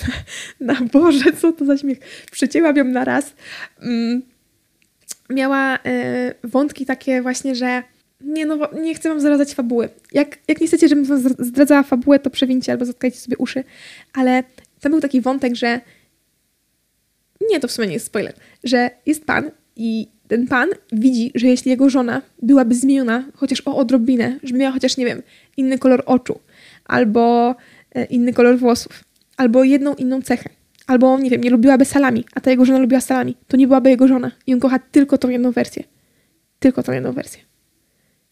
na 0.60 0.74
Boże, 0.92 1.32
co 1.40 1.52
to 1.52 1.64
za 1.64 1.78
śmiech. 1.78 1.98
Przecięłam 2.30 2.76
ją 2.76 2.84
na 2.84 3.04
raz. 3.04 3.34
Mm. 3.80 4.22
Miała 5.30 5.76
y, 5.76 5.80
wątki 6.44 6.86
takie 6.86 7.22
właśnie, 7.22 7.54
że 7.54 7.82
nie, 8.20 8.46
no, 8.46 8.58
nie 8.82 8.94
chcę 8.94 9.08
wam 9.08 9.20
zdradzać 9.20 9.54
fabuły. 9.54 9.88
Jak, 10.12 10.38
jak 10.48 10.60
nie 10.60 10.66
chcecie, 10.66 10.88
żebym 10.88 11.04
wam 11.04 11.18
zdradzała 11.38 11.82
fabułę, 11.82 12.18
to 12.18 12.30
przewincie 12.30 12.72
albo 12.72 12.84
zatkajcie 12.84 13.18
sobie 13.18 13.36
uszy. 13.36 13.64
Ale 14.12 14.44
tam 14.80 14.92
był 14.92 15.00
taki 15.00 15.20
wątek, 15.20 15.54
że 15.54 15.80
nie, 17.50 17.60
to 17.60 17.68
w 17.68 17.72
sumie 17.72 17.88
nie 17.88 17.94
jest 17.94 18.06
spoiler, 18.06 18.34
że 18.64 18.90
jest 19.06 19.24
pan 19.24 19.50
i 19.76 20.13
ten 20.28 20.46
pan 20.46 20.68
widzi, 20.92 21.32
że 21.34 21.46
jeśli 21.46 21.70
jego 21.70 21.90
żona 21.90 22.22
byłaby 22.42 22.74
zmieniona 22.74 23.24
chociaż 23.34 23.62
o 23.66 23.76
odrobinę, 23.76 24.38
żeby 24.42 24.58
miała 24.58 24.72
chociaż, 24.72 24.96
nie 24.96 25.04
wiem, 25.04 25.22
inny 25.56 25.78
kolor 25.78 26.02
oczu, 26.06 26.40
albo 26.84 27.54
e, 27.94 28.04
inny 28.04 28.32
kolor 28.32 28.58
włosów, 28.58 29.04
albo 29.36 29.64
jedną 29.64 29.94
inną 29.94 30.22
cechę, 30.22 30.50
albo, 30.86 31.18
nie 31.18 31.30
wiem, 31.30 31.40
nie 31.40 31.50
lubiłaby 31.50 31.84
salami, 31.84 32.24
a 32.34 32.40
ta 32.40 32.50
jego 32.50 32.64
żona 32.64 32.78
lubiła 32.78 33.00
salami, 33.00 33.36
to 33.48 33.56
nie 33.56 33.66
byłaby 33.66 33.90
jego 33.90 34.08
żona 34.08 34.30
i 34.46 34.54
on 34.54 34.60
kocha 34.60 34.78
tylko 34.78 35.18
tą 35.18 35.28
jedną 35.28 35.52
wersję. 35.52 35.84
Tylko 36.58 36.82
tą 36.82 36.92
jedną 36.92 37.12
wersję. 37.12 37.42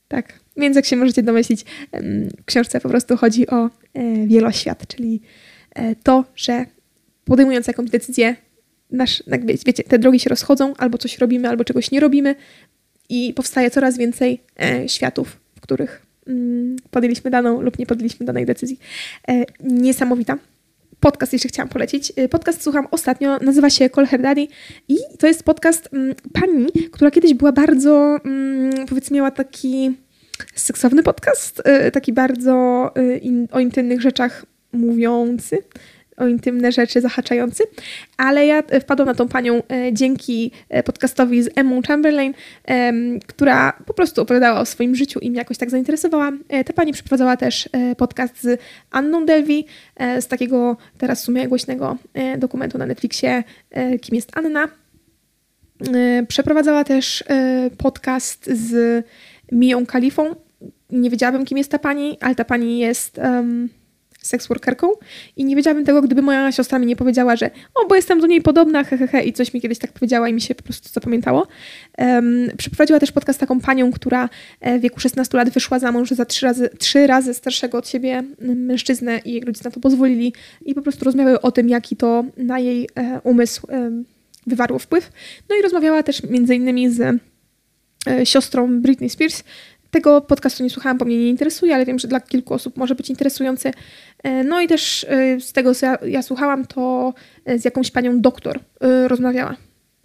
Tak. 0.09 0.41
Więc 0.57 0.77
jak 0.77 0.85
się 0.85 0.97
możecie 0.97 1.23
domyślić, 1.23 1.65
w 2.41 2.45
książce 2.45 2.81
po 2.81 2.89
prostu 2.89 3.17
chodzi 3.17 3.49
o 3.49 3.71
e, 3.95 4.27
wieloświat, 4.27 4.87
czyli 4.87 5.21
e, 5.75 5.95
to, 5.97 6.25
że 6.37 6.67
podejmując 7.25 7.67
jakąś 7.67 7.91
decyzję, 7.91 8.37
nasz, 8.93 9.23
wiecie, 9.67 9.85
te 9.85 9.99
drogi 9.99 10.21
się 10.21 10.31
rozchodzą, 10.31 10.75
albo 10.79 10.99
coś 10.99 11.19
robimy, 11.19 11.49
albo 11.49 11.65
czegoś 11.65 11.91
nie 11.91 12.01
robimy 12.01 12.35
i 13.09 13.35
powstaje 13.35 13.71
coraz 13.71 13.99
więcej 13.99 14.41
e, 14.61 14.89
światów, 14.89 15.41
w 15.57 15.61
których 15.61 16.07
mm, 16.27 16.77
podjęliśmy 16.91 17.31
daną 17.31 17.61
lub 17.61 17.79
nie 17.79 17.87
podjęliśmy 17.87 18.27
danej 18.27 18.47
decyzji. 18.47 18.79
E, 19.29 19.45
niesamowita. 19.61 20.39
Podcast 21.01 21.33
jeszcze 21.33 21.49
chciałam 21.49 21.69
polecić. 21.69 22.13
E, 22.17 22.29
podcast 22.29 22.63
słucham 22.63 22.87
ostatnio, 22.91 23.39
nazywa 23.39 23.71
się 23.71 23.91
Call 23.91 24.07
Her 24.07 24.23
Daddy 24.23 24.47
i 24.89 24.97
to 25.19 25.27
jest 25.27 25.43
podcast 25.43 25.89
mm, 25.93 26.15
pani, 26.33 26.67
która 26.93 27.11
kiedyś 27.11 27.35
była 27.35 27.53
bardzo, 27.53 28.19
mm, 28.25 28.87
powiedzmy, 28.87 29.17
miała 29.17 29.31
taki 29.31 29.93
seksowny 30.55 31.03
podcast, 31.03 31.63
e, 31.65 31.91
taki 31.91 32.13
bardzo 32.13 32.91
e, 32.97 33.17
in, 33.17 33.49
o 33.53 33.61
intymnych 33.61 34.01
rzeczach 34.01 34.47
mówiący 34.73 35.59
o 36.17 36.27
intymne 36.27 36.73
rzeczy 36.73 37.01
zahaczający, 37.01 37.65
ale 38.17 38.47
ja 38.47 38.63
wpadłam 38.81 39.09
na 39.09 39.15
tą 39.15 39.29
panią 39.29 39.55
e, 39.55 39.93
dzięki 39.93 40.51
e, 40.69 40.83
podcastowi 40.83 41.43
z 41.43 41.51
Emma 41.57 41.83
Chamberlain, 41.89 42.35
e, 42.69 42.93
która 43.27 43.73
po 43.87 43.95
prostu 43.95 44.23
opowiadała 44.23 44.61
o 44.61 44.67
swoim 44.67 44.95
życiu 44.95 45.21
i 45.21 45.31
mnie 45.31 45.39
jakoś 45.39 45.59
tak 45.59 45.71
zainteresowała. 45.71 46.33
E, 46.49 46.65
ta 46.65 46.73
pani 46.73 46.93
przeprowadzała 46.93 47.37
też 47.37 47.69
e, 47.73 47.97
podcast 47.97 48.43
z 48.43 48.61
Anną 48.91 49.27
Delvey, 49.27 49.65
e, 49.97 50.23
z 50.23 50.27
takiego 50.27 50.77
teraz 50.99 51.23
w 51.23 51.25
sumie 51.25 51.49
głośnego 51.49 51.97
dokumentu 52.39 52.79
na 52.79 52.87
Netflixie 52.87 53.45
Kim 54.01 54.15
jest 54.15 54.37
Anna. 54.37 54.69
Przeprowadzała 56.29 56.85
też 56.85 57.25
podcast 57.79 58.47
z 58.47 59.05
Miją 59.53 59.87
Kalifą. 59.87 60.35
Nie 60.91 61.11
wiedziałabym, 61.11 61.45
kim 61.45 61.59
jest 61.59 61.71
ta 61.71 61.79
pani, 61.79 62.19
ale 62.21 62.35
ta 62.35 62.45
pani 62.45 62.79
jest... 62.79 63.19
Um, 63.19 63.82
seksworkerką 64.23 64.89
i 65.37 65.45
nie 65.45 65.57
wiedziałabym 65.57 65.85
tego, 65.85 66.03
gdyby 66.03 66.23
moja 66.23 66.53
siostra 66.53 66.79
mi 66.79 66.87
nie 66.87 66.97
powiedziała, 66.97 67.37
że 67.37 67.51
o, 67.75 67.87
bo 67.87 67.95
jestem 67.95 68.21
do 68.21 68.27
niej 68.27 68.43
podobna, 68.43 68.85
hehehe, 68.85 69.07
he, 69.07 69.19
he, 69.19 69.25
i 69.25 69.33
coś 69.33 69.55
mi 69.55 69.61
kiedyś 69.61 69.79
tak 69.79 69.93
powiedziała 69.93 70.29
i 70.29 70.33
mi 70.33 70.41
się 70.41 70.55
po 70.55 70.63
prostu 70.63 70.89
zapamiętało. 70.89 71.47
Um, 71.99 72.51
przeprowadziła 72.57 73.01
też 73.01 73.13
podcast 73.13 73.41
taką 73.41 73.61
panią, 73.61 73.93
która 73.93 74.29
e, 74.61 74.79
w 74.79 74.83
wieku 74.83 75.01
16 75.01 75.37
lat 75.37 75.51
wyszła 75.51 75.79
za 75.79 75.93
mąż 75.93 76.11
za 76.11 76.25
trzy 76.25 76.47
razy, 76.47 76.71
trzy 76.79 77.07
razy 77.07 77.35
starszego 77.35 77.79
od 77.79 77.89
siebie 77.89 78.23
mężczyznę 78.41 79.21
i 79.25 79.33
jej 79.33 79.41
rodzice 79.41 79.69
na 79.69 79.71
to 79.71 79.81
pozwolili 79.81 80.33
i 80.65 80.75
po 80.75 80.83
prostu 80.83 81.05
rozmawiały 81.05 81.41
o 81.41 81.53
tym, 81.53 81.69
jaki 81.69 81.97
to 81.97 82.25
na 82.37 82.59
jej 82.59 82.89
e, 82.95 83.21
umysł 83.25 83.67
e, 83.71 83.91
wywarło 84.47 84.79
wpływ. 84.79 85.11
No 85.49 85.57
i 85.57 85.63
rozmawiała 85.63 86.03
też 86.03 86.23
między 86.23 86.55
innymi 86.55 86.91
z 86.91 87.01
e, 87.01 88.27
siostrą 88.27 88.81
Britney 88.81 89.11
Spears, 89.11 89.43
tego 89.93 90.21
podcastu 90.21 90.63
nie 90.63 90.71
słuchałam, 90.71 90.99
bo 90.99 91.05
mnie 91.05 91.19
nie 91.19 91.29
interesuje, 91.29 91.75
ale 91.75 91.87
wiem, 91.87 91.99
że 91.99 92.09
dla 92.09 92.21
kilku 92.21 92.55
osób 92.55 92.77
może 92.77 92.95
być 92.95 93.11
interesujący. 93.11 93.73
E, 94.23 94.45
no 94.45 94.61
i 94.61 94.69
też 94.69 95.07
e, 95.09 95.41
z 95.41 95.53
tego, 95.53 95.75
co 95.75 95.87
ja, 95.87 95.99
ja 96.07 96.23
słuchałam, 96.23 96.67
to 96.67 97.15
e, 97.45 97.59
z 97.59 97.65
jakąś 97.65 97.91
panią 97.91 98.21
doktor 98.21 98.61
rozmawiała. 99.07 99.57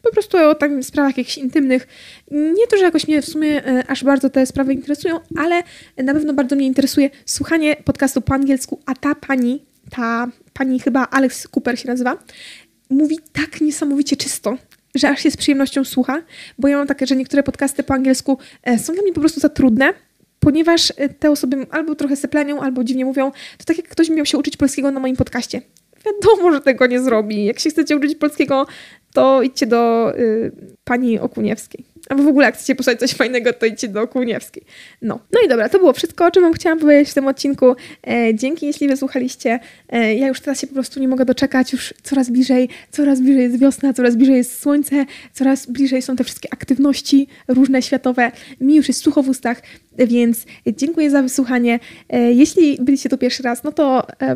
Po 0.02 0.12
prostu 0.12 0.38
o 0.38 0.56
takich 0.56 0.86
sprawach 0.86 1.18
jakichś 1.18 1.38
intymnych. 1.38 1.88
Nie 2.32 2.68
to, 2.70 2.78
że 2.78 2.84
jakoś 2.84 3.08
mnie 3.08 3.22
w 3.22 3.26
sumie 3.26 3.64
aż 3.88 4.04
bardzo 4.04 4.30
te 4.30 4.46
sprawy 4.46 4.74
interesują, 4.74 5.20
ale 5.38 5.64
na 5.98 6.14
pewno 6.14 6.34
bardzo 6.34 6.56
mnie 6.56 6.66
interesuje 6.66 7.10
słuchanie 7.26 7.76
podcastu 7.76 8.22
po 8.22 8.34
angielsku, 8.34 8.80
a 8.86 8.96
ta 8.96 9.16
pani, 9.16 9.66
ta 9.90 10.28
pani 10.54 10.80
chyba 10.80 11.08
Alex 11.12 11.48
Cooper 11.48 11.80
się 11.80 11.88
nazywa, 11.88 12.18
mówi 12.90 13.20
tak 13.34 13.62
niesamowicie 13.62 14.16
czysto 14.16 14.58
że 14.96 15.10
aż 15.10 15.22
się 15.22 15.32
z 15.32 15.38
przyjemnością 15.38 15.86
słucha, 15.86 16.22
bo 16.60 16.68
ja 16.68 16.78
mam 16.78 16.88
takie, 16.88 17.08
że 17.08 17.16
niektóre 17.16 17.44
podcasty 17.44 17.84
po 17.84 17.94
angielsku 17.94 18.38
są 18.78 18.94
dla 18.94 19.04
mnie 19.04 19.14
po 19.14 19.20
prostu 19.20 19.40
za 19.40 19.50
trudne, 19.50 19.94
ponieważ 20.48 20.94
e, 20.98 21.10
te 21.10 21.32
osoby 21.32 21.68
albo 21.72 21.96
trochę 21.96 22.16
seplenią, 22.16 22.62
albo 22.62 22.84
dziwnie 22.84 23.06
mówią, 23.06 23.32
to 23.32 23.66
tak 23.66 23.78
jak 23.78 23.88
ktoś 23.88 24.10
miał 24.10 24.26
się 24.26 24.38
uczyć 24.38 24.58
polskiego 24.58 24.92
na 24.92 25.00
moim 25.00 25.16
podcaście. 25.16 25.62
Wiadomo, 26.06 26.52
że 26.52 26.62
tego 26.62 26.88
nie 26.88 27.02
zrobi. 27.02 27.46
Jak 27.46 27.60
się 27.60 27.70
chcecie 27.70 27.98
uczyć 27.98 28.16
polskiego, 28.16 28.68
to 29.14 29.42
idźcie 29.42 29.66
do 29.66 30.14
y, 30.18 30.52
pani 30.84 31.20
Okuniewskiej. 31.20 31.86
Albo 32.10 32.24
w 32.24 32.28
ogóle 32.28 32.46
jak 32.46 32.56
chcecie 32.56 32.76
posłuchać 32.76 33.00
coś 33.00 33.12
fajnego, 33.14 33.54
to 33.54 33.66
idźcie 33.66 33.88
do 33.88 34.02
Okuniewskiej. 34.02 34.64
No. 35.02 35.20
no 35.32 35.40
i 35.46 35.48
dobra, 35.48 35.70
to 35.70 35.80
było 35.80 35.94
wszystko, 35.94 36.26
o 36.26 36.32
czym 36.32 36.44
wam 36.44 36.54
chciałam 36.54 36.80
powiedzieć 36.80 37.10
w 37.10 37.14
tym 37.14 37.28
odcinku. 37.28 37.76
E, 38.08 38.36
dzięki, 38.36 38.66
jeśli 38.66 38.88
wysłuchaliście. 38.88 39.60
E, 39.90 40.16
ja 40.16 40.28
już 40.28 40.42
teraz 40.42 40.62
się 40.62 40.68
po 40.68 40.74
prostu 40.74 41.00
nie 41.00 41.08
mogę 41.08 41.26
doczekać. 41.26 41.74
Już 41.74 41.94
coraz 42.04 42.30
bliżej, 42.30 42.70
coraz 42.92 43.22
bliżej 43.22 43.44
jest 43.44 43.60
wiosna, 43.60 43.94
coraz 43.94 44.16
bliżej 44.16 44.36
jest 44.36 44.62
słońce, 44.62 45.06
coraz 45.34 45.66
bliżej 45.66 46.02
są 46.02 46.16
te 46.16 46.24
wszystkie 46.24 46.54
aktywności 46.54 47.28
różne, 47.48 47.82
światowe. 47.82 48.32
Mi 48.62 48.76
już 48.76 48.88
jest 48.88 49.02
sucho 49.02 49.24
w 49.24 49.30
ustach, 49.30 49.62
więc 49.98 50.46
dziękuję 50.68 51.10
za 51.10 51.22
wysłuchanie. 51.22 51.80
E, 52.10 52.34
jeśli 52.34 52.78
byliście 52.82 53.10
tu 53.10 53.18
pierwszy 53.18 53.44
raz, 53.44 53.64
no 53.64 53.72
to 53.72 54.08
e, 54.22 54.36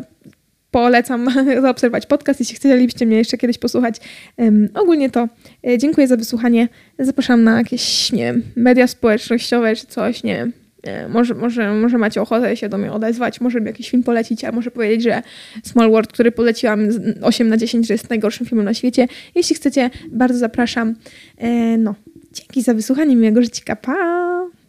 polecam 0.72 1.26
zaobserwować 1.62 2.06
podcast, 2.06 2.40
jeśli 2.40 2.56
chcielibyście 2.56 3.06
mnie 3.06 3.16
jeszcze 3.16 3.38
kiedyś 3.38 3.58
posłuchać. 3.58 3.96
Um, 4.36 4.68
ogólnie 4.74 5.10
to 5.10 5.28
e, 5.66 5.78
dziękuję 5.78 6.08
za 6.08 6.16
wysłuchanie. 6.16 6.68
Zapraszam 6.98 7.44
na 7.44 7.58
jakieś, 7.58 8.12
nie 8.12 8.24
wiem, 8.24 8.42
media 8.56 8.86
społecznościowe 8.86 9.76
czy 9.76 9.86
coś, 9.86 10.22
nie 10.22 10.36
wiem. 10.36 10.52
E, 10.82 11.08
może, 11.08 11.34
może, 11.34 11.74
może 11.74 11.98
macie 11.98 12.22
ochotę 12.22 12.56
się 12.56 12.68
do 12.68 12.78
mnie 12.78 12.92
odezwać, 12.92 13.40
może 13.40 13.58
jakiś 13.58 13.90
film 13.90 14.02
polecić, 14.02 14.44
a 14.44 14.52
może 14.52 14.70
powiedzieć, 14.70 15.02
że 15.02 15.22
Small 15.64 15.90
World, 15.90 16.12
który 16.12 16.32
poleciłam 16.32 16.88
8 17.22 17.48
na 17.48 17.56
10, 17.56 17.86
że 17.86 17.94
jest 17.94 18.10
najgorszym 18.10 18.46
filmem 18.46 18.64
na 18.64 18.74
świecie. 18.74 19.08
Jeśli 19.34 19.56
chcecie, 19.56 19.90
bardzo 20.10 20.38
zapraszam. 20.38 20.94
E, 21.38 21.78
no, 21.78 21.94
dzięki 22.32 22.62
za 22.62 22.74
wysłuchanie 22.74 23.16
miłego 23.16 23.42
życia. 23.42 23.76
Pa! 23.76 24.61